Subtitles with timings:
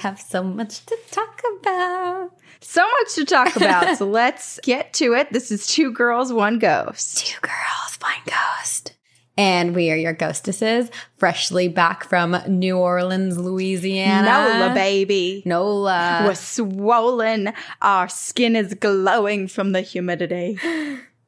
[0.00, 2.30] Have so much to talk about.
[2.62, 3.98] So much to talk about.
[3.98, 5.30] so let's get to it.
[5.30, 7.26] This is Two Girls, One Ghost.
[7.26, 8.94] Two girls, one ghost.
[9.36, 14.26] And we are your ghostesses, freshly back from New Orleans, Louisiana.
[14.26, 15.42] Nola, baby.
[15.44, 16.22] Nola.
[16.24, 17.52] We're swollen.
[17.82, 20.58] Our skin is glowing from the humidity.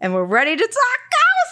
[0.01, 0.73] And we're ready to talk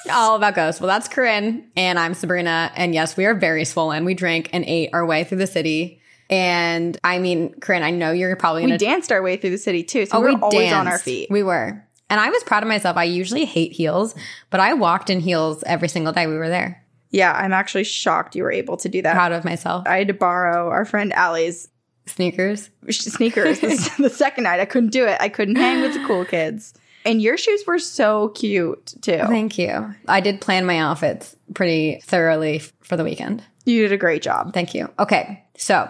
[0.05, 0.17] ghosts.
[0.19, 0.81] all about ghosts.
[0.81, 2.73] Well, that's Corinne, and I'm Sabrina.
[2.75, 4.07] And yes, we are very swollen.
[4.07, 6.00] We drank and ate our way through the city.
[6.31, 9.59] And I mean, Corinne, I know you're probably We gonna danced our way through the
[9.59, 10.07] city too.
[10.07, 11.29] So Oh, we're we always on our feet.
[11.31, 11.85] We were.
[12.09, 12.97] And I was proud of myself.
[12.97, 14.15] I usually hate heels,
[14.51, 16.83] but I walked in heels every single day we were there.
[17.11, 19.13] yeah, I'm actually shocked you were able to do that.
[19.15, 19.85] Proud of myself.
[19.87, 21.69] I had to borrow our friend Allie's
[22.07, 22.71] Sneakers.
[22.91, 24.59] sneakers the, the second night.
[24.61, 25.17] I couldn't do it.
[25.21, 26.75] I couldn't hang with the cool kids.
[27.05, 29.19] And your shoes were so cute too.
[29.29, 29.95] Thank you.
[30.09, 33.43] I did plan my outfits pretty thoroughly f- for the weekend.
[33.65, 34.53] You did a great job.
[34.53, 34.89] Thank you.
[34.99, 35.45] Okay.
[35.57, 35.89] So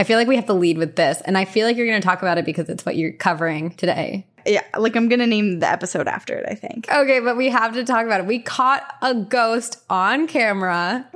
[0.00, 1.20] I feel like we have to lead with this.
[1.20, 3.70] And I feel like you're going to talk about it because it's what you're covering
[3.72, 4.26] today.
[4.46, 6.46] Yeah, like I'm gonna name the episode after it.
[6.48, 6.90] I think.
[6.90, 8.26] Okay, but we have to talk about it.
[8.26, 11.06] We caught a ghost on camera.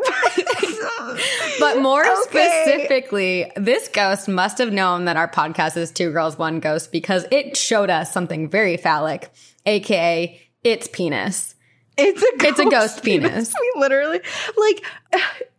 [1.58, 2.64] But more Okay.
[2.66, 7.24] specifically, this ghost must have known that our podcast is Two Girls, One Ghost because
[7.30, 9.30] it showed us something very phallic,
[9.64, 11.54] aka its penis.
[11.96, 13.54] It's a ghost It's a ghost penis.
[13.60, 14.20] We literally
[14.58, 14.84] like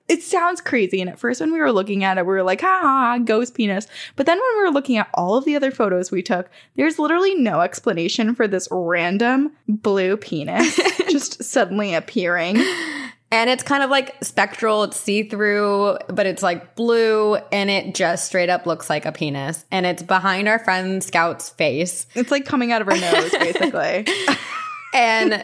[0.07, 1.01] it sounds crazy.
[1.01, 3.17] And at first when we were looking at it, we were like, ha, ha, ha,
[3.17, 3.87] ghost penis.
[4.15, 6.99] But then when we were looking at all of the other photos we took, there's
[6.99, 10.75] literally no explanation for this random blue penis
[11.09, 12.63] just suddenly appearing.
[13.31, 17.95] And it's kind of like spectral, it's see through, but it's like blue and it
[17.95, 19.65] just straight up looks like a penis.
[19.71, 22.05] And it's behind our friend Scout's face.
[22.13, 24.05] It's like coming out of her nose, basically.
[24.95, 25.43] And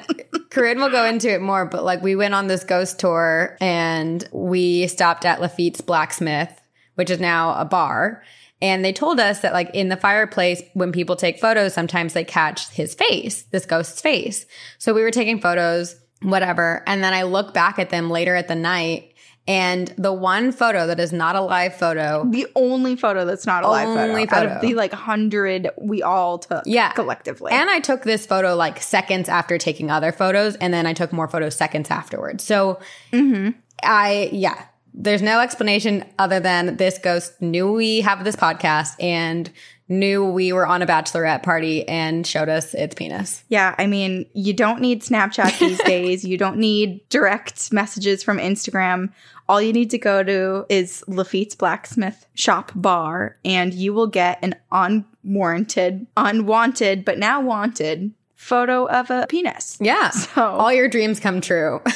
[0.50, 4.28] Corinne will go into it more, but like we went on this ghost tour and
[4.32, 6.62] we stopped at Lafitte's Blacksmith,
[6.96, 8.24] which is now a bar.
[8.62, 12.24] And they told us that like in the fireplace, when people take photos, sometimes they
[12.24, 14.46] catch his face, this ghost's face.
[14.78, 16.84] So we were taking photos, whatever.
[16.88, 19.11] And then I look back at them later at the night
[19.52, 23.64] and the one photo that is not a live photo the only photo that's not
[23.64, 26.92] a live Only photo, out of the like hundred we all took Yeah.
[26.94, 27.52] collectively.
[27.52, 31.12] And I took this photo like seconds after taking other photos, and then I took
[31.12, 32.44] more photos seconds afterwards.
[32.44, 32.80] So
[33.12, 33.58] mm-hmm.
[33.84, 34.64] I, yeah,
[34.94, 39.50] there's no explanation other than this ghost knew we have this podcast and
[39.88, 43.44] knew we were on a bachelorette party and showed us its penis.
[43.50, 46.24] Yeah, I mean, you don't need Snapchat these days.
[46.24, 49.12] You don't need direct messages from Instagram.
[49.52, 54.40] All you need to go to is Lafitte's Blacksmith Shop Bar, and you will get
[54.42, 59.78] an unwarranted, unwanted, but now wanted photo of a penis.
[59.82, 60.10] Yeah.
[60.12, 61.82] So- all your dreams come true.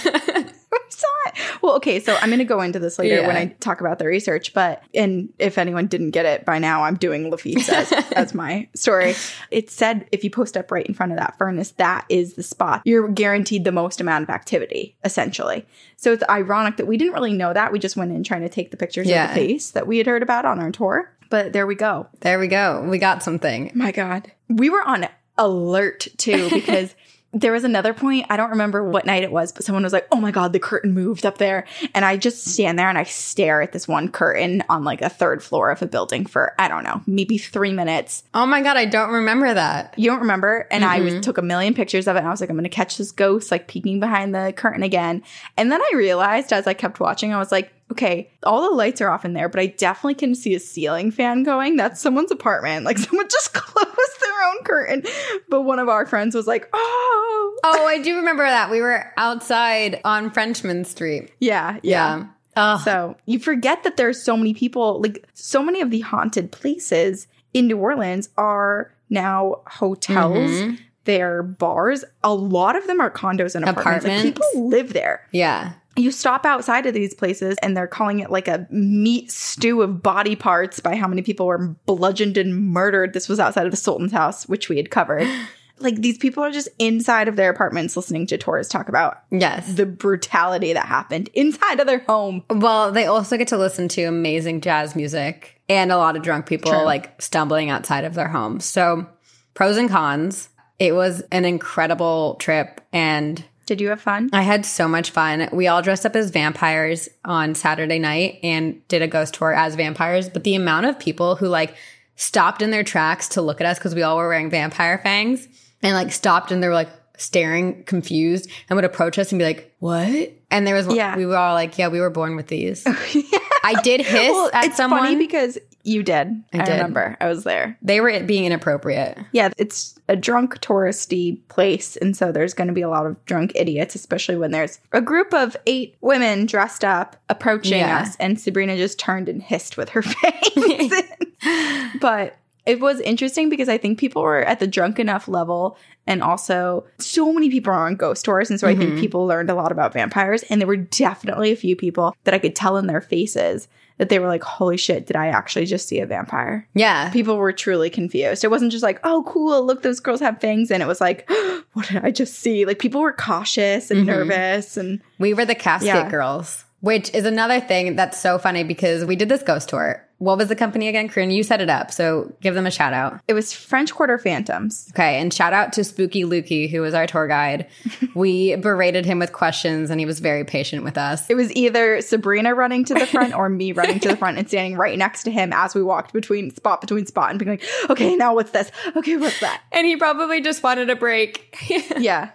[0.96, 1.58] Saw.
[1.62, 3.28] Well, okay, so I'm going to go into this later Yeah.
[3.28, 6.84] when I talk about the research, but and if anyone didn't get it by now,
[6.84, 9.16] I'm doing Lafitte's as, as my story.
[9.52, 12.44] It said if you post up right in front of that furnace, that is the
[12.44, 12.82] spot.
[12.86, 15.66] You're guaranteed the most amount of activity, essentially.
[15.98, 17.72] So it's ironic that we didn't really know that.
[17.72, 19.30] We just went in trying to take the pictures Yeah.
[19.30, 21.12] of the face that we had heard about on our tour.
[21.30, 22.08] But there we go.
[22.22, 22.86] there we go.
[22.88, 23.72] We got something.
[23.74, 24.32] My God.
[24.48, 25.08] We were on
[25.38, 26.96] alert too because
[27.36, 28.26] there was another point.
[28.30, 30.60] I don't remember what night it was, but someone was like, oh my God, the
[30.60, 31.66] curtain moved up there.
[31.94, 35.10] And I just stand there and I stare at this one curtain on like a
[35.10, 38.24] third floor of a building for, I don't know, maybe three minutes.
[38.34, 39.94] Oh my God, I don't remember that.
[39.98, 40.66] You don't remember?
[40.72, 42.64] And I was, took a million pictures of it and I was like, I'm going
[42.64, 45.22] to catch this ghost like peeking behind the curtain again.
[45.58, 49.00] And then I realized as I kept watching, I was like, okay, all the lights
[49.02, 51.76] are off in there, but I definitely can see a ceiling fan going.
[51.76, 52.86] That's someone's apartment.
[52.86, 55.04] Like someone just closed their own curtain.
[55.50, 58.70] But one of our friends was like, oh, Oh, I do remember that.
[58.70, 61.32] We were outside on Frenchmen Street.
[61.40, 62.18] yeah, yeah.
[62.18, 62.26] Yeah.
[62.58, 66.52] Oh, So you forget that there's so many people, like so many of the haunted
[66.52, 70.52] places in New Orleans are now hotels.
[70.52, 70.80] Mhm.
[71.06, 72.04] They're bars.
[72.24, 74.06] A lot of them are condos and apartments.
[74.06, 74.24] Like, Apartments.
[74.24, 75.22] people live there.
[75.32, 75.74] yeah.
[75.96, 80.04] You stop outside of these places and they're calling it like a meat stew of
[80.04, 83.14] body parts by how many people were bludgeoned and murdered.
[83.14, 85.28] This was outside of the Sultan's house, which we had covered.
[85.80, 89.74] like these people are just inside of their apartments listening to tourists talk about Yes.
[89.74, 92.44] the brutality that happened inside of their home.
[92.50, 96.46] Well, they also get to listen to amazing jazz music and a lot of drunk
[96.46, 96.84] people True.
[96.84, 98.66] like stumbling outside of their homes.
[98.66, 99.06] So,
[99.54, 100.50] pros and cons.
[100.78, 104.30] It was an incredible trip and Did you have fun?
[104.32, 105.50] I had so much fun.
[105.52, 109.76] We all dressed up as vampires on Saturday night and did a ghost tour as
[109.76, 110.30] vampires.
[110.30, 111.76] But the amount of people who like
[112.16, 115.48] stopped in their tracks to look at us because we all were wearing vampire fangs
[115.82, 119.46] and like stopped and they were like staring confused and would approach us and be
[119.46, 120.32] like, what?
[120.52, 121.16] And there was, Yeah.
[121.18, 122.84] we were all like, yeah, we were born with these.
[122.88, 125.00] I did hiss at it's someone.
[125.02, 126.44] funny because You did.
[126.52, 126.72] I, did.
[126.72, 127.16] remember.
[127.22, 127.78] I was there.
[127.82, 129.20] They were being inappropriate.
[129.32, 131.96] Yeah, it's a drunk touristy place.
[131.96, 135.02] And so there's going to be a lot of drunk idiots, especially when there's a
[135.02, 138.00] group of eight women dressed up approaching Yeah.
[138.00, 138.16] us.
[138.20, 141.04] And Sabrina just turned and hissed with her face.
[142.02, 142.36] but
[142.66, 145.78] it was interesting because I think people were at the drunk enough level.
[146.08, 148.50] And also, so many people are on ghost tours.
[148.50, 149.00] And so I think mm-hmm.
[149.00, 150.44] people learned a lot about vampires.
[150.50, 153.68] And there were definitely a few people that I could tell in their faces
[153.98, 156.68] that they were like, holy shit, did I actually just see a vampire?
[156.74, 157.10] Yeah.
[157.12, 158.44] people were truly confused.
[158.44, 160.70] It wasn't just like, oh, cool, look, those girls have fangs.
[160.70, 161.30] And it was like,
[161.74, 162.66] what did I just see?
[162.66, 164.08] Like, people were cautious and mm-hmm.
[164.08, 164.76] nervous.
[164.78, 166.10] And We were the casket Yeah.
[166.10, 170.08] girls, which is another thing that's so funny because we did this ghost tour.
[170.20, 171.10] What was the company again?
[171.10, 171.90] Corinne, you set it up.
[171.92, 173.20] So give them a shout out.
[173.28, 174.88] it was French Quarter Phantoms.
[174.92, 175.20] Okay.
[175.20, 177.68] And shout out to Spooky Lukey, who was our tour guide.
[178.16, 181.28] we berated him with questions and he was very patient with us.
[181.28, 184.48] It was either Sabrina running to the front or me running to the front and
[184.48, 187.64] standing right next to him as we walked between spot between spot and being like,
[187.90, 188.72] okay, now what's this?
[188.96, 189.60] Okay, what's that?
[189.72, 191.58] And he probably just wanted a break.
[191.98, 192.30] Yeah.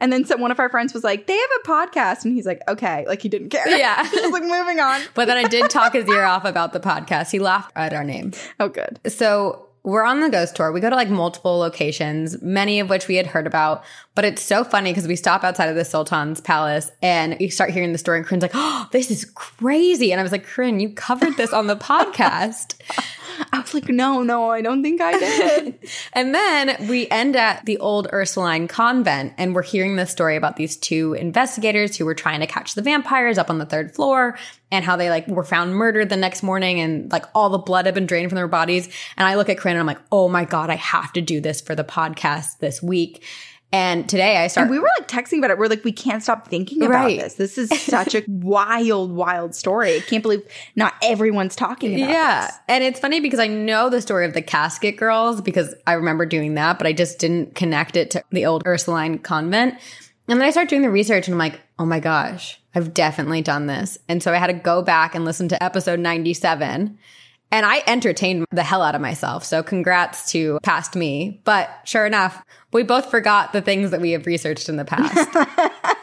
[0.00, 2.24] And then some, one of our friends was like, they have a podcast.
[2.24, 3.04] And he's like, okay.
[3.06, 3.68] Like, he didn't care.
[3.68, 4.08] Yeah.
[4.14, 5.00] He was like, moving on.
[5.14, 7.30] but then I did talk his ear off about the podcast.
[7.30, 8.32] He laughed at our name.
[8.60, 9.00] Oh, good.
[9.08, 10.72] So we're on the ghost tour.
[10.72, 13.84] We go to like multiple locations, many of which we had heard about.
[14.14, 17.70] But it's so funny because we stop outside of the Sultan's palace and you start
[17.70, 20.80] hearing the story, and Corinne's like, "Oh, this is crazy!" And I was like, "Corinne,
[20.80, 22.76] you covered this on the podcast."
[23.52, 25.78] I was like, no, no, I don't think I did.
[26.12, 30.56] and then we end at the old Ursuline convent, and we're hearing this story about
[30.56, 34.38] these two investigators who were trying to catch the vampires up on the third floor,
[34.70, 37.86] and how they like were found murdered the next morning, and like all the blood
[37.86, 38.88] had been drained from their bodies.
[39.16, 41.40] And I look at Corinne and I'm like, "Oh my god, I have to do
[41.40, 43.22] this for the podcast this week."
[43.74, 44.70] And today I started.
[44.70, 45.58] And we were like texting about it.
[45.58, 47.18] We're like, we can't stop thinking about Right.
[47.18, 47.34] this.
[47.34, 49.96] This is such a wild, wild story.
[49.96, 50.42] I can't believe
[50.76, 52.12] not everyone's talking about it.
[52.12, 52.46] yeah.
[52.46, 52.56] this.
[52.68, 56.24] And it's funny because I know the story of the casket girls because I remember
[56.24, 59.74] doing that, but I just didn't connect it to the old Ursuline convent.
[60.28, 63.42] And then I start doing the research and I'm like, oh my gosh, I've definitely
[63.42, 63.98] done this.
[64.08, 66.96] And so I had to go back and listen to episode 97.
[67.54, 69.44] And I entertained the hell out of myself.
[69.44, 71.40] So congrats to past me.
[71.44, 72.42] But sure enough,
[72.72, 75.28] we both forgot the things that we have researched in the past.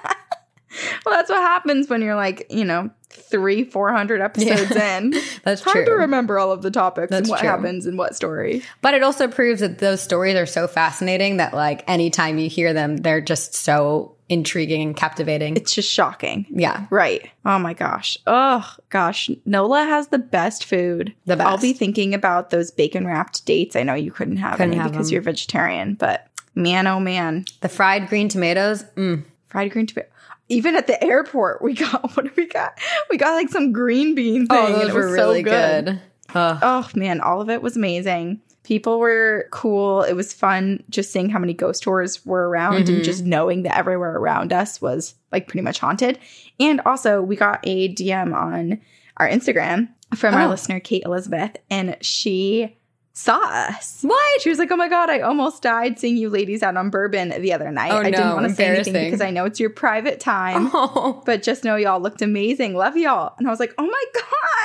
[1.05, 2.89] Well, that's what happens when you're like, you know,
[3.31, 5.13] three, 400 episodes in.
[5.43, 7.49] That's Hard to remember all of the topics That's and what true.
[7.49, 8.61] happens and what story.
[8.81, 12.73] But it also proves that those stories are so fascinating that like anytime you hear
[12.73, 15.57] them, they're just so intriguing and captivating.
[15.57, 16.45] It's just shocking.
[16.49, 16.85] yeah.
[16.89, 17.29] Right.
[17.45, 18.17] Oh my gosh.
[18.27, 19.29] Oh gosh.
[19.45, 21.13] Nola has the best food.
[21.25, 21.49] The best.
[21.49, 23.75] I'll be thinking about those bacon wrapped dates.
[23.75, 25.13] I know you couldn't have Couldn't any have because them.
[25.15, 27.43] you're vegetarian, but man, oh man.
[27.61, 28.83] The fried green tomatoes.
[28.95, 29.25] Mm.
[29.47, 30.07] fried green tomato.
[30.51, 32.77] Even at the airport, we got what did we got?
[33.09, 34.57] We got like some green bean thing.
[34.57, 35.85] Oh, and those it were was really so good.
[35.85, 35.99] good.
[36.35, 38.41] Oh man, all of it was amazing.
[38.63, 40.03] People were cool.
[40.03, 42.95] It was fun just seeing how many ghost tours were around Mm-hmm.
[42.95, 46.19] and just knowing that everywhere around us was like pretty much haunted.
[46.59, 48.79] And also, we got a DM on
[49.17, 50.49] our Instagram from our Oh.
[50.49, 52.77] listener, Kate Elizabeth, and she
[53.13, 53.99] saw us.
[54.01, 54.41] What?
[54.41, 57.29] She was like, "Oh my god, I almost died seeing you ladies out on Bourbon
[57.41, 57.91] the other night.
[57.91, 61.21] Oh, I didn't want to say anything because I know it's your private time, Oh.
[61.25, 62.75] but just know y'all looked amazing.
[62.75, 64.21] Love y'all." And I was like, "Oh my god,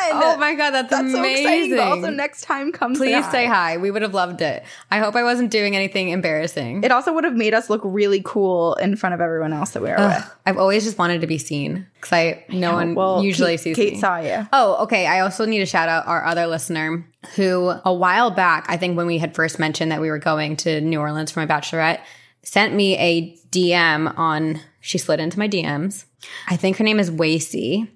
[0.09, 3.77] Oh my god, that's, that's so exciting!" But also, next time, come Please say hi.
[3.79, 4.63] We would have loved it.
[4.91, 6.85] I hope I wasn't doing anything embarrassing.
[6.85, 9.83] It also would have made us look really cool in front of everyone else that
[9.83, 10.35] we were Ugh, with.
[10.47, 13.77] I've always just wanted to be seen because I no one Well, usually Kate, sees
[13.77, 14.01] Kate me.
[14.01, 14.47] saw you.
[14.53, 15.07] Oh, okay.
[15.07, 18.97] I also need to shout out our other listener who a while back, I think
[18.97, 22.01] when we had first mentioned that we were going to New Orleans for my bachelorette,
[22.43, 26.05] sent me a DM on, she slid into my DMs.
[26.49, 27.89] I think her name is Wacy.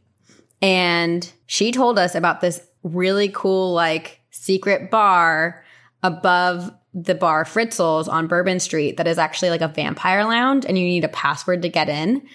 [0.62, 5.64] And she told us about this really cool, like, secret bar
[6.02, 10.76] above the bar Fritzel's on Bourbon Street that is actually like a vampire lounge and
[10.76, 12.26] you need a password to get in.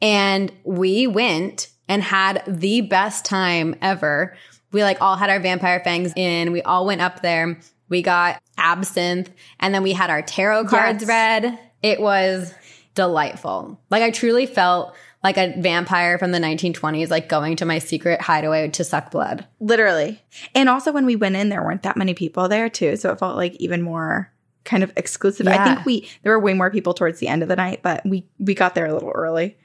[0.00, 4.36] And we went and had the best time ever.
[4.76, 6.52] We like all had our vampire fangs in.
[6.52, 7.58] We all went up there.
[7.88, 11.08] We got absinthe and then we had our tarot cards Yes.
[11.08, 11.58] read.
[11.82, 12.52] It was
[12.94, 13.80] delightful.
[13.88, 18.20] Like I truly felt like a vampire from the 1920s, like going to my secret
[18.20, 19.46] hideaway to suck blood.
[19.60, 20.20] Literally.
[20.54, 22.96] And also, when we went in, there weren't that many people there, too.
[22.96, 24.30] So it felt like even more
[24.64, 25.48] kind of exclusive.
[25.48, 28.04] I think we, there were way more people towards the end of the night, but
[28.04, 29.56] we, we got there a little early.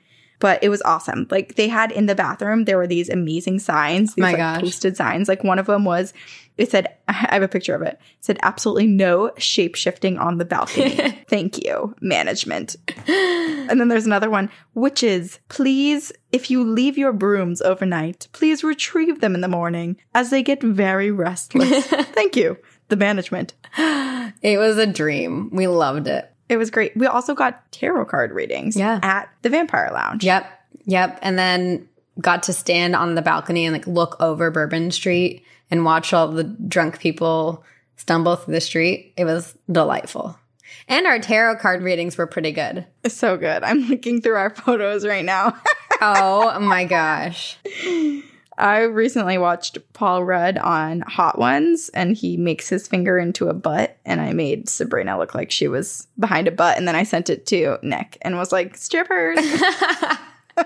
[0.41, 1.27] But it was awesome.
[1.31, 4.61] Like they had in the bathroom, there were these amazing signs, these My like, gosh.
[4.61, 5.29] posted signs.
[5.29, 6.13] Like one of them was,
[6.57, 7.93] it said, I have a picture of it.
[7.93, 10.95] It said, absolutely no shape shifting on the balcony.
[11.29, 12.75] Thank you, management.
[13.07, 18.63] And then there's another one, which is, please, if you leave your brooms overnight, please
[18.63, 21.85] retrieve them in the morning as they get very restless.
[21.87, 22.57] Thank you,
[22.89, 23.53] the management.
[23.77, 25.49] It was a dream.
[25.53, 26.30] We loved it.
[26.51, 26.95] It was great.
[26.97, 28.99] We also got tarot card readings Yeah.
[29.01, 30.23] at the Vampire Lounge.
[30.23, 30.45] Yep.
[30.85, 31.19] Yep.
[31.21, 31.87] And then
[32.19, 36.27] got to stand on the balcony and like look over Bourbon Street and watch all
[36.27, 37.63] the drunk people
[37.95, 39.13] stumble through the street.
[39.15, 40.37] It was delightful.
[40.89, 42.85] And our tarot card readings were pretty good.
[43.07, 43.63] So good.
[43.63, 45.55] I'm looking through our photos right now.
[46.03, 47.57] Oh my gosh.
[48.61, 53.53] I recently watched Paul Rudd on Hot Ones and he makes his finger into a
[53.53, 57.03] butt and I made Sabrina look like she was behind a butt and then I
[57.03, 59.39] sent it to Nick and was like, strippers.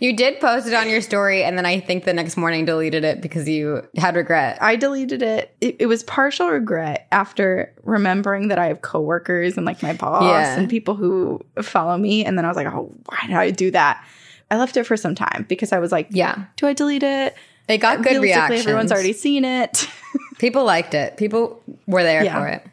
[0.00, 3.04] You did post it on your story and then I think the next morning deleted
[3.04, 4.56] it because you had regret.
[4.62, 5.54] I deleted it.
[5.60, 5.76] it.
[5.80, 10.58] It was partial regret after remembering that I have coworkers and like my boss Yeah.
[10.58, 12.24] and people who follow me.
[12.24, 14.02] And then I was like, oh, why did I do that?
[14.50, 16.44] I left it for some time because I was like, Yeah.
[16.56, 17.34] do I delete it?
[17.68, 18.60] It got good reactions.
[18.62, 19.88] Everyone's already seen it.
[20.38, 21.16] People liked it.
[21.16, 22.38] People were there Yeah.
[22.40, 22.66] for it.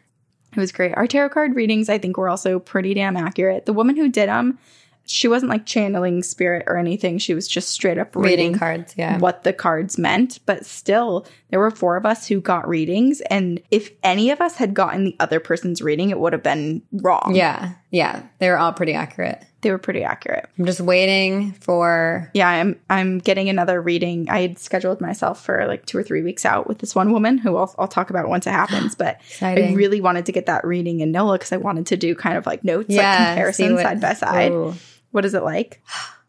[0.56, 0.94] It was great.
[0.96, 3.66] Our tarot card readings, I think, were also pretty damn accurate.
[3.66, 4.58] The woman who did them,
[5.06, 7.18] she wasn't like channeling spirit or anything.
[7.18, 9.18] She was just straight up reading, Reading cards, yeah.
[9.18, 10.40] what the cards meant.
[10.46, 13.20] But still, there were four of us who got readings.
[13.22, 16.82] And if any of us had gotten the other person's reading, it would have been
[16.92, 17.32] wrong.
[17.34, 17.72] Yeah.
[17.90, 18.22] Yeah.
[18.38, 19.44] They were all pretty accurate.
[19.62, 20.48] They were pretty accurate.
[20.58, 24.28] I'm just waiting for Yeah, I'm I'm getting another reading.
[24.30, 27.38] I had scheduled myself for like two or three weeks out with this one woman
[27.38, 28.94] who I'll, I'll talk about once it happens.
[28.94, 32.14] But I really wanted to get that reading in NOLA because I wanted to do
[32.14, 34.52] kind of like notes, like see comparison what- side by side.
[34.52, 34.74] Ooh.
[35.10, 35.82] What is it like?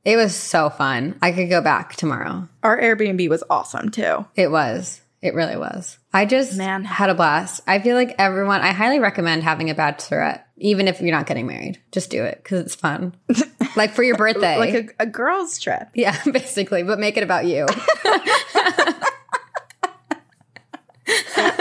[0.05, 1.19] It was so fun.
[1.21, 2.47] I could go back tomorrow.
[2.63, 4.25] Our Airbnb was awesome too.
[4.35, 5.01] It was.
[5.21, 5.97] It really was.
[6.13, 6.85] I just Man.
[6.85, 7.61] had a blast.
[7.67, 11.45] I feel like everyone, I highly recommend having a bachelorette, even if you're not getting
[11.45, 11.77] married.
[11.91, 13.13] Just do it because it's fun.
[13.75, 14.57] like for your birthday.
[14.57, 15.89] Like a, a girls' trip.
[15.93, 17.65] yeah, basically, but make it about you.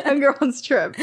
[0.04, 0.94] A girls' trip.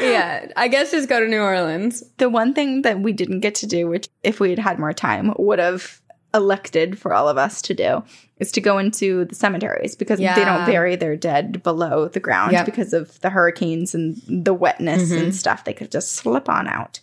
[0.00, 2.02] yeah, I guess just go to New Orleans.
[2.18, 4.92] The one thing that we didn't get to do, which if we had had more
[4.92, 6.00] time, would have
[6.34, 8.02] elected for all of us to do,
[8.38, 12.52] is to go into the cemeteries because they don't bury their dead below the ground
[12.52, 12.66] Yep.
[12.66, 15.30] because of the hurricanes and the wetness and mm-hmm.
[15.30, 15.64] stuff.
[15.64, 17.00] They could just slip on out.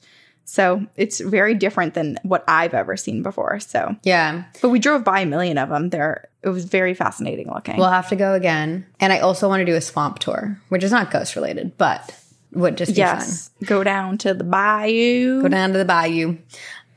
[0.50, 3.60] So it's very different than what I've ever seen before.
[3.60, 5.92] So, Yeah, but we drove by a million of them.
[5.92, 7.78] There, it was very fascinating looking.
[7.78, 8.88] we'll have to go again.
[9.00, 12.16] And I also want to do a swamp tour, which is not ghost related, but
[12.52, 15.44] would just be yes, go down to the bayou.
[15.44, 16.38] Go down to the bayou.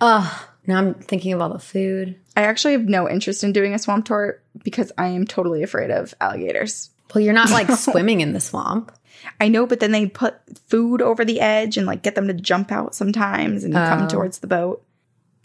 [0.00, 2.16] Oh, now I'm thinking of all the food.
[2.36, 5.90] I actually have no interest in doing a swamp tour because I am totally afraid
[5.90, 6.90] of alligators.
[7.14, 8.92] Well, you're not like swimming in the swamp.
[9.40, 10.34] I know, but then they put
[10.68, 13.86] food over the edge and like get them to jump out sometimes and Oh.
[13.88, 14.84] come towards the boat.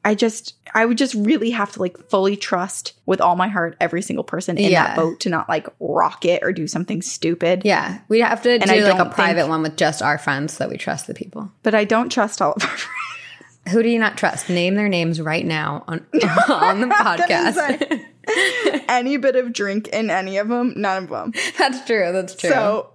[0.06, 3.76] I just, I would just really have to like fully trust with all my heart
[3.82, 4.88] every single person in Yeah.
[4.88, 7.64] that boat to not like rock it or do something stupid.
[7.66, 10.54] Yeah, we have to I do like a private think- one with just our friends
[10.54, 11.52] so that we trust the people.
[11.64, 12.94] But I don't trust all of our friends.
[13.72, 14.50] Who do you not trust?
[14.50, 16.06] Name their names right now on
[16.50, 18.04] on the podcast.
[18.90, 21.34] any bit of drink in any of them, none of them.
[21.58, 22.12] That's true.
[22.12, 22.50] That's true.
[22.50, 22.90] So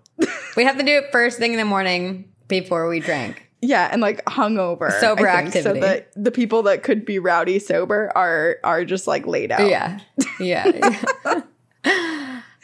[0.56, 3.48] we have to do it first thing in the morning before we drink.
[3.62, 5.80] yeah, and like hungover, Sober I think, activity.
[5.80, 9.66] So that the people that could be rowdy sober are are just like laid out.
[9.68, 10.00] Yeah,
[10.38, 11.42] yeah.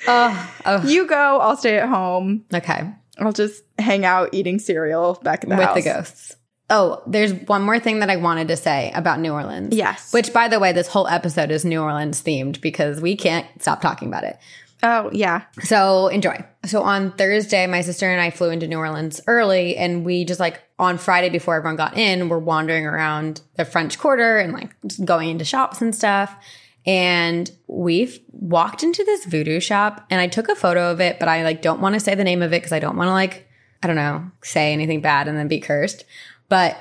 [0.07, 2.45] oh, oh, You go, I'll stay at home.
[2.53, 2.91] okay.
[3.21, 5.95] I'll just hang out eating cereal back in the house With house.
[5.95, 6.37] the ghosts.
[6.71, 9.75] Oh, there's one more thing that I wanted to say about New Orleans.
[9.75, 10.13] Yes.
[10.13, 13.81] Which, by the way, this whole episode is New Orleans themed because we can't stop
[13.81, 14.39] talking about it.
[14.83, 15.43] Oh, yeah.
[15.63, 16.45] So enjoy.
[16.67, 20.41] So on Thursday, my sister and I flew into New Orleans early, and we just
[20.41, 24.77] like on Friday before everyone got in, we're wandering around the French Quarter and like
[24.87, 26.35] just going into shops and stuff.
[26.87, 31.29] And we've walked into this voodoo shop, and I took a photo of it, but
[31.29, 33.13] I like don't want to say the name of it because I don't want to
[33.13, 33.49] like
[33.83, 36.05] I don't know say anything bad and then be cursed.
[36.49, 36.77] But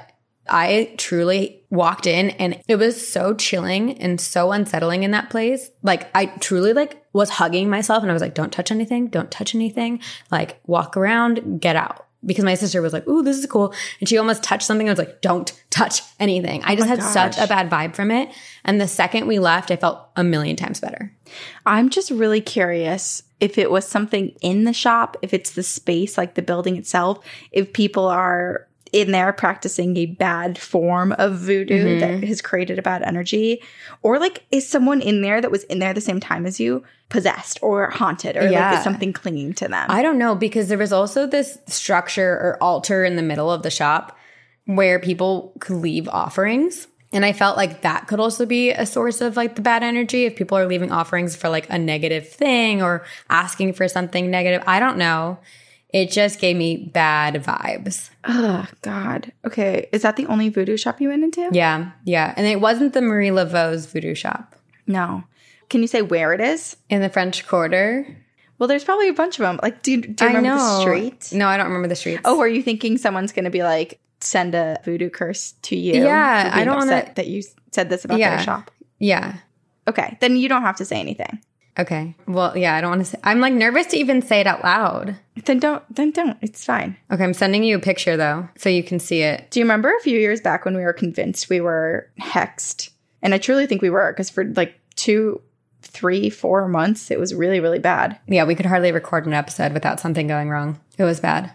[0.49, 5.69] I truly walked in and it was so chilling and so unsettling in that place.
[5.83, 9.31] Like I truly like was hugging myself and I was like, don't touch anything, don't
[9.31, 9.99] touch anything.
[10.31, 12.05] Like walk around, get out.
[12.25, 13.73] Because my sister was like, ooh, this is cool.
[13.99, 14.87] And she almost touched something.
[14.89, 16.63] I was like, don't touch anything.
[16.63, 18.29] I just oh my had such a bad vibe from it.
[18.65, 21.15] And the second we left, I felt a million times better.
[21.65, 26.17] I'm just really curious if it was something in the shop, if it's the space,
[26.17, 31.99] like the building itself, if people are in there practicing a bad form of voodoo
[31.99, 32.25] that mm-hmm.
[32.25, 33.61] has created a bad energy?
[34.01, 36.83] Or like is someone in there that was in there the same time as you
[37.09, 39.85] possessed or haunted or like is something clinging to them?
[39.89, 43.63] I don't know because there was also this structure or altar in the middle of
[43.63, 44.17] the shop
[44.65, 46.87] where people could leave offerings.
[47.13, 50.25] And I felt like that could also be a source of like the bad energy
[50.25, 54.61] if people are leaving offerings for like a negative thing or asking for something negative.
[54.67, 55.39] I don't know.
[56.01, 58.09] It just gave me bad vibes.
[58.25, 59.31] oh God.
[59.45, 59.87] Okay.
[59.91, 61.49] Is that the only voodoo shop you went into?
[61.51, 62.33] Yeah, yeah.
[62.37, 65.23] And it wasn't the Marie Laveau's voodoo shop No.
[65.69, 66.77] Can you say where it is?
[66.89, 68.05] in the French Quarter.
[68.59, 69.59] Well, there's probably a bunch of them.
[69.61, 70.57] Like, do, you- do you remember know.
[70.57, 71.29] the street?
[71.31, 72.19] No, I don't remember the street.
[72.25, 76.03] Oh, are you thinking someone's going to be like, send a voodoo curse to you?
[76.03, 78.35] Yeah, I don't wanna- that you said this about Yeah.
[78.37, 78.71] their shop.
[78.99, 79.35] yeah.
[79.87, 81.39] Okay, then you don't have to say anything.
[81.79, 82.15] Okay.
[82.27, 83.19] Well, yeah, I don't want to say.
[83.23, 85.15] I'm like nervous to even say it out loud.
[85.45, 85.83] Then don't.
[85.95, 86.37] Then don't.
[86.41, 86.97] It's fine.
[87.11, 89.51] Okay, I'm sending you a picture though, so you can see it.
[89.51, 92.89] Do you remember a few years back when we were convinced we were hexed?
[93.21, 95.41] And I truly think we were because for like two,
[95.83, 98.19] three, four months, it was really, really bad.
[98.27, 100.79] Yeah, we could hardly record an episode without something going wrong.
[100.97, 101.51] It was bad.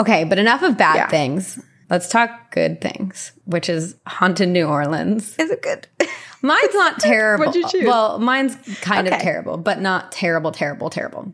[0.00, 1.08] Okay, but enough of bad Yeah.
[1.08, 1.62] things.
[1.90, 5.36] Let's talk good things, which is haunted New Orleans.
[5.38, 5.86] Is it good?
[6.42, 7.46] Mine's not terrible.
[7.46, 7.86] What'd you choose?
[7.86, 11.32] Well, mine's kind of terrible, but not terrible, terrible, terrible.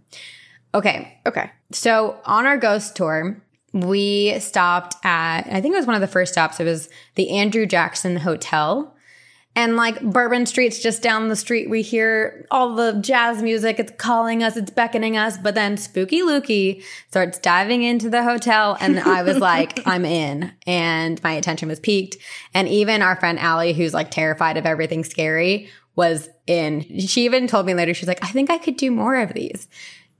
[0.74, 1.50] Okay, okay.
[1.72, 6.06] So on our ghost tour, we stopped at, I think it was one of the
[6.06, 6.60] first stops.
[6.60, 8.94] It was the Andrew Jackson Hotel.
[9.58, 13.80] And like Bourbon Street's just down the street, we hear all the jazz music.
[13.80, 15.36] It's calling us, it's beckoning us.
[15.36, 18.76] But then Spooky Lukey starts diving into the hotel.
[18.80, 20.52] And I was like, I'm in.
[20.64, 22.18] And my attention was piqued.
[22.54, 26.82] And even our friend Allie, who's like terrified of everything scary, was in.
[27.00, 29.66] She even told me later, she's like, I think I could do more of these.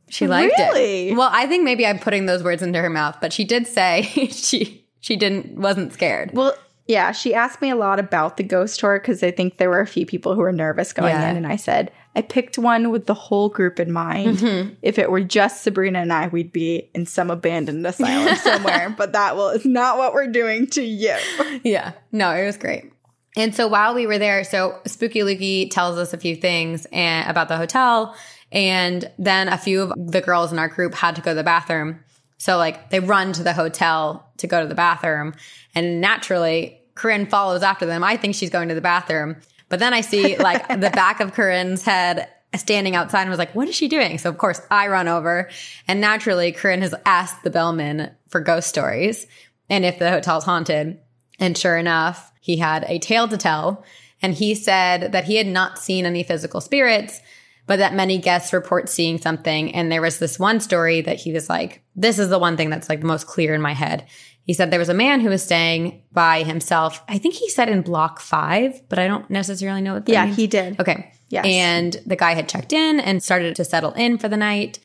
[0.09, 1.11] She liked Really?
[1.11, 1.17] it.
[1.17, 4.03] Well, I think maybe I'm putting those words into her mouth, but she did say
[4.33, 6.33] she she didn't wasn't scared.
[6.33, 6.57] Well,
[6.89, 9.81] yeah, she asked me a lot about the ghost tour because I think there were
[9.81, 11.31] a few people who were nervous going Yeah.
[11.31, 11.37] in.
[11.37, 14.39] And I said, I picked one with the whole group in mind.
[14.39, 14.75] Mm-hmm.
[14.81, 18.93] If it were just Sabrina and I, we'd be in some abandoned asylum somewhere.
[18.97, 21.15] But that was not what we're doing to you.
[21.63, 21.93] Yeah.
[22.11, 22.91] No, it was great.
[23.37, 27.31] And so while we were there, so Spooky Lukey tells us a few things and,
[27.31, 28.17] about the hotel.
[28.51, 31.45] And then a few of the girls in our group had to go to the
[31.45, 32.01] bathroom.
[32.39, 35.35] So like they run to the hotel to go to the bathroom.
[35.75, 38.05] And naturally, Corinne follows after them.
[38.05, 39.37] I think she's going to the bathroom.
[39.69, 43.55] But then I see like the back of Corinne's head standing outside and was like,
[43.55, 44.19] what is she doing?
[44.19, 45.49] So of course I run over
[45.87, 49.27] and naturally Corinne has asked the bellman for ghost stories
[49.71, 50.99] and if the hotel's haunted.
[51.39, 53.85] And sure enough, he had a tale to tell.
[54.21, 57.21] And he said that he had not seen any physical spirits,
[57.67, 59.73] but that many guests report seeing something.
[59.75, 62.71] And there was this one story that he was like, this is the one thing
[62.71, 64.07] that's like the most clear in my head.
[64.49, 67.05] He said there was a man who was staying by himself.
[67.07, 70.25] I think he said in block five, but I don't necessarily know what that Yeah,
[70.25, 70.37] means.
[70.37, 70.81] he did.
[70.81, 71.13] Okay.
[71.29, 71.45] Yes.
[71.47, 74.79] And the guy had checked in and started to settle in for the night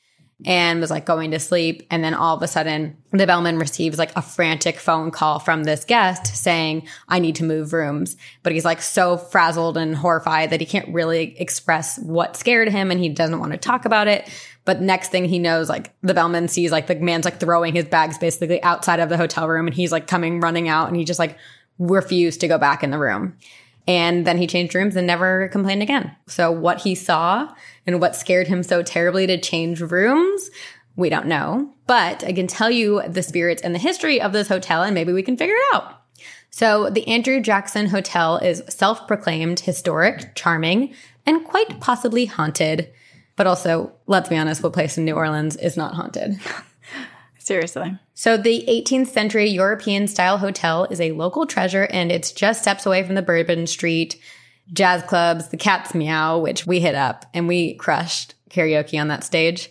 [0.46, 1.86] and was like going to sleep.
[1.90, 5.64] And then all of a sudden, the bellman receives like a frantic phone call from
[5.64, 8.18] this guest saying, I need to move rooms.
[8.42, 12.92] But he's like so frazzled and horrified that he can't really express what scared him
[12.92, 14.30] and he doesn't want to talk about it.
[14.66, 17.86] But next thing he knows, like the bellman sees like the man's like throwing his
[17.86, 21.04] bags basically outside of the hotel room and he's like coming running out and he
[21.04, 21.38] just like
[21.80, 23.38] refused to go back in the room.
[23.86, 26.16] And then he changed rooms and never complained again.
[26.28, 27.54] So what he saw
[27.86, 30.50] and what scared him so terribly to change rooms,
[30.96, 31.74] we don't know.
[31.88, 35.14] But I can tell you the spirits and the history of this hotel and maybe
[35.14, 36.02] we can figure it out.
[36.50, 40.94] So the Andrew Jackson Hotel is self-proclaimed historic, charming,
[41.26, 42.92] and quite possibly haunted.
[43.36, 46.40] But also, let's be honest, what place in New Orleans is not haunted?
[47.40, 47.98] Seriously.
[48.14, 52.86] So the 18th century European style hotel is a local treasure and it's just steps
[52.86, 54.22] away from the Bourbon Street
[54.72, 59.24] jazz clubs, the Cat's Meow, which we hit up and we crushed karaoke on that
[59.24, 59.70] stage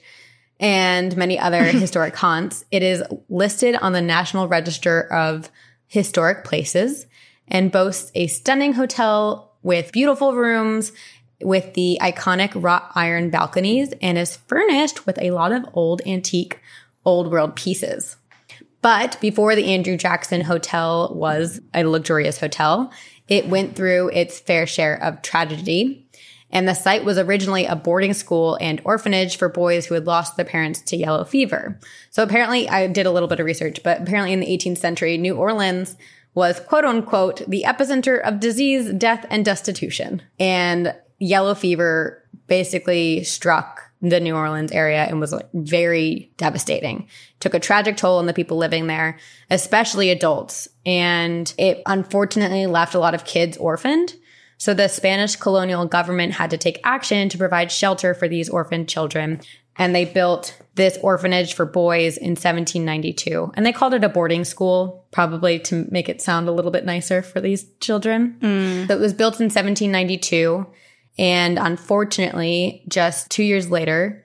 [0.60, 2.64] and many other historic haunts.
[2.70, 5.50] It is listed on the National Register of
[5.86, 7.06] Historic Places
[7.48, 10.92] and boasts a stunning hotel with beautiful rooms
[11.40, 16.60] with the iconic wrought iron balconies and is furnished with a lot of old antique
[17.04, 18.16] old world pieces.
[18.80, 22.92] But before the Andrew Jackson Hotel was a luxurious hotel,
[23.32, 26.06] it went through its fair share of tragedy.
[26.50, 30.36] And the site was originally a boarding school and orphanage for boys who had lost
[30.36, 31.78] their parents to yellow fever.
[32.10, 35.16] So apparently, I did a little bit of research, but apparently in the 18th century,
[35.16, 35.96] New Orleans
[36.34, 40.20] was quote unquote the epicenter of disease, death, and destitution.
[40.38, 47.08] And yellow fever basically struck the New Orleans area and was like very devastating.
[47.38, 50.68] Took a tragic toll on the people living there, especially adults.
[50.84, 54.16] And it unfortunately left a lot of kids orphaned.
[54.58, 58.88] So the Spanish colonial government had to take action to provide shelter for these orphaned
[58.88, 59.40] children.
[59.76, 63.52] And they built this orphanage for boys in 1792.
[63.54, 66.84] And they called it a boarding school, probably to make it sound a little bit
[66.84, 68.36] nicer for these children.
[68.40, 68.88] Mm.
[68.88, 70.66] So it was built in 1792.
[71.18, 74.24] And unfortunately, just two years later,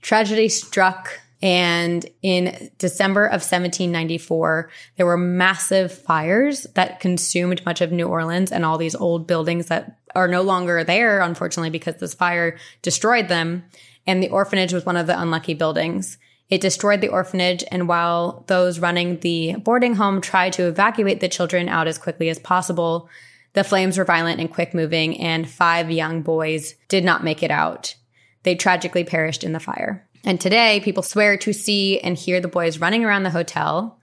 [0.00, 1.20] tragedy struck.
[1.42, 8.52] And in December of 1794, there were massive fires that consumed much of New Orleans
[8.52, 13.28] and all these old buildings that are no longer there, unfortunately, because this fire destroyed
[13.28, 13.64] them.
[14.06, 16.18] And the orphanage was one of the unlucky buildings.
[16.48, 21.28] It destroyed the orphanage, and while those running the boarding home tried to evacuate the
[21.28, 23.08] children out as quickly as possible,
[23.54, 27.50] the flames were violent and quick moving, and five young boys did not make it
[27.50, 27.94] out.
[28.42, 30.06] They tragically perished in the fire.
[30.24, 33.98] And today, people swear to see and hear the boys running around the hotel.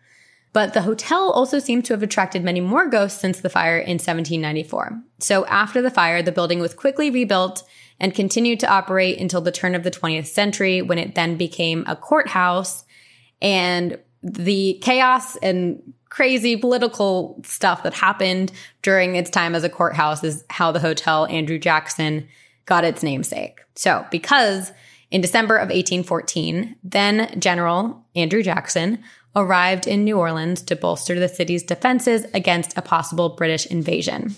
[0.52, 3.94] But the hotel also seems to have attracted many more ghosts since the fire in
[3.98, 5.02] 1794.
[5.20, 7.64] So after the fire, the building was quickly rebuilt
[8.00, 11.84] and continued to operate until the turn of the 20th century when it then became
[11.88, 12.84] a courthouse.
[13.42, 20.24] And the chaos and crazy political stuff that happened during its time as a courthouse
[20.24, 22.28] is how the hotel Andrew Jackson
[22.65, 23.62] got its namesake.
[23.76, 24.72] So, because
[25.12, 29.04] in December of 1814, then General Andrew Jackson
[29.36, 34.36] arrived in New Orleans to bolster the city's defenses against a possible British invasion.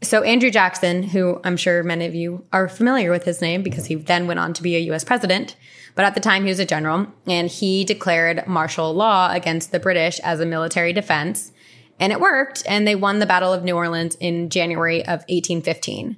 [0.00, 3.86] So, Andrew Jackson, who I'm sure many of you are familiar with his name because
[3.86, 5.56] he then went on to be a US president,
[5.98, 9.80] but at the time he was a general and he declared martial law against the
[9.80, 11.50] British as a military defense.
[11.98, 16.16] And it worked, and they won the Battle of New Orleans in January of 1815.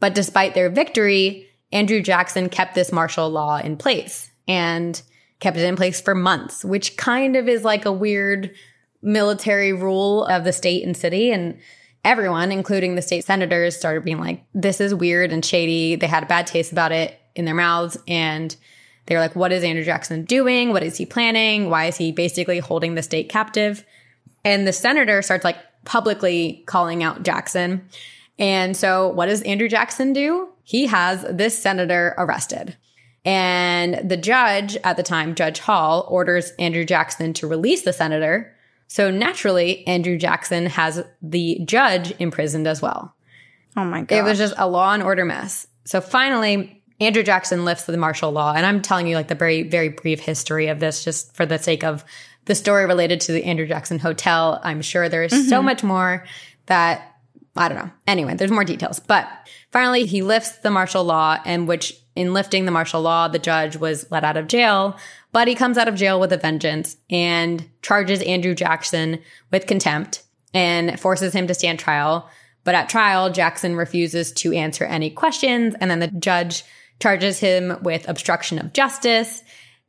[0.00, 5.00] But despite their victory, Andrew Jackson kept this martial law in place and
[5.38, 8.52] kept it in place for months, which kind of is like a weird
[9.00, 11.30] military rule of the state and city.
[11.30, 11.60] And
[12.04, 15.94] everyone, including the state senators, started being like, this is weird and shady.
[15.94, 17.96] They had a bad taste about it in their mouths.
[18.08, 18.56] And
[19.06, 20.70] they were like, what is Andrew Jackson doing?
[20.70, 21.70] What is he planning?
[21.70, 23.84] Why is he basically holding the state captive?
[24.44, 27.88] And the senator starts like publicly calling out Jackson.
[28.38, 30.48] And so what does Andrew Jackson do?
[30.62, 32.76] He has this senator arrested.
[33.24, 38.54] And the judge at the time, Judge Hall, orders Andrew Jackson to release the senator
[38.90, 43.14] so naturally, Andrew Jackson has the judge imprisoned as well.
[43.76, 44.16] Oh my god.
[44.16, 45.68] It was just a law and order mess.
[45.84, 48.52] So finally, Andrew Jackson lifts the martial law.
[48.54, 51.58] And I'm telling you like the very, very brief history of this just for the
[51.58, 52.04] sake of
[52.44, 54.60] the story related to the Andrew Jackson Hotel.
[54.62, 55.48] I'm sure there's mm-hmm.
[55.48, 56.24] so much more
[56.66, 57.06] that
[57.56, 57.90] I don't know.
[58.06, 59.00] Anyway, there's more details.
[59.00, 59.28] But
[59.72, 63.76] finally, he lifts the martial law, and which in lifting the martial law, the judge
[63.76, 64.96] was let out of jail
[65.32, 70.24] but he comes out of jail with a vengeance and charges Andrew Jackson with contempt
[70.52, 72.28] and forces him to stand trial.
[72.64, 75.74] But at trial, Jackson refuses to answer any questions.
[75.80, 76.64] And then the judge
[77.00, 79.42] charges him with obstruction of justice.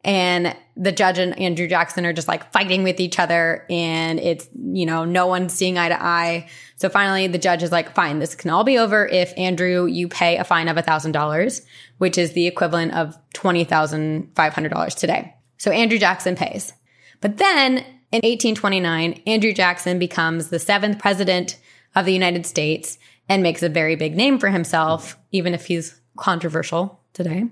[0.03, 3.65] And the judge and Andrew Jackson are just like fighting with each other.
[3.69, 6.49] And it's, you know, no one's seeing eye to eye.
[6.77, 10.07] So finally, the judge is like, fine, this can all be over if Andrew, you
[10.07, 11.61] pay a fine of $1,000,
[11.99, 15.35] which is the equivalent of $20,500 today.
[15.57, 16.73] So Andrew Jackson pays.
[17.19, 17.77] But then
[18.11, 21.57] in 1829, Andrew Jackson becomes the seventh president
[21.95, 22.97] of the United States
[23.29, 27.45] and makes a very big name for himself, even if he's controversial today.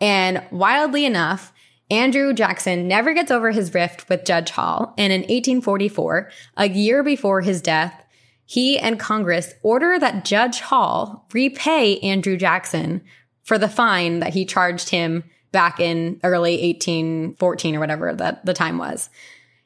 [0.00, 1.52] And wildly enough,
[1.90, 4.92] Andrew Jackson never gets over his rift with Judge Hall.
[4.98, 8.04] And in 1844, a year before his death,
[8.44, 13.02] he and Congress order that Judge Hall repay Andrew Jackson
[13.42, 18.54] for the fine that he charged him back in early 1814 or whatever that the
[18.54, 19.08] time was.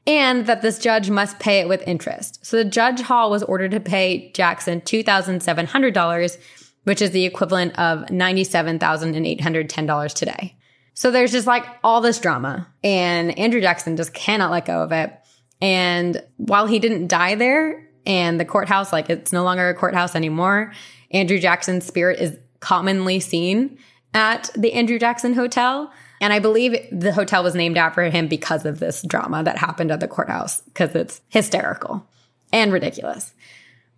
[0.06, 2.44] And that this judge must pay it with interest.
[2.44, 6.38] So the judge Hall was ordered to pay Jackson $2,700,
[6.84, 10.56] which is the equivalent of $97,810 today.
[10.94, 14.92] So there's just like all this drama and Andrew Jackson just cannot let go of
[14.92, 15.12] it.
[15.62, 20.14] And while he didn't die there and the courthouse, like it's no longer a courthouse
[20.14, 20.72] anymore,
[21.10, 23.78] Andrew Jackson's spirit is commonly seen
[24.14, 25.92] at the Andrew Jackson Hotel.
[26.20, 29.90] And I believe the hotel was named after him because of this drama that happened
[29.90, 32.06] at the courthouse, because it's hysterical
[32.52, 33.32] and ridiculous.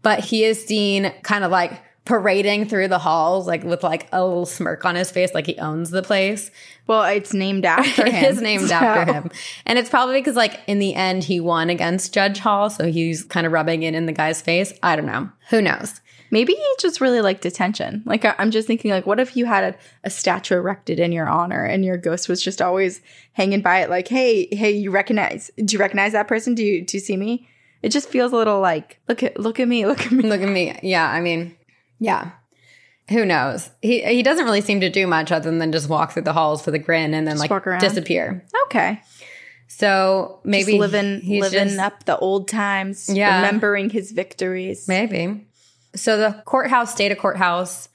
[0.02, 4.24] But he is seen kind of like parading through the halls, like with like a
[4.24, 6.50] little smirk on his face, like he owns the place.
[6.86, 8.14] Well, it's named after him.
[8.14, 8.74] it is named so.
[8.74, 9.30] after him.
[9.66, 12.70] And it's probably because like in the end he won against Judge Hall.
[12.70, 14.72] So he's kind of rubbing it in the guy's face.
[14.82, 15.30] I don't know.
[15.50, 16.00] Who knows?
[16.32, 18.02] Maybe he just really liked attention.
[18.06, 21.28] Like I'm just thinking, like, what if you had a, a statue erected in your
[21.28, 23.02] honor and your ghost was just always
[23.34, 25.50] hanging by it, like, hey, hey, you recognize?
[25.56, 26.54] Do you recognize that person?
[26.54, 27.48] Do you do you see me?
[27.82, 30.22] It just feels a little like, look at look at me, look at me.
[30.22, 30.78] Look at me.
[30.82, 31.54] Yeah, I mean,
[32.02, 32.30] yeah.
[33.10, 33.68] Who knows?
[33.82, 36.64] He he doesn't really seem to do much other than just walk through the halls
[36.64, 37.80] with a grin and then like walk around.
[37.80, 38.44] disappear.
[38.66, 39.00] Okay,
[39.66, 43.36] So maybe just living he's living just- up the old times, Yeah.
[43.36, 44.86] remembering his victories.
[44.88, 45.46] Maybe.
[45.94, 47.88] So the courthouse stayed a courthouse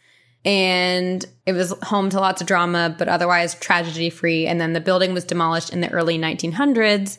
[0.45, 4.45] and it was home to lots of drama, but otherwise tragedy free.
[4.45, 7.17] And then the building was demolished in the early 1900s.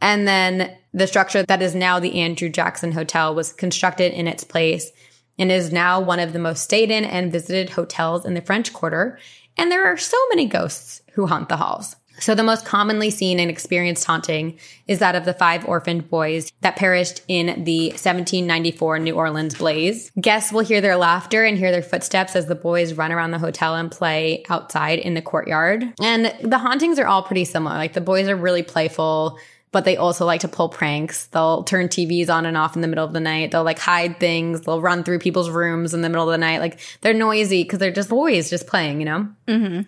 [0.00, 4.44] And then the structure that is now the Andrew Jackson Hotel was constructed in its
[4.44, 4.90] place
[5.38, 8.72] and is now one of the most stayed in and visited hotels in the French
[8.72, 9.18] Quarter.
[9.56, 11.96] And there are so many ghosts who haunt the halls.
[12.20, 16.52] So the most commonly seen and experienced haunting is that of the five orphaned boys
[16.60, 20.10] that perished in the 1794 New Orleans blaze.
[20.20, 23.38] Guests will hear their laughter and hear their footsteps as the boys run around the
[23.38, 25.92] hotel and play outside in the courtyard.
[26.00, 27.74] And the hauntings are all pretty similar.
[27.74, 29.38] Like the boys are really playful
[29.74, 31.26] but they also like to pull pranks.
[31.26, 33.50] They'll turn TVs on and off in the middle of the night.
[33.50, 34.60] They'll like hide things.
[34.60, 36.60] They'll run through people's rooms in the middle of the night.
[36.60, 39.28] Like they're noisy because they're just boys just playing, you know?
[39.48, 39.80] Mm-hmm.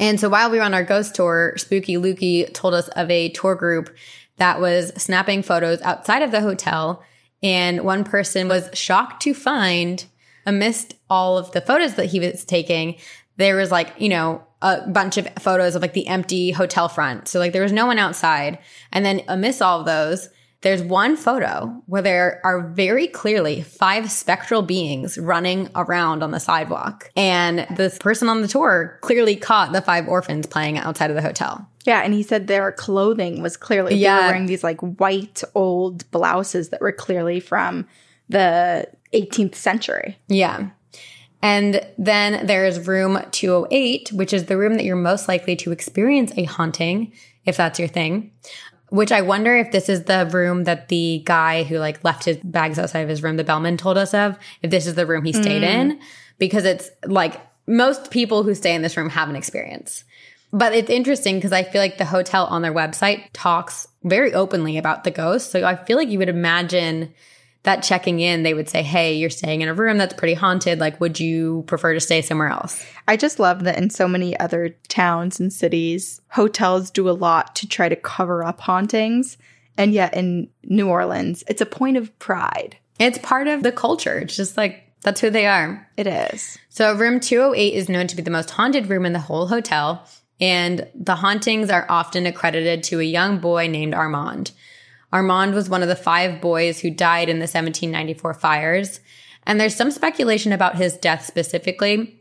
[0.00, 3.28] And so while we were on our ghost tour, Spooky Lukey told us of a
[3.28, 3.94] tour group
[4.38, 7.04] that was snapping photos outside of the hotel.
[7.42, 10.06] And one person was shocked to find
[10.46, 12.96] amidst all of the photos that he was taking,
[13.36, 17.28] there was like, you know, a bunch of photos of like the empty hotel front.
[17.28, 18.58] So like there was no one outside.
[18.92, 20.28] And then amidst all of those,
[20.62, 26.40] there's one photo where there are very clearly five spectral beings running around on the
[26.40, 27.10] sidewalk.
[27.14, 31.22] And this person on the tour clearly caught the five orphans playing outside of the
[31.22, 31.68] hotel.
[31.84, 34.16] Yeah, and he said their clothing was clearly they Yeah.
[34.22, 37.86] were wearing these like white old blouses that were clearly from
[38.30, 40.16] the 18th century.
[40.28, 40.70] Yeah.
[41.44, 46.32] And then there's room 208, which is the room that you're most likely to experience
[46.38, 47.12] a haunting,
[47.44, 48.32] if that's your thing.
[48.88, 52.38] Which I wonder if this is the room that the guy who like left his
[52.38, 55.22] bags outside of his room, the bellman told us of, if this is the room
[55.26, 55.68] he stayed mm.
[55.68, 56.00] in,
[56.38, 60.04] because it's like most people who stay in this room have an experience.
[60.50, 64.78] But it's interesting because I feel like the hotel on their website talks very openly
[64.78, 65.50] about the ghost.
[65.50, 67.12] So I feel like you would imagine
[67.64, 70.78] that checking in, they would say, Hey, you're staying in a room that's pretty haunted.
[70.78, 72.84] Like, would you prefer to stay somewhere else?
[73.08, 77.56] I just love that in so many other towns and cities, hotels do a lot
[77.56, 79.36] to try to cover up hauntings.
[79.76, 82.76] And yet in New Orleans, it's a point of pride.
[83.00, 84.18] It's part of the culture.
[84.18, 85.86] It's just like, that's who they are.
[85.96, 86.58] It is.
[86.68, 90.06] So, room 208 is known to be the most haunted room in the whole hotel.
[90.40, 94.52] And the hauntings are often accredited to a young boy named Armand.
[95.14, 99.00] Armand was one of the five boys who died in the 1794 fires.
[99.46, 102.20] And there's some speculation about his death specifically.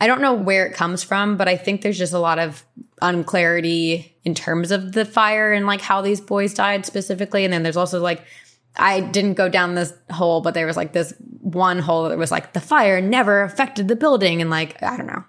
[0.00, 2.64] I don't know where it comes from, but I think there's just a lot of
[3.00, 7.44] unclarity in terms of the fire and like how these boys died specifically.
[7.44, 8.24] And then there's also like,
[8.74, 12.32] I didn't go down this hole, but there was like this one hole that was
[12.32, 14.40] like the fire never affected the building.
[14.40, 15.24] And like, I don't know.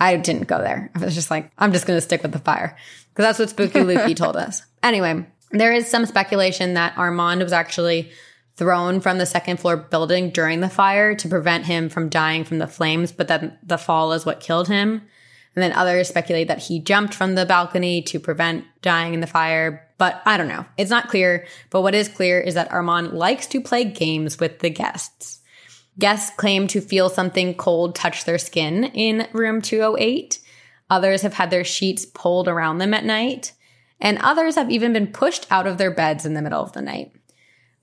[0.00, 0.90] I didn't go there.
[0.96, 2.76] I was just like, I'm just going to stick with the fire
[3.10, 4.62] because that's what Spooky Lukey told us.
[4.82, 8.10] Anyway, there is some speculation that Armand was actually
[8.56, 12.58] thrown from the second floor building during the fire to prevent him from dying from
[12.58, 15.02] the flames, but then the fall is what killed him.
[15.54, 19.26] And then others speculate that he jumped from the balcony to prevent dying in the
[19.26, 19.86] fire.
[19.98, 20.64] But I don't know.
[20.78, 21.46] It's not clear.
[21.68, 25.40] But what is clear is that Armand likes to play games with the guests.
[25.98, 30.38] Guests claim to feel something cold touch their skin in room 208.
[30.88, 33.52] Others have had their sheets pulled around them at night.
[34.02, 36.82] And others have even been pushed out of their beds in the middle of the
[36.82, 37.12] night.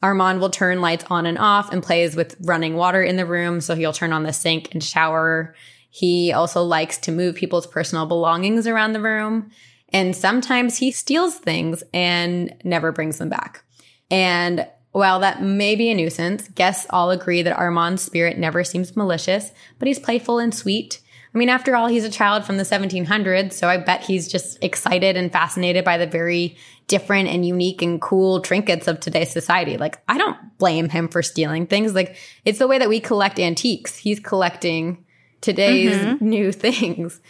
[0.03, 3.61] Armand will turn lights on and off and plays with running water in the room.
[3.61, 5.55] So he'll turn on the sink and shower.
[5.89, 9.49] He also likes to move people's personal belongings around the room.
[9.89, 13.63] And sometimes he steals things and never brings them back.
[14.11, 18.95] And while that may be a nuisance, guests all agree that Armand's spirit never seems
[18.95, 20.99] malicious, but he's playful and sweet.
[21.33, 24.57] I mean, after all, he's a child from the 1700s, so I bet he's just
[24.63, 29.77] excited and fascinated by the very different and unique and cool trinkets of today's society.
[29.77, 31.93] Like, I don't blame him for stealing things.
[31.93, 32.15] Like,
[32.45, 33.95] it's the way that we collect antiques.
[33.95, 35.05] He's collecting
[35.41, 36.27] today's mm-hmm.
[36.27, 37.21] new things.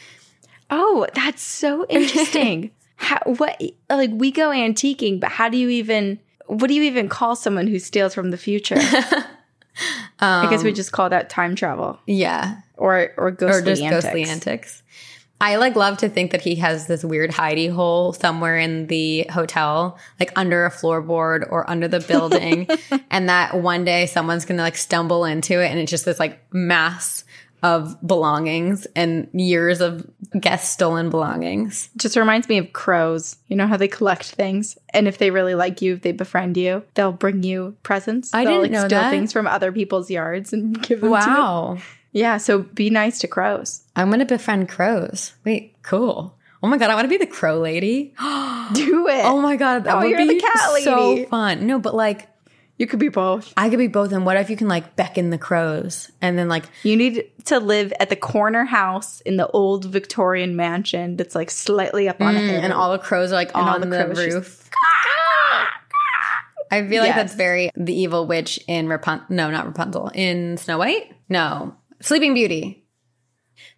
[0.70, 2.72] Oh, that's so interesting.
[2.96, 7.10] how, what like we go antiquing, but how do you even what do you even
[7.10, 8.78] call someone who steals from the future?
[10.20, 12.58] I guess we um, just call that time travel Yeah.
[12.80, 14.06] Or or ghostly or just antics.
[14.06, 14.84] ghostly antics.
[15.42, 19.26] I like love to think that he has this weird hidey hole somewhere in the
[19.32, 22.68] hotel, like under a floorboard or under the building.
[23.12, 26.42] and that one day someone's to like stumble into it and it's just this like
[26.54, 27.24] mass
[27.62, 31.90] of belongings and years of guest stolen belongings.
[31.98, 33.38] Just reminds me of crows.
[33.48, 36.58] You know how they collect things, and if they really like you, if they befriend
[36.58, 38.34] you, they'll bring you presents.
[38.34, 39.10] I they'll didn't know steal that.
[39.10, 41.18] things from other people's yards and give them to
[41.78, 41.82] you.
[42.12, 43.84] Yeah, so be nice to crows.
[43.96, 45.34] I'm going to befriend crows.
[45.46, 46.36] Wait, cool.
[46.64, 48.14] Oh my God, I want to be the crow lady.
[48.74, 49.26] Do it.
[49.26, 50.84] Oh my God, that Oh, would be the cat lady.
[50.86, 51.66] so fun.
[51.68, 52.28] No, but like,
[52.78, 53.54] you could be both.
[53.58, 54.12] I could be both.
[54.12, 57.60] And what if you can like beckon the crows and then like, You need to
[57.60, 62.36] live at the corner house in the old Victorian mansion that's like slightly up on
[62.36, 62.60] a hill.
[62.60, 64.70] Mm, and all the crows are like on the the, crows roof.
[66.72, 67.16] I feel like Yes.
[67.16, 69.26] that's very the evil witch in Rapunzel.
[69.30, 70.12] No, not Rapunzel.
[70.14, 71.12] In Snow White?
[71.28, 71.76] No.
[72.02, 72.86] Sleeping Beauty.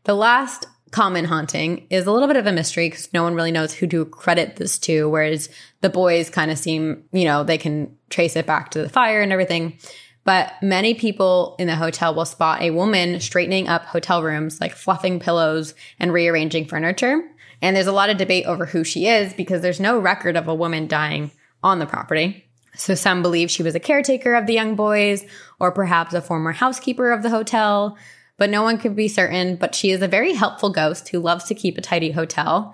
[0.04, 3.52] The last common haunting is a little bit of a mystery because no one really
[3.52, 5.50] knows who to credit this to, whereas
[5.82, 9.22] the boys kind of seem, you know, they can trace it back to the fire
[9.22, 9.80] and everything.
[10.24, 14.76] But many people in the hotel will spot a woman straightening up hotel rooms, like
[14.76, 17.24] fluffing pillows and rearranging furniture.
[17.60, 20.48] And there's a lot of debate over who she is because there's no record of
[20.48, 21.32] a woman dying
[21.64, 22.46] on the property.
[22.76, 25.26] So some believe she was a caretaker of the young boys
[25.62, 27.98] or perhaps a former housekeeper of the hotel,
[28.38, 29.56] but no one could be certain.
[29.56, 32.74] But she is a very helpful ghost who loves to keep a tidy hotel.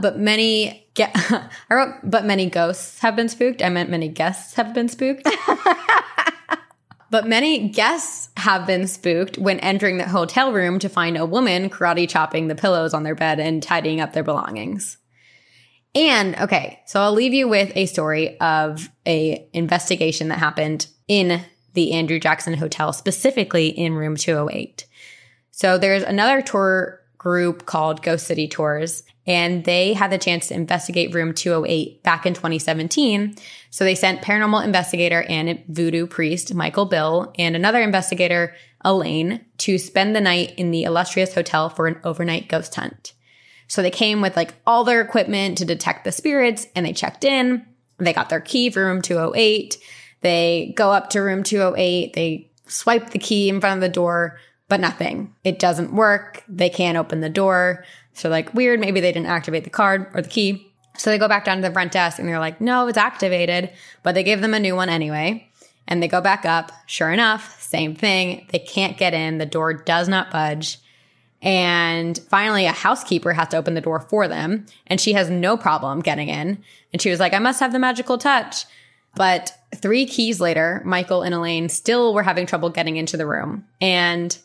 [0.00, 3.62] But many, ge- I wrote, but many ghosts have been spooked.
[3.62, 5.28] I meant many guests have been spooked.
[7.14, 11.70] But many guests have been spooked when entering the hotel room to find a woman
[11.70, 14.96] karate chopping the pillows on their bed and tidying up their belongings.
[15.94, 21.40] And okay, so I'll leave you with a story of a investigation that happened in
[21.74, 24.86] the Andrew Jackson Hotel, specifically in room 208.
[25.50, 30.54] So there's another tour group called Ghost City Tours, and they had the chance to
[30.54, 33.36] investigate room 208 back in 2017.
[33.70, 39.78] So they sent paranormal investigator and voodoo priest Michael Bill and another investigator, Elaine, to
[39.78, 43.14] spend the night in the illustrious hotel for an overnight ghost hunt.
[43.66, 47.24] So they came with like all their equipment to detect the spirits and they checked
[47.24, 47.64] in.
[47.98, 49.78] They got their key for room 208.
[50.24, 52.14] They go up to room 208.
[52.14, 55.34] They swipe the key in front of the door, but nothing.
[55.44, 56.42] It doesn't work.
[56.48, 57.84] They can't open the door.
[58.14, 60.72] So like weird, maybe they didn't activate the card or the key.
[60.96, 63.70] So they go back down to the front desk and they're like, no, it's activated,
[64.02, 65.46] but they give them a new one anyway.
[65.86, 66.72] And they go back up.
[66.86, 68.46] Sure enough, same thing.
[68.50, 69.36] They can't get in.
[69.36, 70.78] The door does not budge.
[71.42, 75.58] And finally, a housekeeper has to open the door for them, and she has no
[75.58, 76.64] problem getting in.
[76.90, 78.64] And she was like, I must have the magical touch.
[79.14, 83.66] But three keys later, Michael and Elaine still were having trouble getting into the room.
[83.80, 84.36] And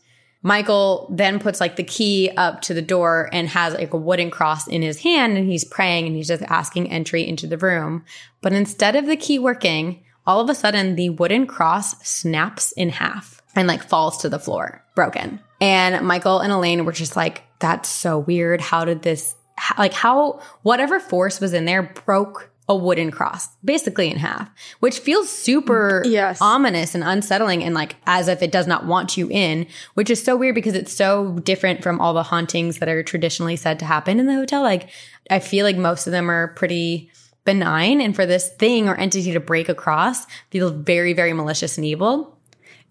[0.41, 4.31] Michael then puts like the key up to the door and has like a wooden
[4.31, 8.05] cross in his hand and he's praying and he's just asking entry into the room.
[8.41, 12.89] But instead of the key working, all of a sudden the wooden cross snaps in
[12.89, 15.41] half and like falls to the floor, broken.
[15.59, 18.61] And Michael and Elaine were just like, that's so weird.
[18.61, 19.35] How did this,
[19.77, 24.47] like, how, whatever force was in there broke a wooden cross basically in half,
[24.79, 26.37] which feels super Yes.
[26.39, 30.23] ominous and unsettling and like as if it does not want you in, which is
[30.23, 33.85] so weird because it's so different from all the hauntings that are traditionally said to
[33.85, 34.61] happen in the hotel.
[34.61, 34.89] Like,
[35.31, 37.09] I feel like most of them are pretty
[37.43, 38.01] benign.
[38.01, 42.35] And for this thing or entity to break across feels very, very malicious and evil.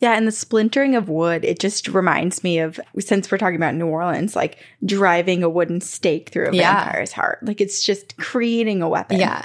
[0.01, 3.75] Yeah, and the splintering of wood, it just reminds me of since we're talking about
[3.75, 6.85] New Orleans, like driving a wooden stake through a Yeah.
[6.85, 7.41] vampire's heart.
[7.43, 9.19] Like it's just creating a weapon.
[9.19, 9.45] Yeah.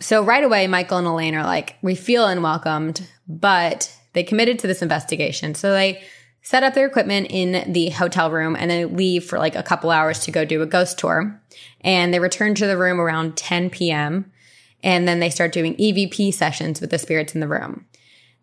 [0.00, 4.66] So right away, Michael and Elaine are like, we feel unwelcomed, but they committed to
[4.66, 5.54] this investigation.
[5.54, 6.02] So they
[6.42, 9.90] set up their equipment in the hotel room and then leave for like a couple
[9.90, 11.40] hours to go do a ghost tour.
[11.80, 14.30] And they return to the room around 10 p.m.
[14.82, 17.86] And then they start doing EVP sessions with the spirits in the room.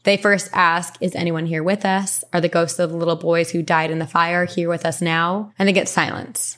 [0.04, 2.24] They first ask, Is anyone here with us?
[2.34, 5.00] Are the ghosts of the little boys who died in the fire here with us
[5.02, 5.54] now?
[5.60, 6.58] And they get silence.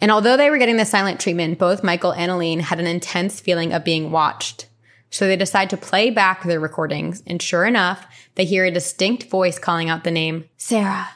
[0.00, 3.40] And although they were getting the silent treatment, both Michael and Aline had an intense
[3.40, 4.66] feeling of being watched.
[5.10, 9.24] So they decide to play back their recordings, and sure enough, they hear a distinct
[9.24, 11.08] voice calling out the name Sarah.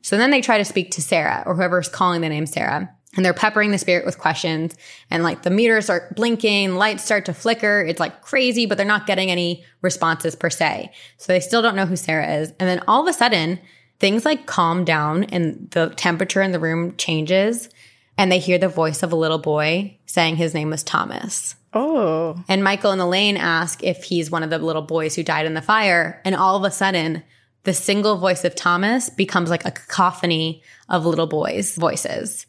[0.00, 2.92] So then they try to speak to Sarah or whoever's calling the name Sarah.
[3.16, 4.76] And they're peppering the spirit with questions.
[5.10, 7.80] And like the meters start blinking, lights start to flicker.
[7.80, 10.92] It's like crazy, but they're not getting any responses per se.
[11.16, 12.50] So they still don't know who Sarah is.
[12.60, 13.58] And then all of a sudden,
[13.98, 17.70] things like calm down and the temperature in the room changes.
[18.18, 21.54] And they hear the voice of a little boy saying his name was Thomas.
[21.74, 22.42] Oh.
[22.48, 25.54] And Michael and Elaine ask if he's one of the little boys who died in
[25.54, 26.22] the fire.
[26.24, 27.22] And all of a sudden,
[27.64, 32.46] the single voice of Thomas becomes like a cacophony of little boys' voices.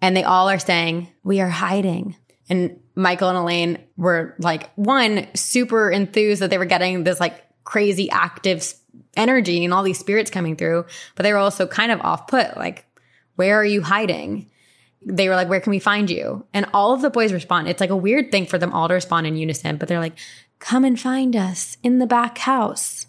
[0.00, 2.16] and they all are saying, We are hiding.
[2.48, 7.42] And Michael and Elaine were like, one, super enthused that they were getting this like
[7.64, 8.74] crazy active
[9.16, 10.84] energy and all these spirits coming through.
[11.14, 12.86] But they were also kind of off put, like,
[13.36, 14.50] Where are you hiding?
[15.06, 16.46] They were like, Where can we find you?
[16.54, 17.68] And all of the boys respond.
[17.68, 20.16] It's like a weird thing for them all to respond in unison, but they're like,
[20.58, 23.06] Come and find us in the back house.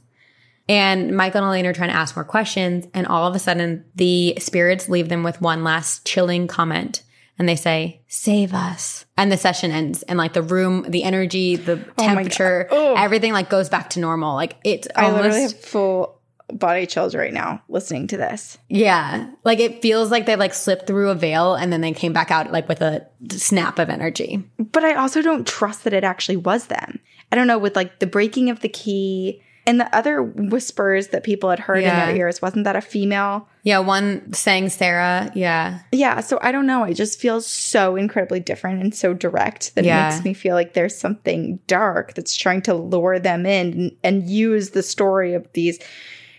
[0.68, 2.88] And Michael and Elaine are trying to ask more questions.
[2.94, 7.04] And all of a sudden, the spirits leave them with one last chilling comment.
[7.38, 9.06] And they say, save us.
[9.18, 10.04] And the session ends.
[10.04, 12.78] And like the room, the energy, the Oh temperature, God.
[12.78, 12.98] Ugh.
[12.98, 14.34] everything like goes back to normal.
[14.36, 16.15] Like it's I literally almost, have full
[16.54, 18.58] body chills right now listening to this.
[18.70, 19.30] yeah.
[19.44, 22.32] Like it feels like they like slipped through a veil and then they came back
[22.32, 24.44] out like with a snap of energy.
[24.60, 27.00] But I also don't trust that it actually was them.
[27.32, 31.24] I don't know, with like the breaking of the key and the other whispers that
[31.24, 32.04] people had heard Yeah.
[32.04, 33.48] in their ears, wasn't that a female?
[33.64, 33.80] Yeah.
[33.80, 35.32] One sang Sarah.
[35.34, 35.80] Yeah.
[35.92, 36.84] Yeah, so I don't know.
[36.84, 40.08] It just feels so incredibly different and so direct that Yeah.
[40.08, 43.92] it makes me feel like there's something dark that's trying to lure them in and,
[44.04, 45.80] and use the story of these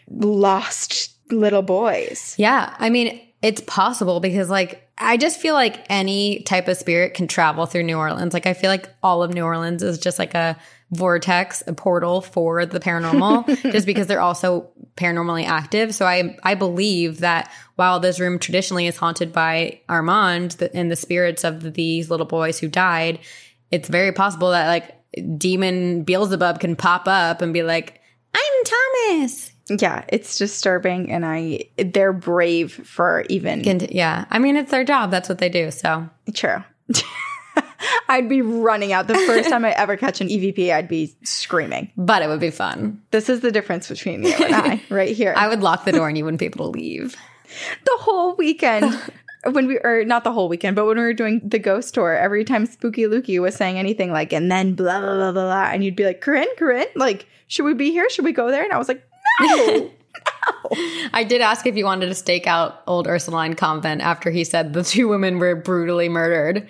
[0.09, 2.35] lost little boys.
[2.39, 2.75] Yeah.
[2.79, 7.29] I mean, it's possible because, like, I just feel like any type of spirit can
[7.29, 8.33] travel through New Orleans.
[8.33, 10.57] Like, I feel like all of New Orleans is just like a
[10.93, 15.95] vortex, a portal for the paranormal, just because they're also paranormally active.
[15.95, 20.91] So I, I believe that while this room traditionally is haunted by Armand the, and
[20.91, 23.19] the spirits of these little boys who died,
[23.71, 28.01] it's very possible that like demon Beelzebub can pop up and be like,
[28.35, 29.53] I'm Thomas.
[29.69, 35.11] Yeah, it's disturbing and I they're brave for even yeah, I mean, it's their job.
[35.11, 35.71] That's what they do.
[35.71, 36.63] So true.
[38.09, 41.91] I'd be running out the first time I ever catch an EVP, I'd be screaming.
[41.97, 43.03] but it would be fun.
[43.11, 45.35] This is the difference between you and I, right here.
[45.37, 47.17] I would lock the door and you wouldn't be able to leave.
[47.85, 48.97] the whole weekend
[49.51, 52.17] when we or not the whole weekend, but when we were doing the ghost tour,
[52.17, 55.71] every time Spooky Lukey was saying anything like and then blah blah blah blah, blah
[55.73, 58.09] and you'd be like, Corinne, Corinne, like, should we be here?
[58.11, 58.63] Should we go there?
[58.63, 59.07] And I was like,
[61.13, 64.73] I did ask if you wanted to stake out old Ursuline convent after he said
[64.73, 66.69] the two women were brutally murdered.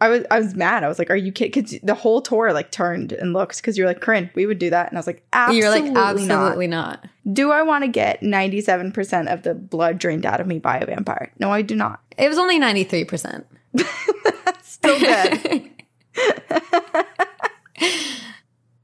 [0.00, 0.84] I was I was mad.
[0.84, 1.52] I was like, Are you kidding?
[1.62, 4.68] Because the whole tour like turned and looked because you're like, Corinne, we would do
[4.70, 4.88] that.
[4.88, 6.10] And I was like, Absolutely, You're like, not.
[6.16, 7.06] absolutely not.
[7.32, 10.86] Do I want to get 97% of the blood drained out of me by a
[10.86, 11.32] vampire?
[11.38, 12.00] No, I do not.
[12.18, 13.44] It was only 93%.
[14.62, 15.70] Still good.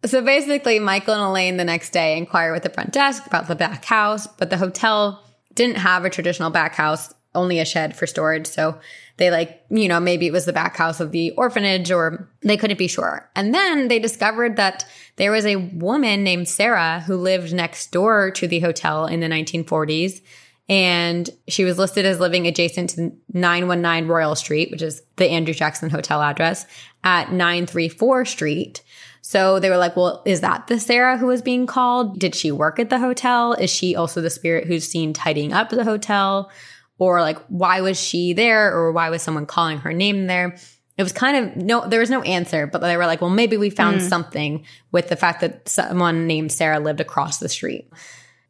[0.05, 3.55] So basically, Michael and Elaine the next day inquire with the front desk about the
[3.55, 5.25] back house, but the hotel
[5.55, 8.47] didn't have a traditional back house, only a shed for storage.
[8.47, 8.79] So
[9.17, 12.57] they like, you know, maybe it was the back house of the orphanage or they
[12.57, 13.31] couldn't be sure.
[13.37, 14.85] And then they discovered that
[15.17, 19.29] there was a woman named Sarah who lived next door to the hotel in the
[19.29, 20.21] 1940s.
[20.69, 25.53] And she was listed as living adjacent to 919 Royal Street, which is the Andrew
[25.53, 26.67] Jackson Hotel address,
[27.05, 28.83] at 934 Street.
[29.23, 32.19] So they were like, well, is that the Sarah who was being called?
[32.19, 33.53] Did she work at the hotel?
[33.55, 36.51] Is she also the spirit who's seen tidying up the hotel?
[36.99, 38.75] Or like, why was she there?
[38.75, 40.57] Or why was someone calling her name there?
[40.99, 43.57] It was kind of no, there was no answer, but they were like, well, maybe
[43.57, 44.09] we found mm.
[44.09, 47.91] something with the fact that someone named Sarah lived across the street.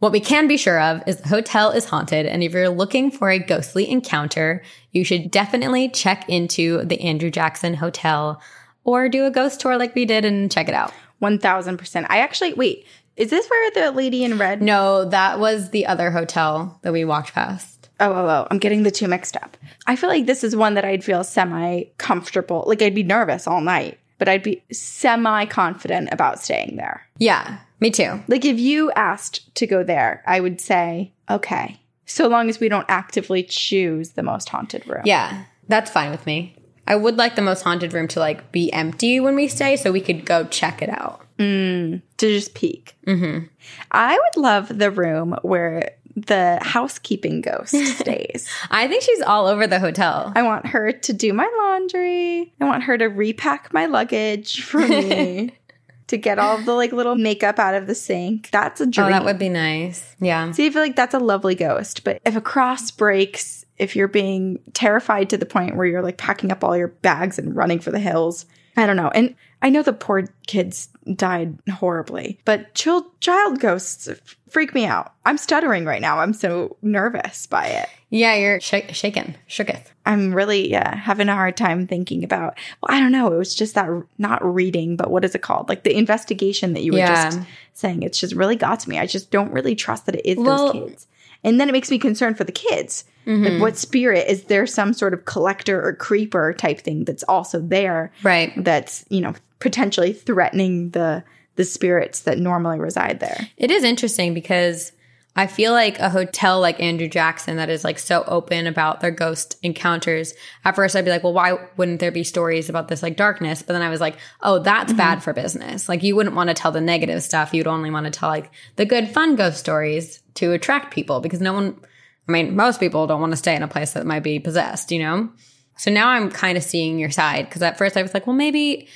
[0.00, 3.12] What we can be sure of is the hotel is haunted, and if you're looking
[3.12, 8.42] for a ghostly encounter, you should definitely check into the Andrew Jackson Hotel
[8.84, 10.92] or do a ghost tour like we did and check it out.
[11.20, 12.06] 1000%.
[12.08, 14.62] I actually, wait, is this where the lady in red?
[14.62, 17.90] No, that was the other hotel that we walked past.
[18.00, 19.56] Oh, oh, oh, I'm getting the two mixed up.
[19.86, 22.64] I feel like this is one that I'd feel semi comfortable.
[22.66, 27.06] Like I'd be nervous all night, but I'd be semi confident about staying there.
[27.18, 28.20] Yeah, me too.
[28.26, 32.68] Like if you asked to go there, I would say, okay, so long as we
[32.68, 35.02] don't actively choose the most haunted room.
[35.04, 36.56] Yeah, that's fine with me.
[36.86, 39.92] I would like the most haunted room to like be empty when we stay so
[39.92, 41.26] we could go check it out.
[41.38, 42.96] To just peek.
[43.06, 43.46] Mm-hmm.
[43.90, 48.48] I would love the room where the housekeeping ghost stays.
[48.70, 50.32] I think she's all over the hotel.
[50.36, 52.52] I want her to do my laundry.
[52.60, 55.52] I want her to repack my luggage for me.
[56.08, 58.50] to get all the like little makeup out of the sink.
[58.50, 59.06] That's a dream.
[59.06, 60.14] Oh, that would be nice.
[60.20, 60.52] Yeah.
[60.52, 62.04] See, I feel like that's a lovely ghost.
[62.04, 66.16] But if a cross breaks, if you're being terrified to the point where you're like
[66.18, 69.10] packing up all your bags and running for the hills, I don't know.
[69.10, 74.08] And I know the poor kids died horribly, but child child ghosts
[74.48, 75.12] freak me out.
[75.24, 76.18] I'm stuttering right now.
[76.18, 77.88] I'm so nervous by it.
[78.10, 79.84] Yeah, you're sh- shaken, shooketh.
[80.04, 82.58] I'm really yeah, having a hard time thinking about.
[82.82, 83.32] Well, I don't know.
[83.32, 85.68] It was just that not reading, but what is it called?
[85.68, 87.30] Like the investigation that you were Yeah.
[87.30, 87.40] just
[87.72, 88.02] saying.
[88.02, 88.98] It's just really got to me.
[88.98, 91.06] I just don't really trust that it is Well, those kids.
[91.44, 93.04] And then it makes me concerned for the kids.
[93.24, 93.60] Like, mm-hmm.
[93.60, 94.66] what spirit is there?
[94.66, 98.52] Some sort of collector or creeper type thing that's also there, Right.
[98.64, 101.22] that's you know potentially threatening the
[101.54, 103.48] the spirits that normally reside there.
[103.56, 104.90] It is interesting because
[105.34, 109.10] I feel like a hotel like Andrew Jackson that is like so open about their
[109.10, 110.34] ghost encounters.
[110.64, 113.62] At first, I'd be like, well, why wouldn't there be stories about this like darkness?
[113.62, 114.98] But then I was like, oh, that's mm-hmm.
[114.98, 115.88] bad for business.
[115.88, 117.54] Like, you wouldn't want to tell the negative stuff.
[117.54, 121.40] You'd only want to tell like the good, fun ghost stories to attract people because
[121.40, 121.80] no one,
[122.28, 124.92] I mean, most people don't want to stay in a place that might be possessed,
[124.92, 125.30] you know?
[125.78, 128.36] So now I'm kind of seeing your side because at first I was like, well,
[128.36, 128.86] maybe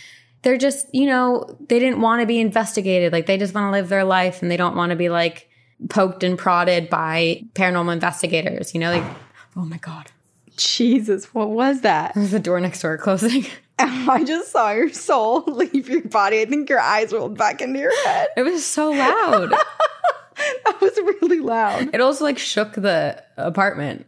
[0.43, 3.11] they're just, you know, they didn't want to be investigated.
[3.11, 5.49] Like they just want to live their life and they don't want to be like
[5.89, 9.05] poked and prodded by paranormal investigators, you know, like,
[9.57, 10.11] oh my God,
[10.57, 12.15] Jesus, what was that?
[12.15, 13.47] there's the door next door closing.
[13.79, 16.41] I just saw your soul leave your body.
[16.41, 18.29] I think your eyes rolled back into your head.
[18.37, 19.51] It was so loud.
[20.65, 21.95] That was really loud.
[21.95, 24.07] it also like shook the apartment.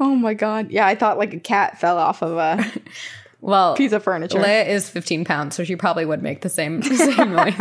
[0.00, 0.70] Oh my god.
[0.70, 2.64] Yeah, I thought like a cat fell off of a
[3.40, 4.38] Well, piece of furniture.
[4.38, 7.54] Leia is 15 pounds, so she probably would make the same, same noise.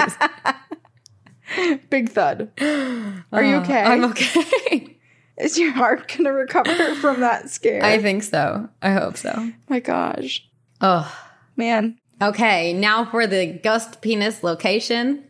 [1.89, 2.51] Big thud.
[2.59, 3.81] Are you uh, okay?
[3.81, 4.97] I'm okay.
[5.37, 7.83] Is your heart gonna recover from that scare?
[7.83, 8.69] I think so.
[8.81, 9.51] I hope so.
[9.67, 10.47] my gosh.
[10.79, 11.13] Oh,
[11.57, 11.97] Man.
[12.21, 12.73] okay.
[12.73, 15.25] Now for the ghost penis location.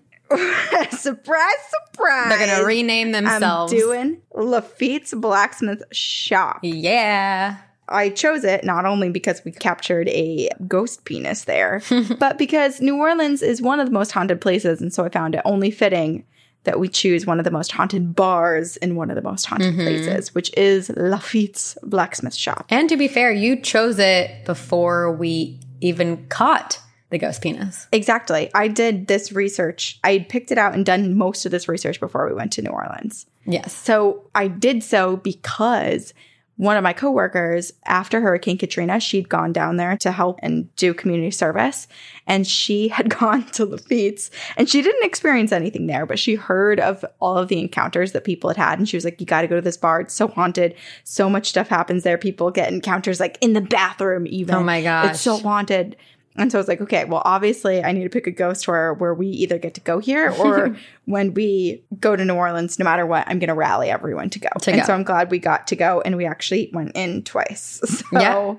[0.91, 1.55] surprise,
[1.91, 2.29] surprise.
[2.29, 3.73] They're gonna rename themselves.
[3.73, 6.59] I'm doing Lafitte's Blacksmith Shop.
[6.61, 7.57] Yeah.
[7.87, 11.81] I chose it not only because we captured a ghost penis there,
[12.19, 14.81] but because New Orleans is one of the most haunted places.
[14.81, 16.25] And so I found it only fitting
[16.63, 19.73] that we choose one of the most haunted bars in one of the most haunted
[19.73, 19.83] mm-hmm.
[19.83, 22.65] places, which is Lafitte's Blacksmith Shop.
[22.69, 26.79] And to be fair, you chose it before we even caught
[27.11, 27.87] the ghost penis.
[27.91, 28.49] Exactly.
[28.53, 29.99] I did this research.
[30.03, 32.61] I had picked it out and done most of this research before we went to
[32.61, 33.27] New Orleans.
[33.45, 33.73] Yes.
[33.73, 36.13] So I did so because
[36.57, 40.93] one of my coworkers, after Hurricane Katrina, she'd gone down there to help and do
[40.93, 41.87] community service.
[42.27, 46.79] And she had gone to Lafitte's and she didn't experience anything there, but she heard
[46.79, 48.79] of all of the encounters that people had had.
[48.79, 50.01] And she was like, You got to go to this bar.
[50.01, 50.75] It's so haunted.
[51.03, 52.17] So much stuff happens there.
[52.17, 54.55] People get encounters like in the bathroom, even.
[54.55, 55.11] Oh my gosh.
[55.11, 55.97] It's so haunted.
[56.37, 58.93] And so I was like, okay, well, obviously I need to pick a ghost tour
[58.93, 60.75] where we either get to go here or
[61.05, 64.39] when we go to New Orleans, no matter what, I'm going to rally everyone to
[64.39, 64.49] go.
[64.61, 64.85] To and go.
[64.87, 67.81] so I'm glad we got to go and we actually went in twice.
[67.85, 68.55] So Yeah.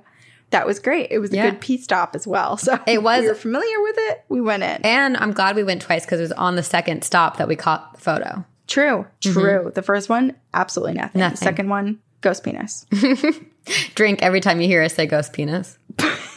[0.50, 1.08] that was great.
[1.10, 1.50] It was a Yeah.
[1.50, 2.56] good pee stop as well.
[2.56, 4.24] So It was- we were familiar with it.
[4.30, 4.80] We went in.
[4.82, 7.56] And I'm glad we went twice because it was on the second stop that we
[7.56, 8.44] caught the photo.
[8.66, 9.70] true, true.
[9.74, 11.10] The first one, absolutely nothing.
[11.10, 11.18] Mm-hmm.
[11.20, 11.34] Nothing.
[11.34, 12.86] The second one, ghost penis.
[13.94, 15.78] Drink every time you hear us say ghost penis.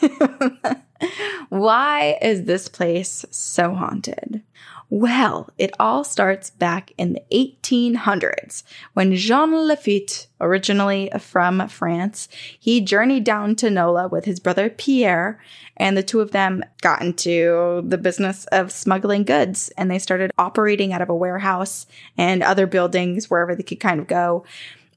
[1.49, 4.43] Why is this place so haunted?
[4.91, 12.27] Well, it all starts back in the 1800s when Jean Lafitte, originally from France,
[12.59, 15.39] he journeyed down to Nola with his brother Pierre,
[15.77, 20.31] and the two of them got into the business of smuggling goods and they started
[20.39, 21.85] operating out of a warehouse
[22.17, 24.43] and other buildings wherever they could kind of go.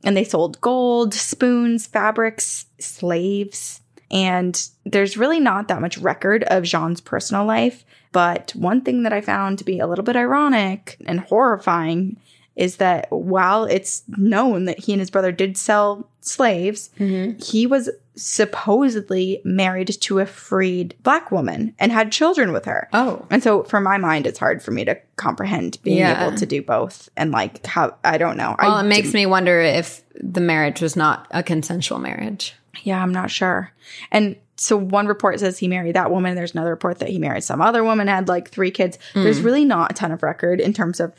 [0.05, 3.82] And they sold gold, spoons, fabrics, slaves,
[4.13, 7.85] and there's really not that much record of Jean's personal life.
[8.13, 12.19] But one thing that I found to be a little bit ironic and horrifying
[12.55, 17.41] is that while it's known that he and his brother did sell slaves, mm-hmm.
[17.43, 22.91] he was supposedly married to a freed black woman and had children with her.
[22.93, 23.25] Oh.
[23.31, 26.27] And so, for my mind, it's hard for me to comprehend being Yeah.
[26.27, 28.55] able to do both and like how I don't know.
[28.61, 32.55] Well, I it makes me wonder if the marriage was not a consensual marriage.
[32.83, 33.73] Yeah, I'm not sure.
[34.11, 36.35] And so one report says he married that woman.
[36.35, 38.99] There's another report that he married some other woman, had like three kids.
[39.15, 39.45] There's mm.
[39.45, 41.13] really not a ton of record in terms of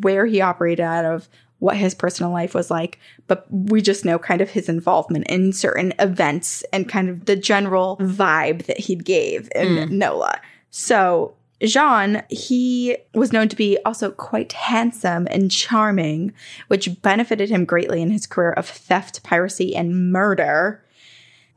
[0.00, 1.28] where he operated out of,
[1.60, 2.98] what his personal life was like.
[3.26, 7.36] But we just know kind of his involvement in certain events and kind of the
[7.36, 9.90] general vibe that he gave in mm.
[9.90, 10.40] NOLA.
[10.70, 16.32] So Jean, he was known to be also quite handsome and charming,
[16.68, 20.82] which benefited him greatly in his career of theft, piracy, and murder.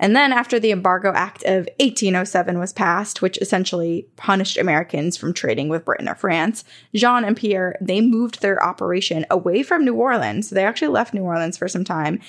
[0.03, 5.33] And then, after the Embargo Act of 1807 was passed, which essentially punished Americans from
[5.33, 9.95] trading with Britain or France, Jean and Pierre they moved their operation away from New
[9.95, 10.49] Orleans.
[10.49, 12.19] So they actually left New Orleans for some time,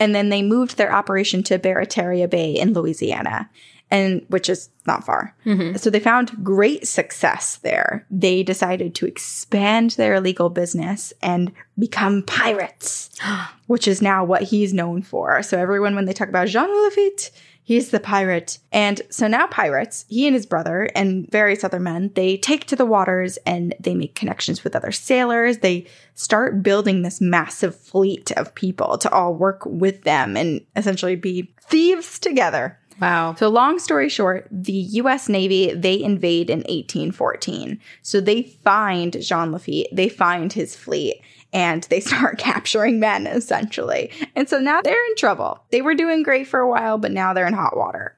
[0.00, 3.48] and then they moved their operation to Barataria Bay in Louisiana.
[3.90, 5.34] And which is not far.
[5.44, 5.76] Mm-hmm.
[5.76, 8.06] So they found great success there.
[8.10, 13.10] They decided to expand their illegal business and become pirates,
[13.66, 15.42] which is now what he's known for.
[15.42, 17.30] So everyone, when they talk about Jean Lafitte,
[17.62, 18.58] he's the pirate.
[18.72, 22.76] And so now pirates, he and his brother and various other men, they take to
[22.76, 25.58] the waters and they make connections with other sailors.
[25.58, 31.14] They start building this massive fleet of people to all work with them and essentially
[31.14, 32.79] be thieves together.
[33.00, 33.34] Wow.
[33.34, 37.80] So long story short, the US Navy, they invade in 1814.
[38.02, 41.22] So they find Jean Lafitte, they find his fleet,
[41.52, 44.10] and they start capturing men essentially.
[44.36, 45.64] And so now they're in trouble.
[45.70, 48.16] They were doing great for a while, but now they're in hot water.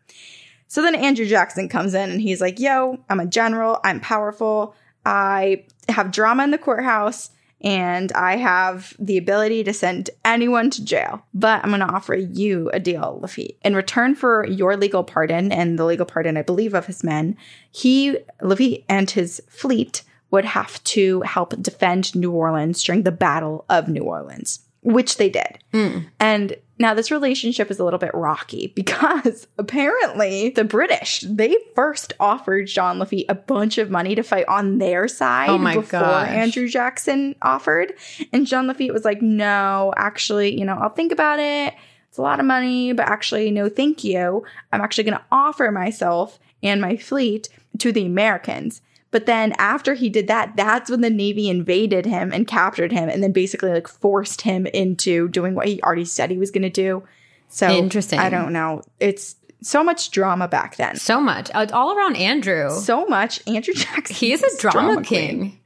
[0.66, 4.74] So then Andrew Jackson comes in and he's like, yo, I'm a general, I'm powerful,
[5.05, 7.30] I have drama in the courthouse,
[7.63, 11.25] and I have the ability to send anyone to jail.
[11.33, 13.57] But I'm going to offer you a deal, Lafitte.
[13.63, 17.37] In return for your legal pardon and the legal pardon, I believe, of his men,
[17.71, 23.65] he, Lafitte, and his fleet would have to help defend New Orleans during the Battle
[23.69, 25.59] of New Orleans, which they did.
[25.73, 25.99] Hmm.
[26.19, 32.12] And now this relationship is a little bit rocky because apparently the British, they first
[32.20, 36.28] offered Jean Lafitte a bunch of money to fight on their side Oh before gosh.
[36.28, 37.95] Andrew Jackson offered.
[38.33, 41.74] And Jean Lafitte was like, no, actually, you know, I'll think about it.
[42.09, 44.45] It's a lot of money, but actually, no, thank you.
[44.70, 48.83] I'm actually going to offer myself and my fleet to the Americans.
[49.13, 53.09] But then after he did that, that's when the Navy invaded him and captured him
[53.09, 56.63] and then basically like forced him into doing what he already said he was going
[56.63, 57.05] to do.
[57.49, 58.19] So Interesting.
[58.19, 58.83] I don't know.
[58.99, 60.97] It's so much drama back then.
[60.97, 61.51] So much.
[61.55, 62.71] Uh, All around Andrew.
[62.71, 63.41] So much.
[63.47, 64.17] Andrew Jackson.
[64.17, 65.61] he is a drama, king.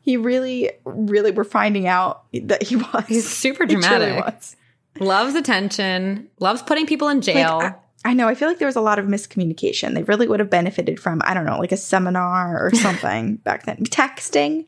[0.00, 3.04] He really, really, we're finding out that he was.
[3.06, 4.24] He's super He dramatic.
[4.24, 4.56] was.
[4.98, 6.28] Loves attention.
[6.40, 7.58] Loves putting people in jail.
[7.58, 8.28] Like, I, I know.
[8.28, 9.94] I feel like there was a lot of miscommunication.
[9.94, 13.64] They really would have benefited from, I don't know, like a seminar or something back
[13.66, 13.78] then.
[13.78, 14.66] Texting.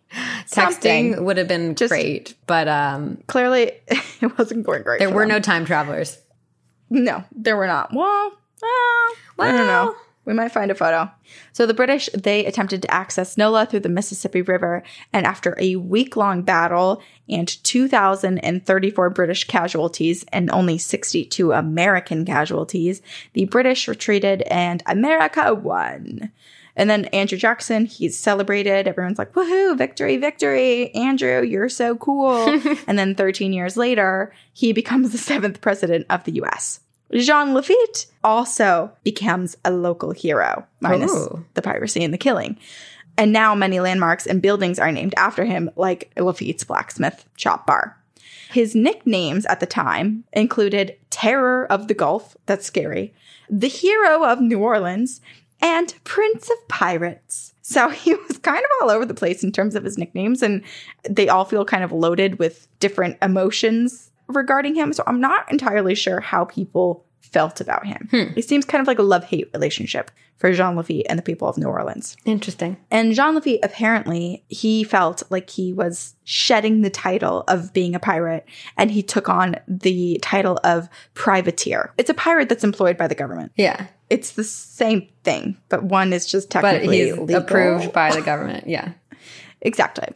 [0.51, 4.99] Texting would have been Just- great, but um, Clearly, it wasn't going great.
[4.99, 5.29] there were them.
[5.29, 6.19] no time travelers.
[6.91, 7.93] No, there were not.
[7.93, 9.95] Well, uh, I don't know.
[10.29, 11.11] We might find a photo.
[11.55, 15.77] So the British, they attempted to access NOLA through the Mississippi River, and after a
[15.77, 17.01] week-long battle
[17.31, 23.01] and 2,034 British casualties and only 62 American casualties,
[23.33, 26.31] the British retreated and America won.
[26.77, 28.87] And then Andrew Jackson, he's celebrated.
[28.87, 30.95] Everyone's like, woohoo, victory, victory.
[30.95, 32.45] Andrew, you're so cool.
[32.87, 36.81] and then 13 years later, he becomes the seventh president of the US.
[37.13, 41.45] Jean Lafitte also becomes a local hero, minus Ooh.
[41.55, 42.59] the piracy and the killing.
[43.17, 47.97] And now many landmarks and buildings are named after him, like Lafitte's blacksmith shop bar.
[48.51, 53.13] His nicknames at the time included Terror of the Gulf, that's scary,
[53.51, 55.21] the Hero of New Orleans,
[55.61, 57.55] and Prince of Pirates.
[57.63, 60.63] So he was kind of all over the place in terms of his nicknames, and
[61.09, 64.93] they all feel kind of loaded with different emotions regarding him.
[64.93, 68.09] So I'm not entirely sure how people felt about him.
[68.11, 68.33] Hmm.
[68.39, 71.49] It seems kind of like a love hate relationship for Jean Lafitte and the people
[71.49, 72.17] of New Orleans.
[72.25, 72.77] Interesting.
[72.91, 77.99] And Jean Lafitte apparently he felt like he was shedding the title of being a
[77.99, 78.47] pirate
[78.79, 81.93] and he took on the title of privateer.
[81.99, 83.53] It's a pirate that's employed by the government.
[83.57, 88.69] Yeah, It's the same thing, but one is just technically approved by the government.
[88.69, 88.93] Yeah.
[89.61, 90.09] Exactly.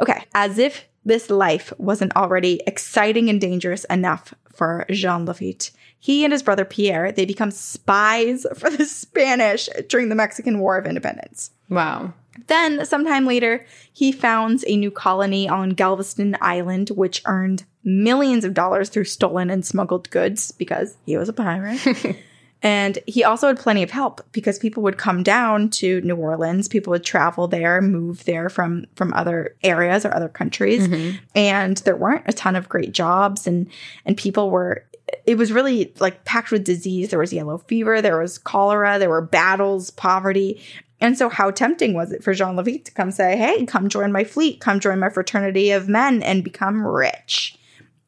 [0.00, 6.22] Okay, as if this life wasn't already exciting and dangerous enough for Jean Lafitte, he
[6.24, 10.86] and his brother Pierre, they become spies for the Spanish during the Mexican War of
[10.86, 11.50] Independence.
[11.68, 12.12] Wow.
[12.46, 18.54] Then, sometime later, he founds a new colony on Galveston Island, which earned millions of
[18.54, 21.80] dollars through stolen and smuggled goods because he was a pirate.
[22.64, 26.66] and he also had plenty of help because people would come down to New Orleans,
[26.66, 31.18] people would travel there, move there from from other areas or other countries, mm-hmm.
[31.36, 33.68] and there weren't a ton of great jobs and
[34.06, 34.86] and people were
[35.26, 37.10] it was really like packed with disease.
[37.10, 40.62] There was yellow fever, there was cholera, there were battles, poverty.
[41.00, 44.10] And so, how tempting was it for Jean Lafitte to come say, Hey, come join
[44.10, 47.58] my fleet, come join my fraternity of men and become rich?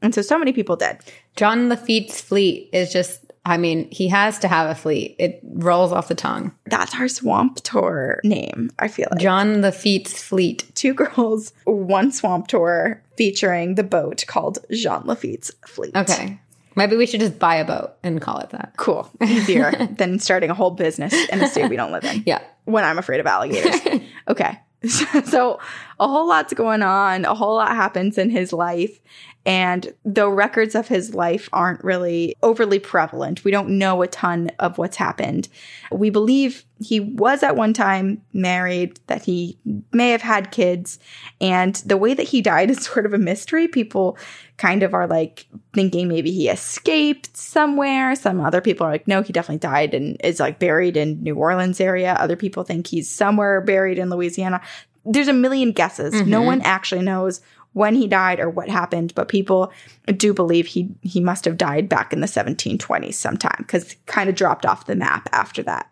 [0.00, 0.98] And so, so many people did.
[1.36, 5.14] John Lafitte's fleet is just, I mean, he has to have a fleet.
[5.20, 6.52] It rolls off the tongue.
[6.66, 9.20] That's our swamp tour name, I feel like.
[9.20, 10.68] John Lafitte's fleet.
[10.74, 15.94] Two girls, one swamp tour featuring the boat called Jean Lafitte's Fleet.
[15.94, 16.40] Okay.
[16.74, 18.74] Maybe we should just buy a boat and call it that.
[18.76, 19.08] Cool.
[19.22, 22.24] Easier than starting a whole business in a state we don't live in.
[22.26, 22.42] Yeah.
[22.64, 23.80] when I'm afraid of alligators.
[24.28, 24.58] okay.
[25.24, 25.58] So
[25.98, 27.24] a whole lot's going on.
[27.24, 29.00] A whole lot happens in his life.
[29.46, 34.50] And though records of his life aren't really overly prevalent, we don't know a ton
[34.58, 35.48] of what's happened.
[35.92, 39.56] We believe he was at one time married, that he
[39.92, 40.98] may have had kids,
[41.40, 43.68] and the way that he died is sort of a mystery.
[43.68, 44.18] People
[44.56, 48.16] kind of are like thinking maybe he escaped somewhere.
[48.16, 51.36] Some other people are like, no, he definitely died and is like buried in New
[51.36, 52.14] Orleans area.
[52.14, 54.60] Other people think he's somewhere buried in Louisiana.
[55.04, 56.14] There's a million guesses.
[56.14, 56.30] Mm-hmm.
[56.30, 57.40] No one actually knows
[57.76, 59.70] when he died or what happened, but people
[60.16, 64.34] do believe he he must have died back in the 1720s sometime because kind of
[64.34, 65.86] dropped off the map after that.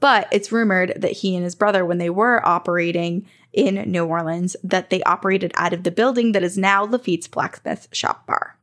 [0.00, 4.56] But it's rumored that he and his brother, when they were operating in New Orleans,
[4.64, 8.56] that they operated out of the building that is now Lafitte's blacksmith shop bar.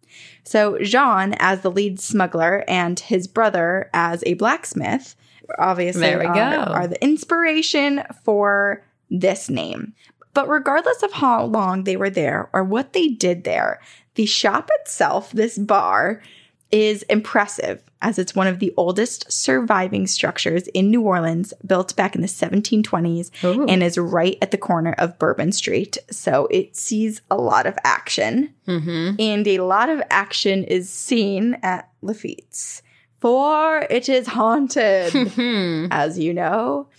[0.44, 5.16] So Jean, as the lead smuggler, and his brother as a blacksmith,
[5.60, 9.94] obviously there we um, are, are the inspiration for this name.
[10.36, 13.80] But regardless of how long they were there or what they did there,
[14.16, 16.22] the shop itself, this bar,
[16.72, 22.16] is impressive as it's one of the oldest surviving structures in New Orleans, built back
[22.16, 23.66] in the 1720s, Ooh.
[23.66, 25.98] and is right at the corner of Bourbon Street.
[26.12, 28.54] So it sees a lot of action.
[28.68, 29.16] Mm-hmm.
[29.18, 32.82] And a lot of action is seen at Lafitte's.
[33.22, 35.16] For it is haunted,
[35.92, 36.90] as you know.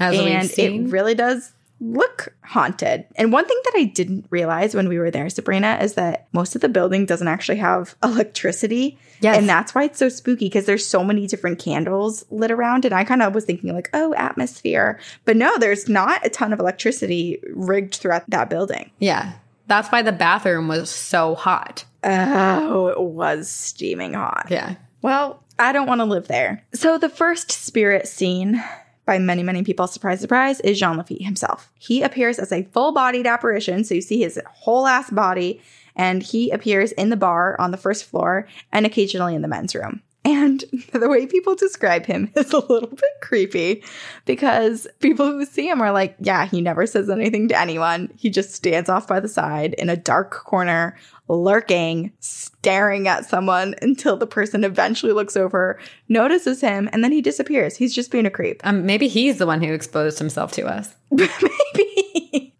[0.00, 3.06] As and it really does look haunted.
[3.16, 6.54] And one thing that I didn't realize when we were there, Sabrina, is that most
[6.54, 8.98] of the building doesn't actually have electricity.
[9.20, 9.38] Yes.
[9.38, 12.84] And that's why it's so spooky because there's so many different candles lit around.
[12.84, 15.00] And I kind of was thinking, like, oh, atmosphere.
[15.24, 18.90] But no, there's not a ton of electricity rigged throughout that building.
[18.98, 19.32] Yeah.
[19.66, 21.84] That's why the bathroom was so hot.
[22.02, 24.48] Oh, it was steaming hot.
[24.50, 24.76] Yeah.
[25.02, 26.64] Well, I don't want to live there.
[26.74, 28.62] So the first spirit scene
[29.04, 31.72] by many, many people, surprise, surprise, is Jean Lafitte himself.
[31.78, 35.60] He appears as a full bodied apparition, so you see his whole ass body,
[35.96, 39.74] and he appears in the bar on the first floor and occasionally in the men's
[39.74, 40.02] room.
[40.24, 43.84] And the way people describe him is a little bit creepy
[44.26, 48.12] because people who see him are like, yeah, he never says anything to anyone.
[48.16, 50.96] He just stands off by the side in a dark corner,
[51.28, 57.22] lurking, staring at someone until the person eventually looks over, notices him, and then he
[57.22, 57.76] disappears.
[57.76, 58.60] He's just being a creep.
[58.64, 60.94] Um, maybe he's the one who exposed himself to us.
[61.10, 62.54] maybe.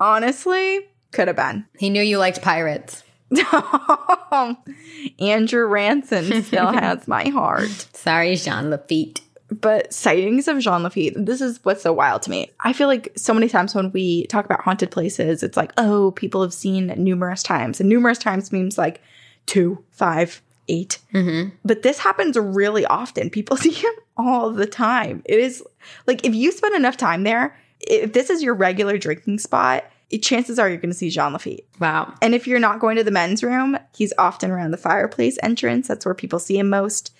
[0.00, 0.80] Honestly,
[1.12, 1.66] could have been.
[1.78, 3.02] He knew you liked pirates.
[5.18, 7.88] Andrew Ranson still has my heart.
[7.92, 9.20] Sorry, Jean Lafitte.
[9.50, 12.50] But sightings of Jean Lafitte, this is what's so wild to me.
[12.60, 16.10] I feel like so many times when we talk about haunted places, it's like, oh,
[16.12, 17.80] people have seen numerous times.
[17.80, 19.00] And numerous times means like
[19.46, 20.98] two, five, eight.
[21.14, 21.54] Mm-hmm.
[21.64, 23.30] But this happens really often.
[23.30, 25.22] People see him all the time.
[25.24, 25.62] It is
[26.06, 29.84] like if you spend enough time there, if this is your regular drinking spot,
[30.16, 31.66] chances are you're going to see Jean Lafitte.
[31.78, 32.14] Wow.
[32.22, 35.88] And if you're not going to the men's room, he's often around the fireplace entrance.
[35.88, 37.12] That's where people see him most.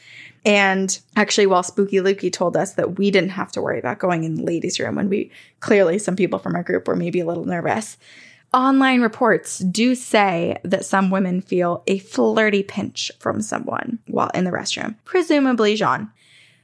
[0.44, 4.24] And actually, while Spooky Lukey told us that we didn't have to worry about going
[4.24, 5.30] in the ladies' room when we
[5.60, 7.98] clearly some people from our group were maybe a little nervous.
[8.54, 14.44] Online reports do say that some women feel a flirty pinch from someone while in
[14.44, 16.10] the restroom, presumably Jean.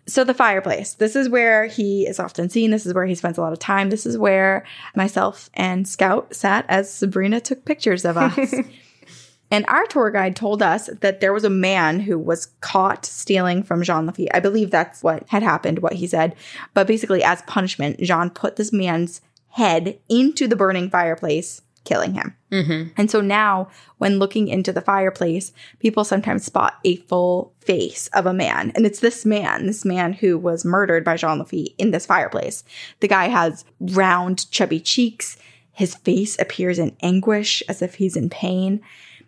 [0.06, 0.94] So, the fireplace.
[0.94, 2.70] This is where he is often seen.
[2.70, 3.88] This is where he spends a lot of time.
[3.90, 8.54] This is where myself and Scout sat as Sabrina took pictures of us.
[9.50, 13.62] and our tour guide told us that there was a man who was caught stealing
[13.62, 14.34] from Jean Lafitte.
[14.34, 16.34] I believe that's what had happened, what he said.
[16.74, 22.34] But basically, as punishment, Jean put this man's head into the burning fireplace killing him.
[22.50, 22.90] Mm-hmm.
[22.96, 23.68] And so now,
[23.98, 28.72] when looking into the fireplace, people sometimes spot a full face of a man.
[28.74, 32.64] And it's this man, this man who was murdered by Jean Lafitte in this fireplace.
[33.00, 35.36] The guy has round, chubby cheeks.
[35.72, 38.80] His face appears in anguish as if he's in pain.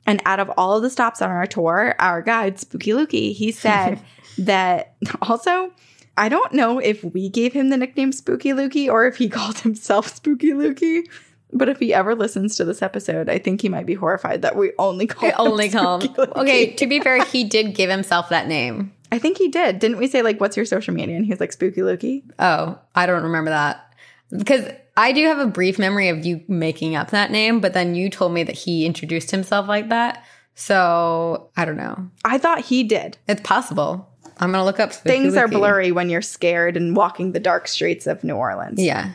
[0.07, 3.51] And out of all of the stops on our tour, our guide, Spooky Lukey, he
[3.51, 4.01] said
[4.39, 5.73] that also,
[6.17, 9.59] I don't know if we gave him the nickname Spooky Lukey or if he called
[9.59, 11.03] himself Spooky Lukey.
[11.53, 14.57] But if he ever listens to this episode, I think he might be horrified that
[14.57, 16.15] we only call him only call him.
[16.37, 18.93] Okay, to be fair, he did give himself that name.
[19.13, 19.79] I think he did.
[19.79, 22.79] Didn't we say like, "What's your social media?" And he was like, "Spooky Lukey." Oh,
[22.95, 23.95] I don't remember that
[24.37, 27.95] because I do have a brief memory of you making up that name, but then
[27.95, 30.25] you told me that he introduced himself like that.
[30.57, 32.11] So I don't know.
[32.25, 33.19] I thought he did.
[33.29, 34.09] It's possible.
[34.39, 34.93] I'm gonna look up.
[34.93, 35.39] Spooky Things Lukey.
[35.39, 38.83] are blurry when you're scared and walking the dark streets of New Orleans.
[38.83, 39.13] Yeah.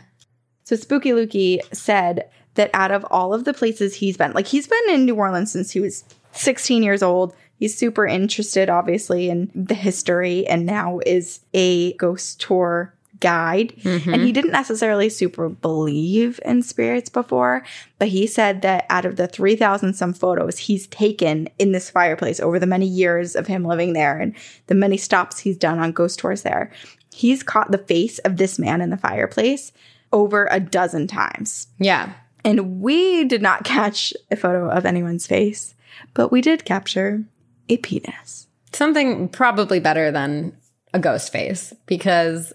[0.71, 4.67] So Spooky Lukey said that out of all of the places he's been, like he's
[4.67, 7.35] been in New Orleans since he was 16 years old.
[7.59, 13.73] He's super interested, obviously, in the history and now is a ghost tour guide.
[13.81, 14.13] Mm-hmm.
[14.13, 17.65] And he didn't necessarily super believe in spirits before,
[17.99, 22.39] but he said that out of the 3,000 some photos he's taken in this fireplace
[22.39, 24.33] over the many years of him living there and
[24.67, 26.71] the many stops he's done on ghost tours there,
[27.13, 29.73] he's caught the face of this man in the fireplace
[30.11, 31.67] over a dozen times.
[31.79, 32.13] Yeah.
[32.43, 35.75] And we did not catch a photo of anyone's face,
[36.13, 37.23] but we did capture
[37.69, 38.47] a penis.
[38.73, 40.55] Something probably better than
[40.93, 42.53] a ghost face because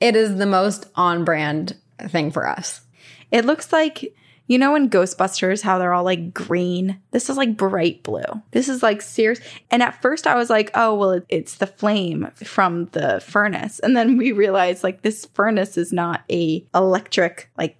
[0.00, 1.76] it is the most on brand
[2.08, 2.82] thing for us.
[3.30, 4.14] It looks like,
[4.52, 7.00] you know, in Ghostbusters, how they're all like green.
[7.10, 8.20] This is like bright blue.
[8.50, 9.40] This is like serious.
[9.70, 13.78] And at first I was like, oh, well, it's the flame from the furnace.
[13.78, 17.78] And then we realized like this furnace is not a electric, like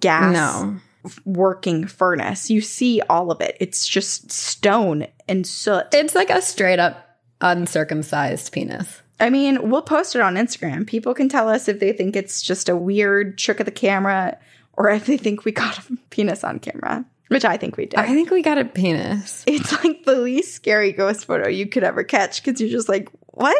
[0.00, 0.80] gas No.
[1.24, 2.50] working furnace.
[2.50, 3.56] You see all of it.
[3.60, 5.84] It's just stone and soot.
[5.92, 9.02] It's like a straight up uncircumcised penis.
[9.20, 10.84] I mean, we'll post it on Instagram.
[10.84, 14.36] People can tell us if they think it's just a weird trick of the camera
[14.74, 17.98] or if they think we got a penis on camera, which I think we did.
[17.98, 19.44] I think we got a penis.
[19.46, 23.08] it's like the least scary ghost photo you could ever catch because you're just like,
[23.28, 23.56] what?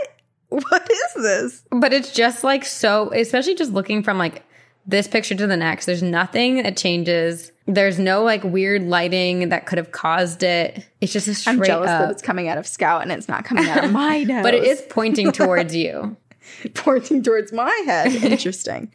[0.48, 1.64] What is this?
[1.70, 4.42] But it's just like so, especially just looking from like
[4.84, 7.52] this picture to the next, there's nothing that changes.
[7.66, 10.84] There's no like weird lighting that could have caused it.
[11.00, 12.00] It's just a straight I'm jealous up.
[12.02, 14.42] that it's coming out of Scout and it's not coming out of my nose.
[14.42, 16.16] but it is pointing towards you.
[16.74, 18.12] pointing towards my head.
[18.24, 18.92] Interesting.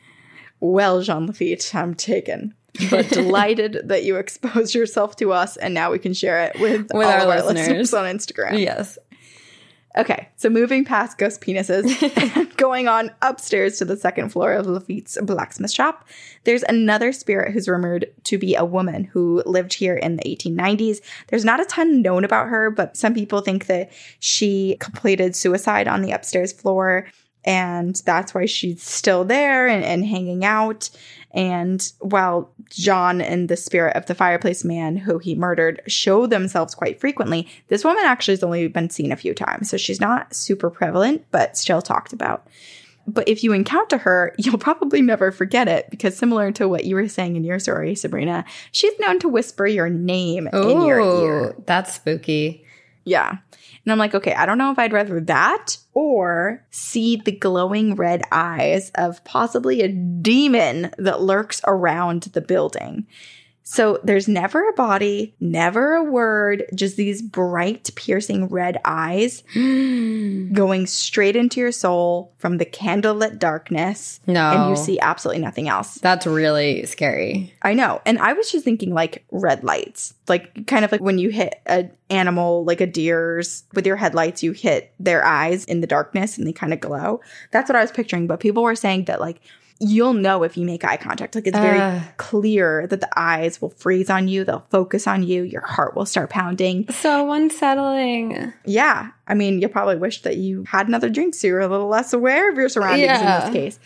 [0.60, 2.54] Well, Jean Lafitte, I'm taken.
[2.92, 6.92] But delighted that you exposed yourself to us and now we can share it with,
[6.94, 7.68] all our of our listeners.
[7.68, 8.60] listeners on Instagram.
[8.62, 9.00] Yes.
[9.98, 14.68] Okay, so moving past ghost penises and going on upstairs to the second floor of
[14.68, 16.08] Lafitte's blacksmith shop,
[16.44, 21.00] there's another spirit who's rumored to be a woman who lived here in the 1890s.
[21.30, 25.88] There's not a ton known about her, but some people think that she completed suicide
[25.88, 27.08] on the upstairs floor
[27.48, 30.90] and that's why she's still there and, and hanging out.
[31.32, 36.76] And while John and the spirit of the fireplace man who he murdered show themselves
[36.76, 39.70] quite frequently, this woman actually has only been seen a few times.
[39.70, 42.46] So she's not super prevalent, but still talked about.
[43.08, 46.96] But if you encounter her, you'll probably never forget it because, similar to what you
[46.96, 48.44] were saying in your story, Sabrina,
[48.74, 51.50] she's known to whisper your name in your ear.
[51.52, 52.66] Ooh, that's spooky.
[53.06, 53.38] Yeah.
[53.86, 57.96] And I'm like, okay, I don't know if I'd rather that or see the glowing
[57.96, 63.08] red eyes of possibly a demon that lurks around the building.
[63.70, 70.88] So there's never a body, never a word, just these bright, piercing red eyes going
[70.88, 74.22] straight into your soul from the candlelit darkness.
[74.26, 74.52] No.
[74.52, 75.96] And you see absolutely nothing else.
[75.96, 77.54] That's really scary.
[77.62, 78.02] I know.
[78.06, 81.62] And I was just thinking like red lights, like kind of like when you hit
[81.66, 86.38] an animal, like a deer's, with your headlights, you hit their eyes in the darkness
[86.38, 87.20] and they kind of glow.
[87.52, 88.28] That's what I was picturing.
[88.28, 89.42] But people were saying that like,
[89.80, 91.36] You'll know if you make eye contact.
[91.36, 92.02] Like it's very Ugh.
[92.18, 96.06] clear that the eyes will freeze on you, they'll focus on you, your heart will
[96.06, 96.90] start pounding.
[96.92, 98.54] So unsettling.
[98.66, 99.12] Yeah.
[99.28, 102.14] I mean, you probably wish that you had another drink so you're a little less
[102.14, 103.46] aware of your surroundings Yeah.
[103.48, 103.80] in this case.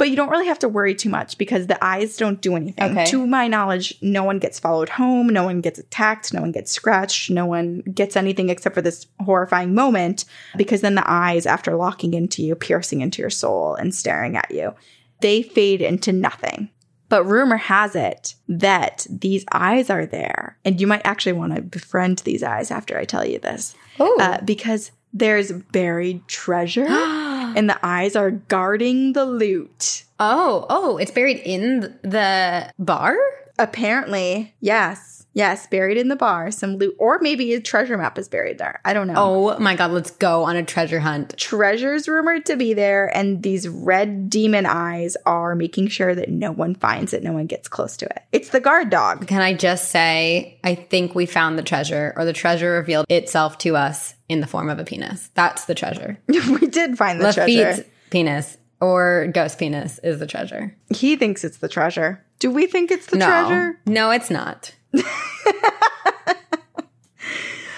[0.00, 2.92] But you don't really have to worry too much because the eyes don't do anything.
[2.92, 3.04] Okay.
[3.04, 6.72] To my knowledge, no one gets followed home, no one gets attacked, no one gets
[6.72, 10.24] scratched, no one gets anything except for this horrifying moment
[10.56, 14.50] because then the eyes, after locking into you, piercing into your soul and staring at
[14.50, 14.74] you,
[15.20, 16.70] they fade into nothing.
[17.10, 21.60] But rumor has it that these eyes are there, and you might actually want to
[21.60, 24.16] befriend these eyes after I tell you this, Oh.
[24.18, 26.86] uh, because there's buried treasure,
[27.56, 30.04] and the eyes are guarding the loot.
[30.18, 33.16] oh, oh, it's buried in the bar?
[33.58, 38.28] Apparently, yes, yes, buried in the bar, some loot, or maybe a treasure map is
[38.28, 38.80] buried there.
[38.84, 39.14] I don't know.
[39.16, 41.36] Oh my god, let's go on a treasure hunt.
[41.36, 46.52] treasures rumored to be there, and these red demon eyes are making sure that no
[46.52, 48.22] one finds it, no one gets close to it.
[48.32, 49.26] It's the guard dog.
[49.26, 53.58] Can I just say, I think we found the treasure, or the treasure revealed itself
[53.58, 55.30] to us in the form of a penis.
[55.34, 56.18] That's the treasure.
[56.28, 57.84] we did find the Lafitte's treasure.
[58.10, 60.74] penis or ghost penis is the treasure.
[60.94, 62.24] He thinks it's the treasure.
[62.38, 63.80] Do we think it's the no, treasure?
[63.86, 64.72] no, it's not.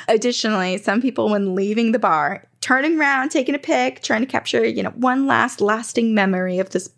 [0.08, 4.66] Additionally, some people, when leaving the bar, turning around, taking a pic, trying to capture,
[4.66, 6.90] you know, one last lasting memory of this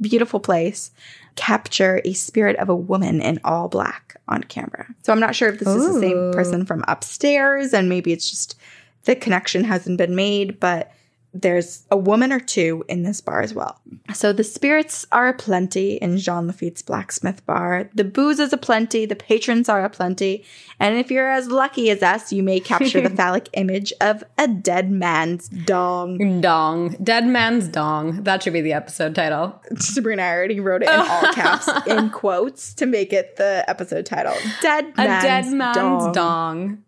[0.00, 0.90] beautiful place,
[1.36, 4.86] capture a spirit of a woman in all black on camera.
[5.02, 8.28] So I'm not sure if this is the same person from upstairs and maybe it's
[8.28, 8.56] just
[9.04, 10.92] the connection hasn't been made, but
[11.32, 13.80] there's a woman or two in this bar as well.
[14.12, 17.88] So the spirits are aplenty in Jean Lafitte's blacksmith bar.
[17.94, 19.06] The booze is aplenty.
[19.06, 20.44] The patrons are aplenty.
[20.80, 24.48] And if you're as lucky as us, you may capture the phallic image of a
[24.48, 26.40] dead man's dong.
[26.40, 26.96] Dong.
[27.02, 28.24] Dead man's dong.
[28.24, 29.60] That should be the episode title.
[29.76, 34.34] Sabrina already wrote it in all caps in quotes to make it the episode title.
[34.62, 36.12] Dead A man's, dead man's dong.
[36.12, 36.84] dong.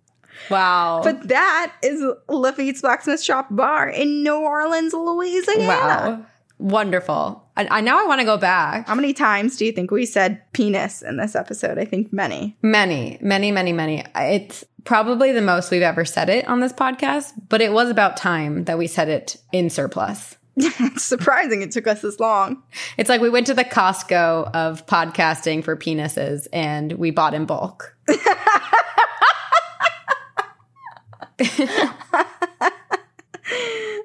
[0.50, 1.00] Wow.
[1.04, 5.66] But that is Lafitte's Blacksmith Shop Bar in New Orleans, Louisiana.
[5.66, 6.26] wow.
[6.58, 7.44] Wonderful.
[7.56, 8.86] I, I now I want to go back.
[8.86, 11.76] How many times do you think we said penis in this episode?
[11.76, 12.56] I think many.
[12.62, 14.04] Many, many, many, many.
[14.14, 18.16] It's probably the most we've ever said it on this podcast, but it was about
[18.16, 20.36] time that we said it in surplus.
[20.56, 22.62] it's surprising it took us this long.
[22.96, 27.44] It's like we went to the Costco of podcasting for penises and we bought in
[27.44, 27.96] bulk.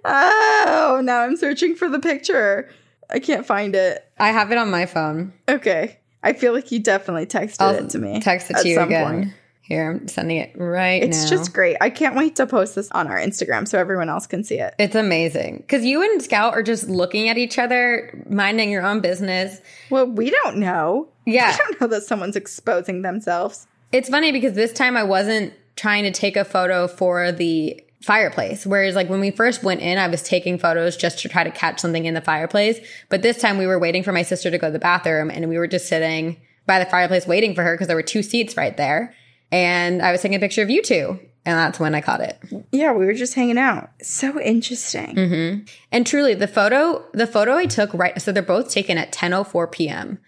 [0.09, 2.69] Oh, now I'm searching for the picture.
[3.09, 4.09] I can't find it.
[4.19, 5.33] I have it on my phone.
[5.49, 5.99] Okay.
[6.23, 8.19] I feel like you definitely texted I'll it to me.
[8.21, 9.05] Text it to you again.
[9.23, 9.33] point.
[9.61, 11.29] Here, I'm sending it right It's now.
[11.29, 11.75] just great.
[11.81, 14.73] I can't wait to post this on our Instagram so everyone else can see it.
[14.79, 19.01] It's amazing because you and Scout are just looking at each other, minding your own
[19.01, 19.59] business.
[19.89, 21.09] Well, we don't know.
[21.25, 21.51] Yeah.
[21.51, 23.67] We don't know that someone's exposing themselves.
[23.91, 28.65] It's funny because this time I wasn't trying to take a photo for the fireplace.
[28.65, 31.51] Whereas, like, when we first went in, I was taking photos just to try to
[31.51, 32.80] catch something in the fireplace.
[33.09, 35.47] But this time we were waiting for my sister to go to the bathroom and
[35.49, 38.57] we were just sitting by the fireplace waiting for her because there were two seats
[38.57, 39.13] right there.
[39.51, 41.19] And I was taking a picture of you two.
[41.45, 42.38] And that's when I caught it.
[42.73, 43.89] Yeah, we were just hanging out.
[44.01, 45.15] So interesting.
[45.15, 45.63] Mm-hmm.
[45.93, 49.71] And truly, the photo, the photo I took right, so they're both taken at 10:04
[49.71, 50.19] p.m.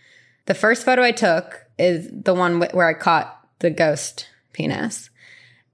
[0.45, 5.09] The first photo I took is the one wh- where I caught the ghost penis,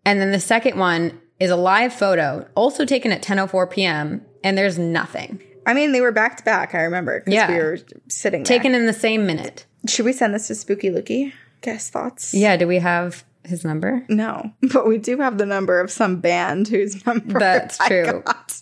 [0.06, 4.26] and then the second one is a live photo, also taken at 10:04 p.m.
[4.44, 6.76] And there's nothing I mean, they were back to back.
[6.76, 7.24] I remember.
[7.26, 7.50] Yeah.
[7.52, 8.58] we were sitting there.
[8.58, 9.66] taken in the same minute.
[9.88, 11.34] Should we send this to Spooky Lukey?
[11.62, 12.34] Guess thoughts?
[12.34, 14.06] Yeah, do we have his number?
[14.08, 18.22] No, but we do have the number of some band whose number That's I true.
[18.26, 18.62] got.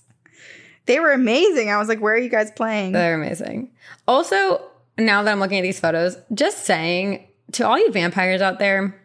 [0.86, 1.70] They were amazing.
[1.70, 3.72] I was like, "Where are you guys playing?" They're amazing.
[4.08, 4.62] Also,
[4.98, 9.02] now that I'm looking at these photos, just saying to all you vampires out there,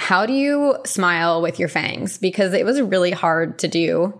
[0.00, 2.16] how do you smile with your fangs?
[2.18, 4.18] Because it was really hard to do.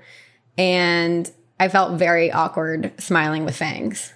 [0.58, 4.12] And I felt very awkward smiling with fangs.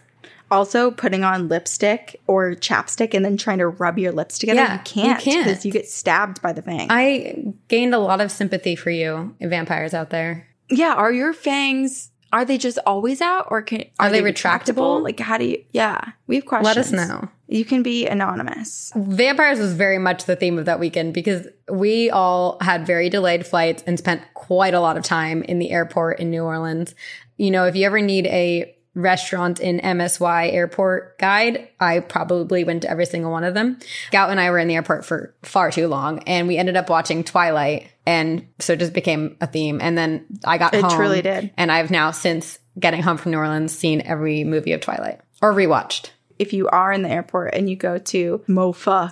[0.51, 4.75] also, putting on lipstick or chapstick and then trying to rub your lips together, Yeah,
[4.75, 5.47] you can't you can't.
[5.47, 6.87] because you get stabbed by the fang.
[6.91, 10.47] I gained a lot of sympathy for you, vampires out there.
[10.71, 12.11] yeah, are your fangs?
[12.35, 15.01] Are they just always out, or can Are they retractable?
[15.01, 15.64] Like, how do you?
[15.70, 16.91] Yeah, we have questions.
[16.91, 17.28] Let us know.
[17.47, 18.93] You can be anonymous.
[18.97, 23.47] Vampires was very much the theme of that weekend because we all had very delayed
[23.47, 26.97] flights and spent quite a lot of time in the airport in New Orleans.
[27.37, 32.82] You know, if you ever need a restaurant in MSY airport guide, I probably went
[32.82, 33.78] to every single one of them.
[34.09, 36.91] Scout and I were in the airport for far too long and we ended up
[36.91, 39.81] watching Twilight and so it just became a theme.
[39.81, 40.91] And then I got It home.
[40.91, 41.51] truly did.
[41.57, 45.53] And I've now since getting home from New Orleans seen every movie of Twilight or
[45.53, 46.11] rewatched.
[46.39, 49.11] If you are in the airport and you go to MoPho,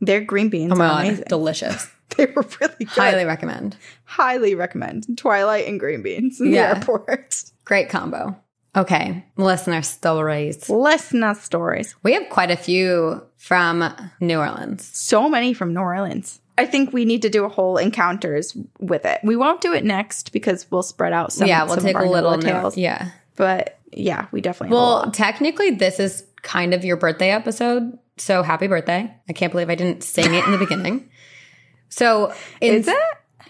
[0.00, 1.24] their green beans Oh my are god, amazing.
[1.28, 1.88] delicious.
[2.18, 2.88] They were really good.
[2.88, 3.74] Highly recommend.
[4.04, 6.74] highly recommend Twilight and green beans in Yeah.
[6.74, 7.42] the airport.
[7.64, 8.36] Great combo.
[8.76, 10.68] Okay, listener stories.
[10.68, 11.94] Listener stories.
[12.02, 13.82] We have quite a few from
[14.20, 14.84] New Orleans.
[14.92, 16.38] So many from New Orleans.
[16.58, 19.20] I think we need to do a whole encounters with it.
[19.22, 21.48] We won't do it next because we'll spread out some.
[21.48, 22.76] yeah, we'll some take of a little tales.
[22.76, 23.10] Yeah.
[23.36, 24.74] But yeah, we definitely.
[24.74, 27.98] Well, technically, this is kind of your birthday episode.
[28.18, 29.12] So happy birthday.
[29.28, 31.08] I can't believe I didn't sing it in the beginning.
[31.88, 32.96] So, is it?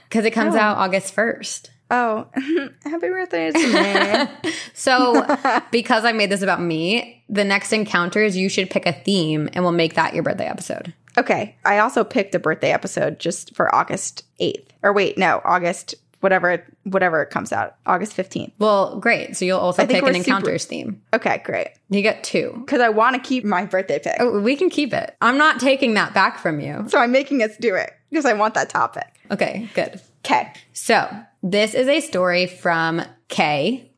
[0.08, 0.58] Because it comes oh.
[0.58, 1.68] out August 1st.
[1.90, 2.26] Oh,
[2.84, 4.52] happy birthday to me!
[4.74, 5.26] So,
[5.70, 9.62] because I made this about me, the next encounters, you should pick a theme and
[9.62, 10.94] we'll make that your birthday episode.
[11.18, 14.72] Okay, I also picked a birthday episode just for August eighth.
[14.82, 18.52] Or wait, no, August whatever whatever it comes out, August fifteenth.
[18.58, 19.36] Well, great.
[19.36, 21.02] So, you'll also pick an super- encounters theme.
[21.12, 21.68] Okay, great.
[21.90, 22.54] You get two.
[22.60, 25.16] Because I want to keep my birthday pick, Oh, we can keep it.
[25.20, 26.84] I'm not taking that back from you.
[26.88, 29.06] so I'm making us do it because I want that topic.
[29.30, 30.00] Okay, good.
[30.24, 30.52] Okay.
[30.72, 31.08] So,
[31.42, 33.90] this is a story from Kay,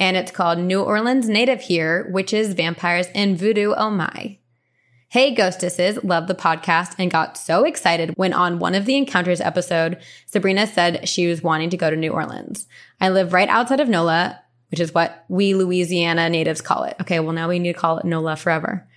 [0.00, 4.38] and it's called New Orleans Native Here, Witches, Vampires, and Voodoo Oh My.
[5.12, 9.42] Hey, ghostesses, love the podcast and got so excited when on one of the encounters
[9.42, 12.66] episode, Sabrina said she was wanting to go to New Orleans.
[12.98, 14.40] I live right outside of NOLA,
[14.70, 16.96] which is what we Louisiana natives call it.
[16.98, 18.88] Okay, well, now we need to call it NOLA forever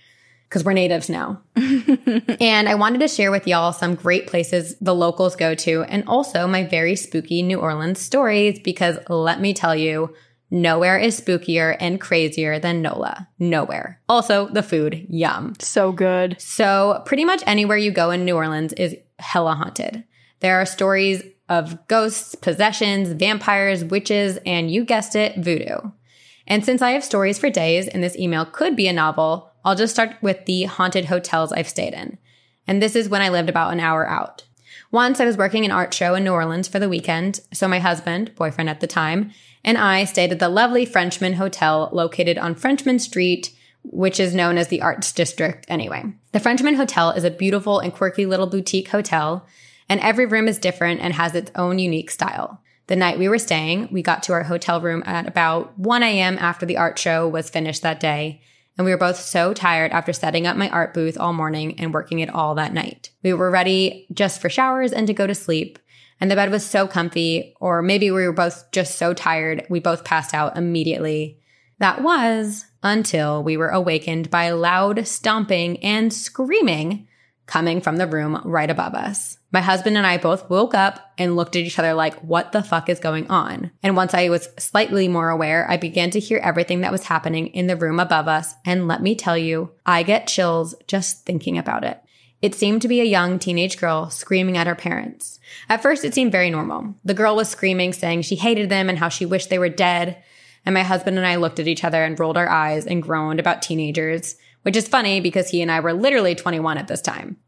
[0.48, 1.42] because we're natives now.
[1.56, 6.02] and I wanted to share with y'all some great places the locals go to and
[6.06, 10.14] also my very spooky New Orleans stories because let me tell you,
[10.50, 13.28] Nowhere is spookier and crazier than NOLA.
[13.38, 14.00] Nowhere.
[14.08, 15.54] Also, the food, yum.
[15.58, 16.40] So good.
[16.40, 20.04] So, pretty much anywhere you go in New Orleans is hella haunted.
[20.40, 25.78] There are stories of ghosts, possessions, vampires, witches, and you guessed it, voodoo.
[26.46, 29.74] And since I have stories for days and this email could be a novel, I'll
[29.74, 32.18] just start with the haunted hotels I've stayed in.
[32.68, 34.44] And this is when I lived about an hour out.
[34.92, 37.80] Once I was working an art show in New Orleans for the weekend, so my
[37.80, 39.32] husband, boyfriend at the time,
[39.66, 43.52] and I stayed at the lovely Frenchmen Hotel located on Frenchmen Street,
[43.82, 46.04] which is known as the Arts District anyway.
[46.30, 49.44] The Frenchmen Hotel is a beautiful and quirky little boutique hotel,
[49.88, 52.62] and every room is different and has its own unique style.
[52.86, 56.38] The night we were staying, we got to our hotel room at about 1 a.m.
[56.38, 58.40] after the art show was finished that day,
[58.78, 61.92] and we were both so tired after setting up my art booth all morning and
[61.92, 63.10] working it all that night.
[63.24, 65.80] We were ready just for showers and to go to sleep,
[66.20, 69.80] and the bed was so comfy, or maybe we were both just so tired, we
[69.80, 71.40] both passed out immediately.
[71.78, 77.06] That was until we were awakened by loud stomping and screaming
[77.46, 79.38] coming from the room right above us.
[79.52, 82.62] My husband and I both woke up and looked at each other like, what the
[82.62, 83.70] fuck is going on?
[83.82, 87.48] And once I was slightly more aware, I began to hear everything that was happening
[87.48, 88.54] in the room above us.
[88.64, 92.00] And let me tell you, I get chills just thinking about it.
[92.42, 95.40] It seemed to be a young teenage girl screaming at her parents.
[95.68, 96.94] At first, it seemed very normal.
[97.04, 100.22] The girl was screaming, saying she hated them and how she wished they were dead.
[100.64, 103.40] And my husband and I looked at each other and rolled our eyes and groaned
[103.40, 107.38] about teenagers, which is funny because he and I were literally 21 at this time.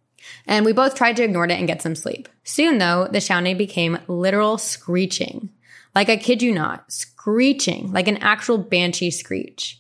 [0.47, 2.29] And we both tried to ignore it and get some sleep.
[2.45, 5.51] Soon, though, the shouting became literal screeching.
[5.95, 9.78] Like I kid you not, screeching, like an actual banshee screech.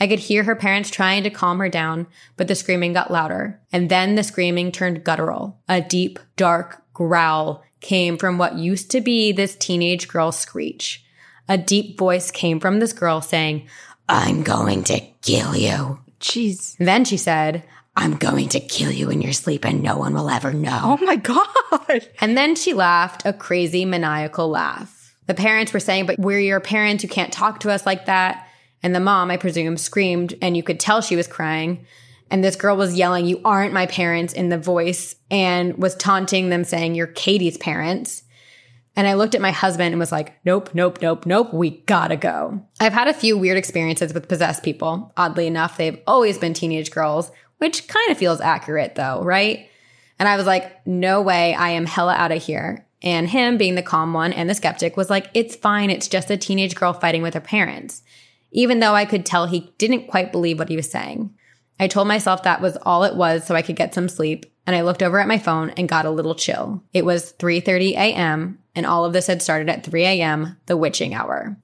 [0.00, 3.60] I could hear her parents trying to calm her down, but the screaming got louder.
[3.72, 5.58] And then the screaming turned guttural.
[5.68, 11.04] A deep, dark growl came from what used to be this teenage girl's screech.
[11.48, 13.68] A deep voice came from this girl saying,
[14.08, 16.00] I'm going to kill you.
[16.20, 16.76] Jeez.
[16.78, 17.64] Then she said,
[17.96, 20.80] I'm going to kill you in your sleep and no one will ever know.
[20.82, 21.48] Oh my God.
[22.20, 25.16] And then she laughed a crazy maniacal laugh.
[25.26, 27.02] The parents were saying, but we're your parents.
[27.02, 28.47] You can't talk to us like that.
[28.82, 31.84] And the mom, I presume, screamed and you could tell she was crying.
[32.30, 36.50] And this girl was yelling, You aren't my parents in the voice and was taunting
[36.50, 38.22] them, saying, You're Katie's parents.
[38.94, 42.16] And I looked at my husband and was like, Nope, nope, nope, nope, we gotta
[42.16, 42.62] go.
[42.80, 45.12] I've had a few weird experiences with possessed people.
[45.16, 49.68] Oddly enough, they've always been teenage girls, which kind of feels accurate though, right?
[50.18, 52.84] And I was like, No way, I am hella out of here.
[53.00, 56.30] And him, being the calm one and the skeptic, was like, It's fine, it's just
[56.30, 58.02] a teenage girl fighting with her parents
[58.50, 61.34] even though I could tell he didn't quite believe what he was saying.
[61.80, 64.74] I told myself that was all it was so I could get some sleep, and
[64.74, 66.82] I looked over at my phone and got a little chill.
[66.92, 71.14] It was 3:30 a.m., and all of this had started at 3 a.m., the witching
[71.14, 71.56] hour.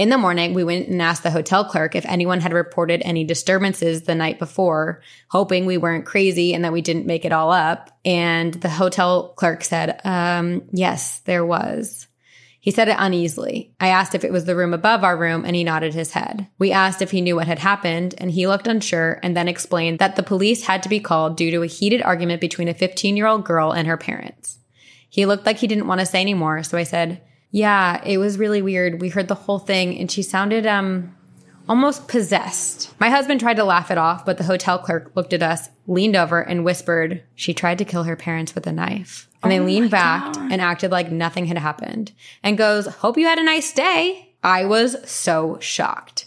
[0.00, 3.22] In the morning, we went and asked the hotel clerk if anyone had reported any
[3.22, 7.52] disturbances the night before, hoping we weren't crazy and that we didn't make it all
[7.52, 7.90] up.
[8.02, 12.06] And the hotel clerk said, um, yes, there was.
[12.62, 13.72] He said it uneasily.
[13.80, 16.46] I asked if it was the room above our room and he nodded his head.
[16.58, 19.98] We asked if he knew what had happened and he looked unsure and then explained
[19.98, 23.16] that the police had to be called due to a heated argument between a 15
[23.16, 24.58] year old girl and her parents.
[25.08, 28.18] He looked like he didn't want to say any more, so I said, Yeah, it
[28.18, 29.00] was really weird.
[29.00, 31.16] We heard the whole thing and she sounded, um,
[31.66, 32.92] almost possessed.
[33.00, 36.16] My husband tried to laugh it off, but the hotel clerk looked at us, leaned
[36.16, 39.29] over, and whispered, She tried to kill her parents with a knife.
[39.42, 40.52] And oh they leaned back God.
[40.52, 42.12] and acted like nothing had happened
[42.42, 44.34] and goes, Hope you had a nice day.
[44.42, 46.26] I was so shocked.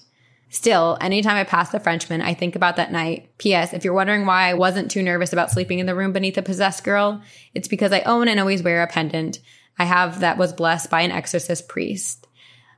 [0.49, 3.27] Still, anytime I pass the Frenchmen, I think about that night.
[3.39, 3.73] P.S.
[3.73, 6.43] If you're wondering why I wasn't too nervous about sleeping in the room beneath a
[6.43, 7.23] possessed girl,
[7.55, 9.39] it's because I own and always wear a pendant
[9.79, 12.27] I have that was blessed by an exorcist priest.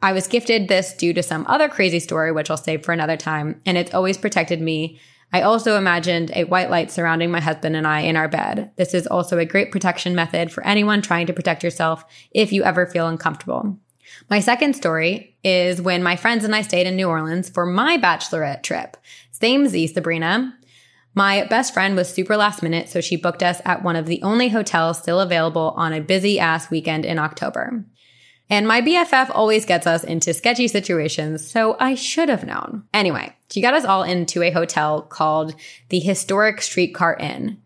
[0.02, 3.18] I was gifted this due to some other crazy story, which I'll save for another
[3.18, 5.00] time, and it's always protected me
[5.36, 8.72] I also imagined a white light surrounding my husband and I in our bed.
[8.78, 12.64] This is also a great protection method for anyone trying to protect yourself if you
[12.64, 13.78] ever feel uncomfortable.
[14.30, 17.98] My second story is when my friends and I stayed in New Orleans for my
[17.98, 18.96] bachelorette trip.
[19.32, 20.58] Same Z, Sabrina.
[21.14, 24.24] My best friend was super last minute, so she booked us at one of the
[24.24, 27.84] only hotels still available on a busy ass weekend in October.
[28.50, 32.84] And my BFF always gets us into sketchy situations, so I should have known.
[32.94, 35.56] Anyway, she got us all into a hotel called
[35.90, 37.62] the Historic Streetcar Inn.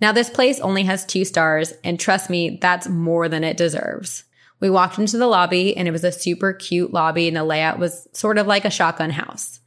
[0.00, 4.24] Now, this place only has two stars, and trust me, that's more than it deserves.
[4.58, 7.78] We walked into the lobby, and it was a super cute lobby, and the layout
[7.78, 9.60] was sort of like a shotgun house.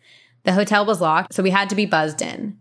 [0.44, 2.60] The hotel was locked, so we had to be buzzed in.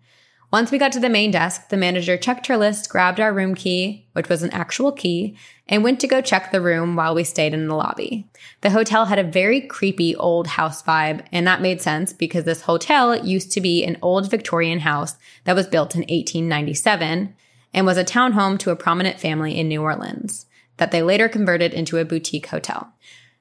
[0.53, 3.55] Once we got to the main desk, the manager checked her list, grabbed our room
[3.55, 5.37] key, which was an actual key,
[5.69, 8.29] and went to go check the room while we stayed in the lobby.
[8.61, 12.63] The hotel had a very creepy old house vibe, and that made sense because this
[12.63, 17.35] hotel used to be an old Victorian house that was built in 1897
[17.75, 20.47] and was a townhome to a prominent family in New Orleans
[20.77, 22.93] that they later converted into a boutique hotel.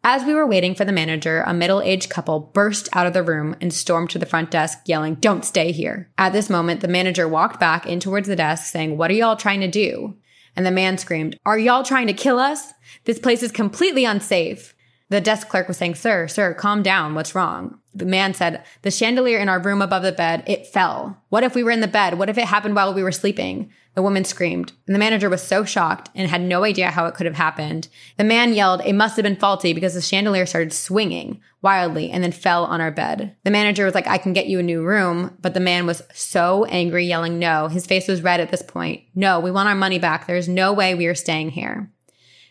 [0.07, 3.23] As we were waiting for the manager, a middle aged couple burst out of the
[3.23, 6.11] room and stormed to the front desk, yelling, Don't stay here.
[6.15, 9.35] At this moment, the manager walked back in towards the desk, saying, What are y'all
[9.35, 10.15] trying to do?
[10.55, 12.71] And the man screamed, Are y'all trying to kill us?
[13.05, 14.75] This place is completely unsafe.
[15.09, 17.15] The desk clerk was saying, Sir, sir, calm down.
[17.15, 17.79] What's wrong?
[17.95, 21.19] The man said, The chandelier in our room above the bed, it fell.
[21.29, 22.19] What if we were in the bed?
[22.19, 23.71] What if it happened while we were sleeping?
[23.95, 27.15] The woman screamed, and the manager was so shocked and had no idea how it
[27.15, 27.87] could have happened.
[28.17, 32.21] The man yelled, It must have been faulty because the chandelier started swinging wildly and
[32.21, 33.37] then fell on our bed.
[33.45, 35.37] The manager was like, I can get you a new room.
[35.41, 37.69] But the man was so angry, yelling, No.
[37.69, 39.03] His face was red at this point.
[39.15, 40.27] No, we want our money back.
[40.27, 41.89] There's no way we are staying here.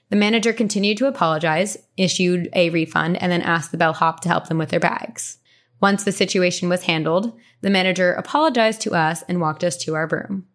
[0.08, 4.48] The manager continued to apologize, issued a refund, and then asked the bellhop to help
[4.48, 5.38] them with their bags.
[5.80, 10.06] Once the situation was handled, the manager apologized to us and walked us to our
[10.06, 10.46] room.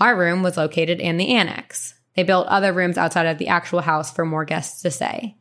[0.00, 1.94] Our room was located in the annex.
[2.16, 5.36] They built other rooms outside of the actual house for more guests to stay.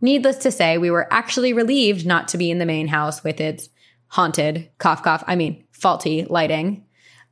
[0.00, 3.40] Needless to say, we were actually relieved not to be in the main house with
[3.40, 3.68] its
[4.08, 6.86] haunted, cough cough, I mean, faulty lighting.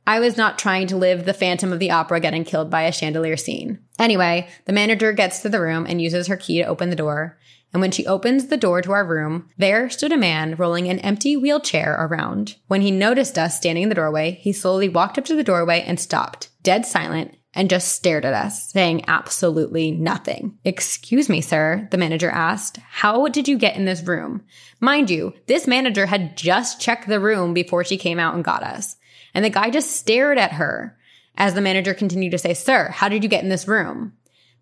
[0.07, 2.91] I was not trying to live the Phantom of the Opera getting killed by a
[2.91, 3.79] chandelier scene.
[3.99, 7.37] Anyway, the manager gets to the room and uses her key to open the door.
[7.71, 10.99] And when she opens the door to our room, there stood a man rolling an
[10.99, 12.55] empty wheelchair around.
[12.67, 15.81] When he noticed us standing in the doorway, he slowly walked up to the doorway
[15.81, 20.57] and stopped, dead silent, and just stared at us, saying absolutely nothing.
[20.63, 22.77] Excuse me, sir, the manager asked.
[22.77, 24.43] How did you get in this room?
[24.79, 28.63] Mind you, this manager had just checked the room before she came out and got
[28.63, 28.97] us.
[29.33, 30.97] And the guy just stared at her
[31.37, 34.13] as the manager continued to say, Sir, how did you get in this room?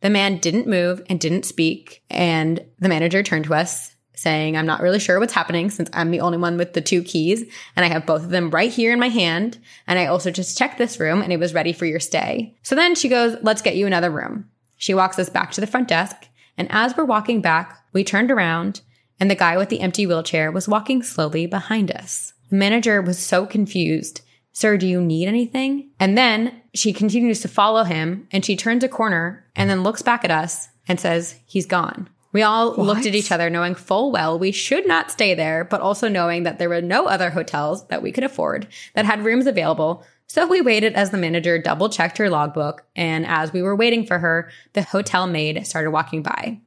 [0.02, 2.04] The man didn't move and didn't speak.
[2.10, 6.12] And the manager turned to us saying, I'm not really sure what's happening since I'm
[6.12, 7.44] the only one with the two keys
[7.76, 9.60] and I have both of them right here in my hand.
[9.86, 12.56] And I also just checked this room and it was ready for your stay.
[12.64, 14.50] So then she goes, let's get you another room.
[14.76, 16.16] She walks us back to the front desk.
[16.58, 18.82] And as we're walking back, we turned around
[19.20, 22.34] and the guy with the empty wheelchair was walking slowly behind us.
[22.50, 24.22] The manager was so confused.
[24.52, 25.92] Sir, do you need anything?
[26.00, 30.02] And then she continues to follow him and she turns a corner and then looks
[30.02, 32.10] back at us and says, he's gone.
[32.34, 32.86] We all what?
[32.86, 36.44] looked at each other knowing full well we should not stay there, but also knowing
[36.44, 40.04] that there were no other hotels that we could afford that had rooms available.
[40.28, 42.86] So we waited as the manager double checked her logbook.
[42.96, 46.60] And as we were waiting for her, the hotel maid started walking by.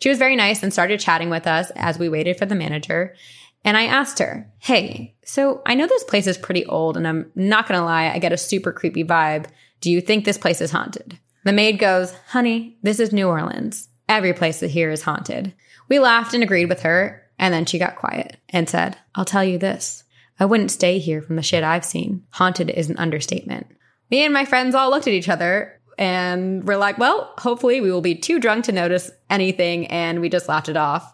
[0.00, 3.16] She was very nice and started chatting with us as we waited for the manager.
[3.64, 7.30] And I asked her, Hey, so I know this place is pretty old and I'm
[7.34, 9.46] not going to lie, I get a super creepy vibe.
[9.80, 11.18] Do you think this place is haunted?
[11.44, 13.87] The maid goes, Honey, this is New Orleans.
[14.08, 15.52] Every place here is haunted.
[15.88, 19.44] We laughed and agreed with her, and then she got quiet and said, I'll tell
[19.44, 20.04] you this.
[20.40, 22.24] I wouldn't stay here from the shit I've seen.
[22.30, 23.66] Haunted is an understatement.
[24.10, 27.90] Me and my friends all looked at each other and we're like, well, hopefully we
[27.90, 31.12] will be too drunk to notice anything, and we just laughed it off.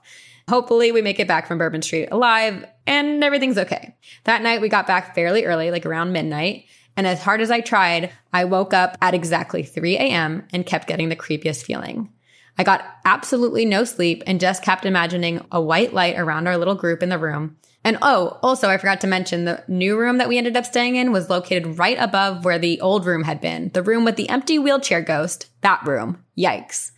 [0.48, 3.96] Hopefully we make it back from Bourbon Street alive and everything's okay.
[4.24, 6.66] That night we got back fairly early, like around midnight.
[6.96, 10.46] And as hard as I tried, I woke up at exactly 3 a.m.
[10.52, 12.12] and kept getting the creepiest feeling.
[12.56, 16.74] I got absolutely no sleep and just kept imagining a white light around our little
[16.74, 17.56] group in the room.
[17.86, 20.96] And oh, also, I forgot to mention the new room that we ended up staying
[20.96, 23.70] in was located right above where the old room had been.
[23.74, 25.48] The room with the empty wheelchair ghost.
[25.60, 26.24] That room.
[26.38, 26.92] Yikes.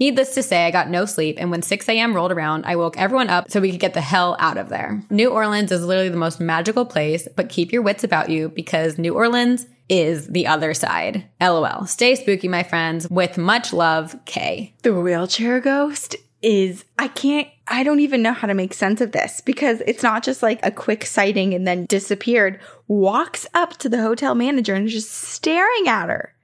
[0.00, 2.14] Needless to say, I got no sleep, and when 6 a.m.
[2.14, 5.00] rolled around, I woke everyone up so we could get the hell out of there.
[5.08, 8.98] New Orleans is literally the most magical place, but keep your wits about you because
[8.98, 11.28] New Orleans is the other side.
[11.40, 11.86] LOL.
[11.86, 13.08] Stay spooky, my friends.
[13.10, 14.74] With much love, Kay.
[14.82, 19.12] The wheelchair ghost is, I can't, I don't even know how to make sense of
[19.12, 22.60] this because it's not just like a quick sighting and then disappeared.
[22.88, 26.34] Walks up to the hotel manager and is just staring at her.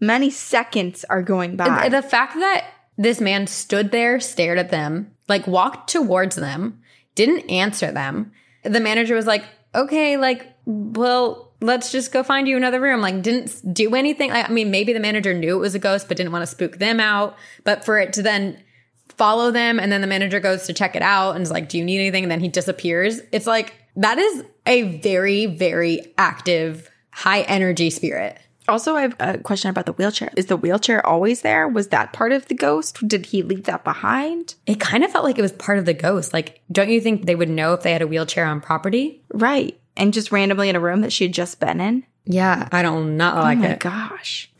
[0.00, 1.88] Many seconds are going by.
[1.88, 2.66] The fact that
[2.98, 6.80] this man stood there, stared at them, like walked towards them,
[7.14, 8.32] didn't answer them.
[8.62, 9.44] The manager was like,
[9.74, 13.00] okay, like, well, let's just go find you another room.
[13.00, 14.30] Like, didn't do anything.
[14.32, 16.78] I mean, maybe the manager knew it was a ghost, but didn't want to spook
[16.78, 17.36] them out.
[17.64, 18.62] But for it to then
[19.08, 21.78] follow them and then the manager goes to check it out and is like, do
[21.78, 22.24] you need anything?
[22.24, 23.20] And then he disappears.
[23.32, 28.38] It's like, that is a very, very active, high energy spirit.
[28.68, 30.30] Also, I have a question about the wheelchair.
[30.36, 31.68] Is the wheelchair always there?
[31.68, 33.06] Was that part of the ghost?
[33.06, 34.56] Did he leave that behind?
[34.66, 36.32] It kind of felt like it was part of the ghost.
[36.32, 39.22] Like, don't you think they would know if they had a wheelchair on property?
[39.32, 42.04] Right and just randomly in a room that she had just been in.
[42.24, 43.60] Yeah, I don't not like it.
[43.60, 43.80] oh my it.
[43.80, 44.50] gosh.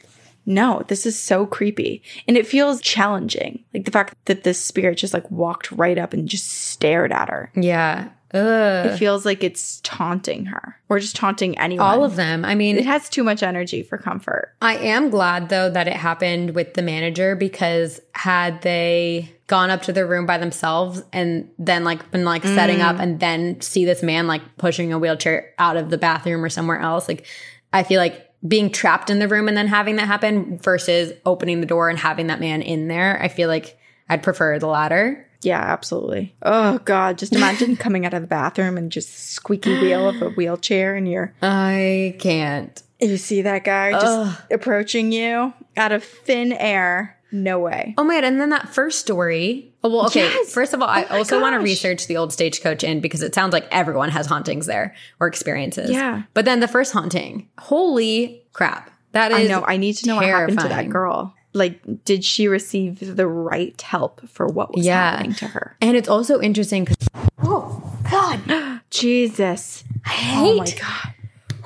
[0.48, 2.02] No, this is so creepy.
[2.28, 3.64] And it feels challenging.
[3.74, 7.28] Like the fact that this spirit just like walked right up and just stared at
[7.28, 7.50] her.
[7.56, 8.10] Yeah.
[8.32, 8.86] Ugh.
[8.86, 11.86] It feels like it's taunting her or just taunting anyone.
[11.86, 12.44] All of them.
[12.44, 14.54] I mean, it has too much energy for comfort.
[14.62, 19.82] I am glad though that it happened with the manager because had they gone up
[19.82, 23.00] to their room by themselves and then like been like setting up mm.
[23.00, 26.80] and then see this man like pushing a wheelchair out of the bathroom or somewhere
[26.80, 27.26] else, like
[27.72, 31.60] I feel like being trapped in the room and then having that happen versus opening
[31.60, 33.78] the door and having that man in there, I feel like
[34.08, 35.26] I'd prefer the latter.
[35.42, 36.34] Yeah, absolutely.
[36.42, 40.30] Oh god, just imagine coming out of the bathroom and just squeaky wheel of a
[40.30, 42.82] wheelchair and you're I can't.
[43.00, 47.15] you see that guy just approaching you out of thin air.
[47.32, 47.94] No way.
[47.98, 48.24] Oh my god!
[48.24, 49.72] And then that first story.
[49.82, 50.20] Oh well, okay.
[50.20, 50.52] Yes.
[50.54, 53.22] First of all, I Oh my also want to research the old stagecoach inn because
[53.22, 55.90] it sounds like everyone has hauntings there or experiences.
[55.90, 56.22] Yeah.
[56.34, 58.90] But then the first haunting, holy crap!
[59.12, 59.64] That is I know.
[59.66, 61.34] I need to know what happened to that girl.
[61.52, 65.12] Like, did she receive the right help for what was Yeah.
[65.12, 65.76] happening to her?
[65.80, 67.08] And it's also interesting because
[67.42, 69.82] oh god, Jesus.
[70.04, 70.80] I Oh my hate.
[70.80, 71.14] god.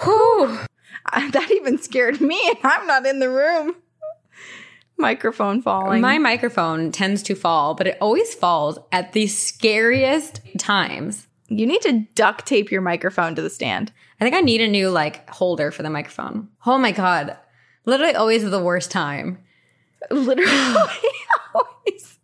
[0.04, 0.58] Whew.
[1.32, 2.40] That even scared me.
[2.46, 3.74] and I'm not in the room.
[5.00, 6.00] Microphone falling.
[6.00, 11.26] My microphone tends to fall, but it always falls at the scariest times.
[11.48, 13.92] you need to duct tape your microphone to the stand.
[14.20, 16.48] I think I need a new like holder for the microphone.
[16.66, 17.36] Oh my god.
[17.86, 19.38] Literally always the worst time.
[20.10, 20.52] Literally.
[21.54, 22.18] always.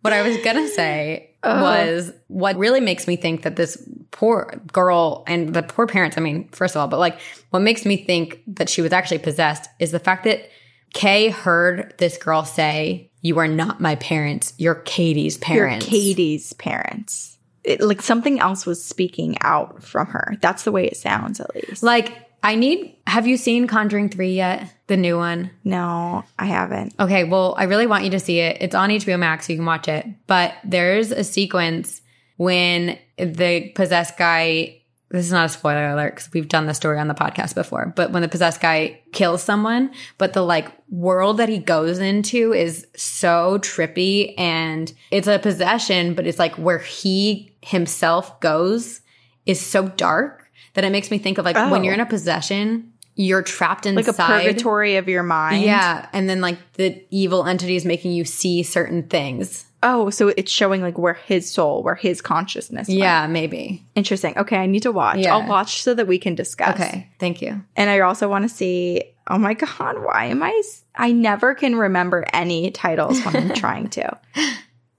[0.00, 1.60] What I was gonna say uh.
[1.62, 3.76] was what really makes me think that this
[4.10, 7.18] poor girl and the poor parents, I mean, first of all, but like
[7.50, 10.48] what makes me think that she was actually possessed is the fact that
[10.92, 15.86] Kay heard this girl say, You are not my parents, you're Katie's parents.
[15.86, 15.90] You're.
[15.90, 17.38] Katie's parents.
[17.64, 20.36] It, like something else was speaking out from her.
[20.40, 21.82] That's the way it sounds, at least.
[21.82, 24.72] Like, I need have you seen Conjuring 3 yet?
[24.88, 25.50] The new one?
[25.64, 26.94] no, I haven't.
[26.98, 28.58] Okay, well, I really want you to see it.
[28.60, 30.06] It's on HBO Max, so you can watch it.
[30.26, 32.02] But there's a sequence
[32.36, 34.81] when the possessed guy.
[35.12, 37.92] This is not a spoiler alert because we've done the story on the podcast before.
[37.94, 42.52] But when the possessed guy kills someone, but the like world that he goes into
[42.54, 49.00] is so trippy and it's a possession, but it's like where he himself goes
[49.44, 51.82] is so dark that it makes me think of like when Oh.
[51.82, 52.04] you're in oh.
[52.04, 55.62] a possession, you're trapped inside Like a purgatory of your mind.
[55.64, 59.66] yeah, and then like the evil entity is making you see certain things.
[59.84, 62.86] Oh, so it's showing like where his soul, where his consciousness.
[62.86, 63.00] went.
[63.00, 63.84] Yeah, maybe.
[63.96, 64.38] Interesting.
[64.38, 65.18] Okay, I need to watch.
[65.18, 65.34] Yeah.
[65.36, 66.74] I'll watch so that we can discuss.
[66.80, 67.60] Okay, thank you.
[67.76, 69.02] And I also want to see.
[69.28, 70.62] Oh my god, why am I?
[70.94, 74.18] I never can remember any titles when I'm trying to.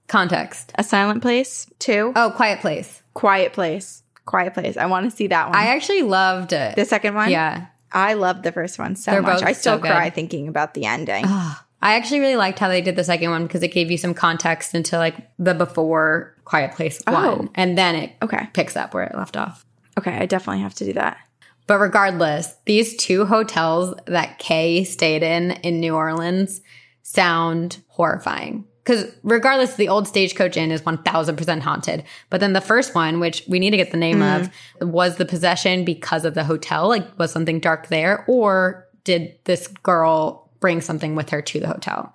[0.06, 0.72] Context.
[0.76, 2.12] A Silent Place, two.
[2.14, 3.02] Oh, Quiet Place.
[3.14, 4.76] Quiet Place, Quiet Place.
[4.76, 5.56] I want to see that one.
[5.56, 6.76] I actually loved it.
[6.76, 7.30] the second one.
[7.30, 7.66] yeah.
[7.94, 9.42] I love the first one so They're much.
[9.42, 9.90] I still so good.
[9.92, 11.24] cry thinking about the ending.
[11.26, 11.56] I
[11.96, 14.74] actually really liked how they did the second one because it gave you some context
[14.74, 17.12] into like the before Quiet Place Oh.
[17.12, 18.48] one, and then it Okay.
[18.52, 19.64] picks up where it left off.
[19.98, 21.18] Okay, I definitely have to do that.
[21.66, 26.60] But regardless, these two hotels that Kay stayed in in New Orleans
[27.02, 28.64] sound horrifying.
[28.84, 32.04] Because regardless, the old Stagecoach Inn is 1000% haunted.
[32.28, 34.90] But then the first one, which we need to get the name of, mm-hmm.
[34.90, 36.88] was the possession because of the hotel?
[36.88, 38.24] Like, was something dark there?
[38.28, 42.14] Or did this girl bring something with her to the hotel?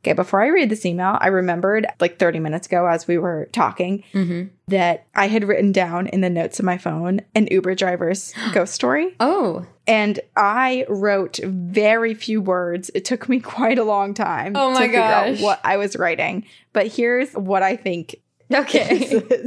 [0.00, 3.48] Okay, before I read this email, I remembered like 30 minutes ago as we were
[3.52, 4.48] talking mm-hmm.
[4.66, 8.74] that I had written down in the notes of my phone an Uber driver's ghost
[8.74, 9.14] story.
[9.20, 12.90] Oh, And I wrote very few words.
[12.92, 15.40] It took me quite a long time Oh my to figure out gosh.
[15.40, 16.44] what I was writing.
[16.72, 18.16] But here's what I think
[18.52, 19.22] okay.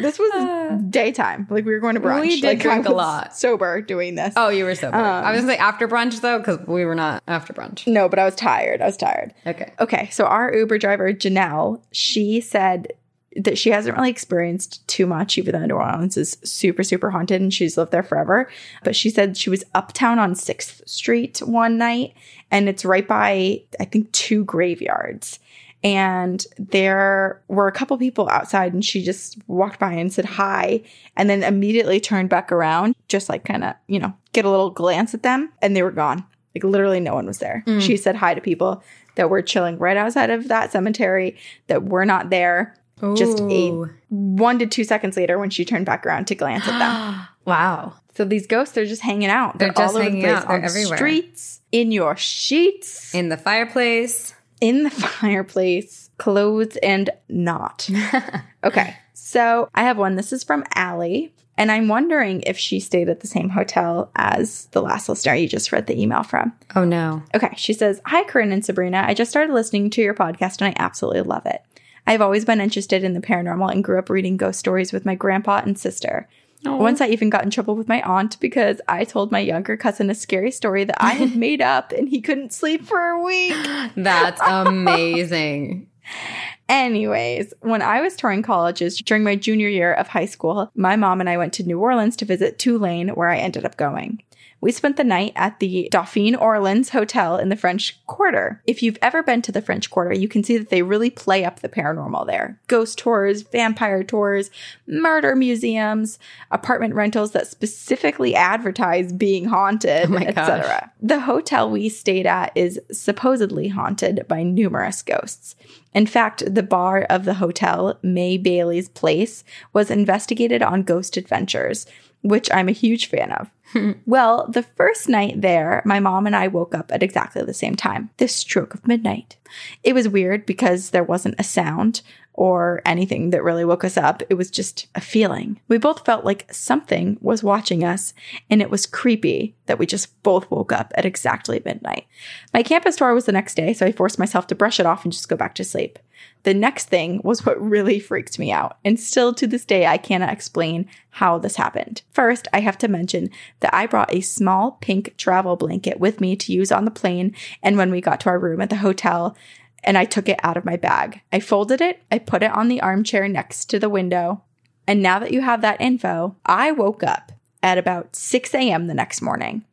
[0.00, 0.16] this is.
[0.16, 1.46] This was daytime.
[1.50, 2.20] Like we were going to brunch.
[2.22, 3.36] We did like, drink a lot.
[3.36, 4.34] Sober doing this.
[4.36, 4.96] oh, you were sober.
[4.96, 7.86] Um, I was gonna say after brunch though, because we were not after brunch.
[7.86, 8.82] No, but I was tired.
[8.82, 9.34] I was tired.
[9.46, 9.72] Okay.
[9.80, 12.92] Okay, so our Uber driver, Janelle, she said
[13.36, 17.42] that she hasn't really experienced too much, even though New Orleans is super, super haunted
[17.42, 18.48] and she's lived there forever.
[18.82, 22.14] But she said she was uptown on 6th Street one night,
[22.50, 25.38] and it's right by, I think, two graveyards.
[25.86, 30.82] And there were a couple people outside, and she just walked by and said hi,
[31.16, 34.70] and then immediately turned back around, just like kind of, you know, get a little
[34.70, 36.24] glance at them, and they were gone.
[36.56, 37.62] Like literally no one was there.
[37.68, 37.80] Mm.
[37.80, 38.82] She said hi to people
[39.14, 41.36] that were chilling right outside of that cemetery
[41.68, 42.74] that were not there.
[43.14, 43.70] Just a
[44.08, 47.28] one to two seconds later when she turned back around to glance at them.
[47.44, 47.92] wow.
[48.14, 49.58] So these ghosts, they're just hanging out.
[49.58, 50.48] They're just all over hanging the place out.
[50.48, 50.96] They're on everywhere.
[50.96, 54.34] streets, in your sheets, In the fireplace.
[54.60, 57.88] In the fireplace, clothes and not.
[58.64, 58.96] okay.
[59.14, 60.16] So I have one.
[60.16, 61.32] This is from Allie.
[61.58, 65.48] And I'm wondering if she stayed at the same hotel as the last listener you
[65.48, 66.52] just read the email from.
[66.74, 67.22] Oh no.
[67.34, 69.04] Okay, she says, Hi, Corinne and Sabrina.
[69.06, 71.62] I just started listening to your podcast and I absolutely love it.
[72.06, 75.14] I've always been interested in the paranormal and grew up reading ghost stories with my
[75.14, 76.28] grandpa and sister.
[76.64, 76.76] Oh.
[76.76, 80.10] Once I even got in trouble with my aunt because I told my younger cousin
[80.10, 83.54] a scary story that I had made up and he couldn't sleep for a week.
[83.96, 85.88] That's amazing.
[86.68, 91.20] Anyways, when I was touring colleges during my junior year of high school, my mom
[91.20, 94.22] and I went to New Orleans to visit Tulane, where I ended up going.
[94.66, 98.60] We spent the night at the Dauphine Orleans Hotel in the French Quarter.
[98.66, 101.44] If you've ever been to the French Quarter, you can see that they really play
[101.44, 102.58] up the paranormal there.
[102.66, 104.50] Ghost tours, vampire tours,
[104.88, 106.18] murder museums,
[106.50, 110.90] apartment rentals that specifically advertise being haunted, Oh etc.
[111.00, 115.54] The hotel we stayed at is supposedly haunted by numerous ghosts.
[115.94, 121.86] In fact, the bar of the hotel, May Bailey's Place, was investigated on ghost adventures,
[122.22, 123.50] which I'm a huge fan of.
[123.72, 123.92] Hmm.
[124.06, 127.74] well, the first night there, my mom and I woke up at exactly the same
[127.74, 129.38] time, the stroke of midnight.
[129.82, 132.02] It was weird because there wasn't a sound
[132.36, 134.22] or anything that really woke us up.
[134.30, 135.58] It was just a feeling.
[135.68, 138.14] We both felt like something was watching us,
[138.48, 142.06] and it was creepy that we just both woke up at exactly midnight.
[142.54, 145.02] My campus tour was the next day, so I forced myself to brush it off
[145.02, 145.98] and just go back to sleep.
[146.46, 149.98] The next thing was what really freaked me out, and still to this day, I
[149.98, 152.02] cannot explain how this happened.
[152.12, 156.36] First, I have to mention that I brought a small pink travel blanket with me
[156.36, 159.36] to use on the plane and when we got to our room at the hotel,
[159.82, 161.20] and I took it out of my bag.
[161.32, 164.44] I folded it, I put it on the armchair next to the window,
[164.86, 168.86] and now that you have that info, I woke up at about 6 a.m.
[168.86, 169.64] the next morning.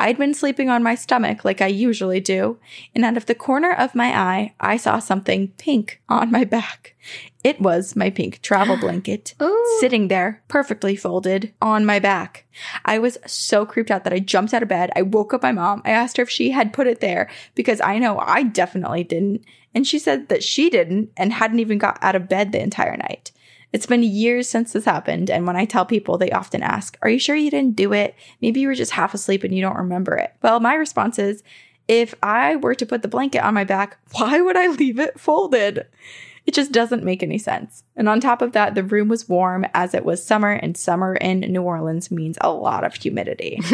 [0.00, 2.58] I'd been sleeping on my stomach like I usually do,
[2.94, 6.96] and out of the corner of my eye, I saw something pink on my back.
[7.44, 9.34] It was my pink travel blanket
[9.78, 12.46] sitting there, perfectly folded on my back.
[12.86, 14.90] I was so creeped out that I jumped out of bed.
[14.96, 15.82] I woke up my mom.
[15.84, 19.44] I asked her if she had put it there because I know I definitely didn't.
[19.74, 22.96] And she said that she didn't and hadn't even got out of bed the entire
[22.96, 23.32] night.
[23.72, 27.10] It's been years since this happened, and when I tell people, they often ask, Are
[27.10, 28.14] you sure you didn't do it?
[28.40, 30.34] Maybe you were just half asleep and you don't remember it.
[30.42, 31.42] Well, my response is,
[31.86, 35.20] If I were to put the blanket on my back, why would I leave it
[35.20, 35.86] folded?
[36.50, 37.84] It just doesn't make any sense.
[37.94, 41.14] And on top of that, the room was warm as it was summer, and summer
[41.14, 43.60] in New Orleans means a lot of humidity.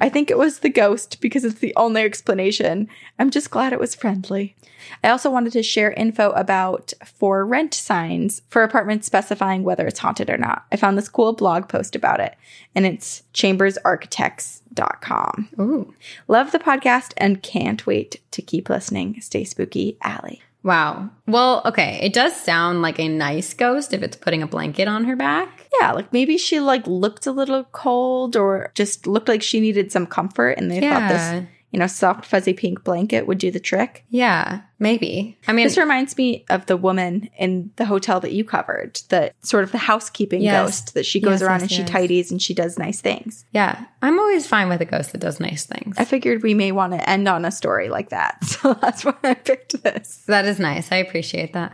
[0.00, 2.88] I think it was the ghost because it's the only explanation.
[3.20, 4.56] I'm just glad it was friendly.
[5.04, 10.00] I also wanted to share info about for rent signs for apartments specifying whether it's
[10.00, 10.66] haunted or not.
[10.72, 12.34] I found this cool blog post about it,
[12.74, 15.48] and it's chambersarchitects.com.
[15.60, 15.94] Ooh.
[16.26, 19.20] Love the podcast and can't wait to keep listening.
[19.20, 20.42] Stay spooky, Allie.
[20.66, 21.10] Wow.
[21.28, 22.00] Well, okay.
[22.02, 25.68] It does sound like a nice ghost if it's putting a blanket on her back.
[25.80, 29.92] Yeah, like maybe she like looked a little cold or just looked like she needed
[29.92, 31.42] some comfort and they thought this, Yeah.
[31.72, 34.04] You know, soft fuzzy pink blanket would do the trick.
[34.08, 35.36] Yeah, maybe.
[35.48, 39.32] I mean, This reminds me of the woman in the hotel that you covered, the
[39.42, 40.64] sort of the housekeeping Yes.
[40.66, 43.44] ghost that she goes Yes, around yes, and she tidies and she does nice things.
[43.52, 45.96] yeah, I'm always fine with a ghost that does nice things.
[45.98, 48.38] I figured we may want to end on a story like that.
[48.44, 50.22] So that's why I picked this.
[50.28, 50.90] That is nice.
[50.92, 51.72] I appreciate that.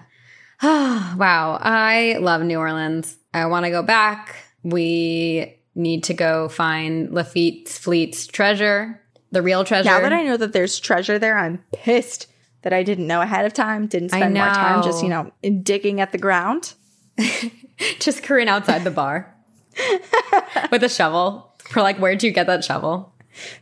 [0.63, 1.59] Oh, wow.
[1.61, 3.17] I love New Orleans.
[3.35, 4.37] I want to go back.
[4.63, 9.01] We need to go find Lafitte's Fleet's treasure,
[9.33, 9.89] the real treasure.
[9.89, 12.29] Now that I know that there's treasure there, I'm pissed
[12.63, 15.33] that I didn't know ahead of time, didn't spend more time just, you know,
[15.63, 16.75] digging at the ground.
[17.99, 19.35] Just Corinne outside the bar
[20.71, 21.53] with a shovel.
[21.69, 23.13] For like, where'd you get that shovel?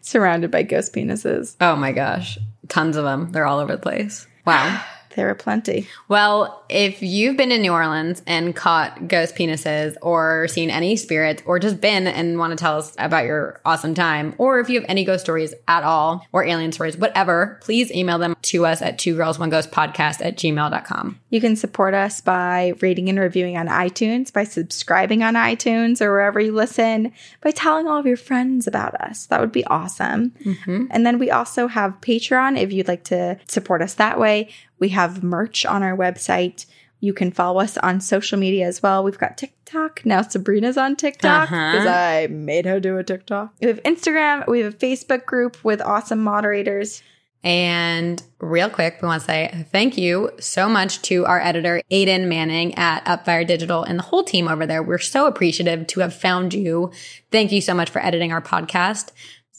[0.01, 1.57] surrounded by ghost penises.
[1.61, 2.39] Oh my gosh.
[2.69, 3.33] Tons of them.
[3.33, 4.27] They're all over the place.
[4.47, 4.85] Wow.
[5.17, 5.89] There are plenty.
[6.09, 11.43] Well, if you've been in New Orleans and caught ghost penises or seen any spirits
[11.47, 14.81] or just been and want to tell us about your awesome time, or if you
[14.81, 18.83] have any ghost stories at all or alien stories, whatever, please email them to us
[18.83, 21.19] at two girls, one ghost podcast at gmail.com.
[21.31, 26.11] You can support us by rating and reviewing on iTunes, by subscribing on iTunes or
[26.13, 29.27] wherever you listen, by telling all of your friends about us.
[29.27, 30.31] That would be awesome.
[30.45, 30.87] Mm-hmm.
[30.91, 34.51] And then we also have Patreon if you'd like to support us that way.
[34.81, 36.67] We have merch on our website.
[37.03, 39.05] You can follow us on social media as well.
[39.05, 40.05] We've got TikTok.
[40.05, 41.73] Now Sabrina's on TikTok Uh-huh.
[41.73, 43.55] because I made her do a TikTok.
[43.61, 44.47] We have Instagram.
[44.49, 47.03] We have a Facebook group with awesome moderators.
[47.43, 52.27] And real quick, we want to say thank you so much to our editor, Aiden
[52.29, 54.83] Manning at Upfire Digital and the whole team over there.
[54.83, 56.91] We're so appreciative to have found you.
[57.31, 59.13] Thank you so much for editing our podcast.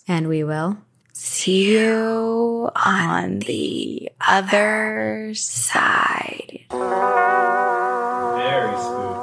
[0.08, 0.78] And we will
[1.24, 6.62] See you on the other side.
[6.72, 9.21] Very spooky.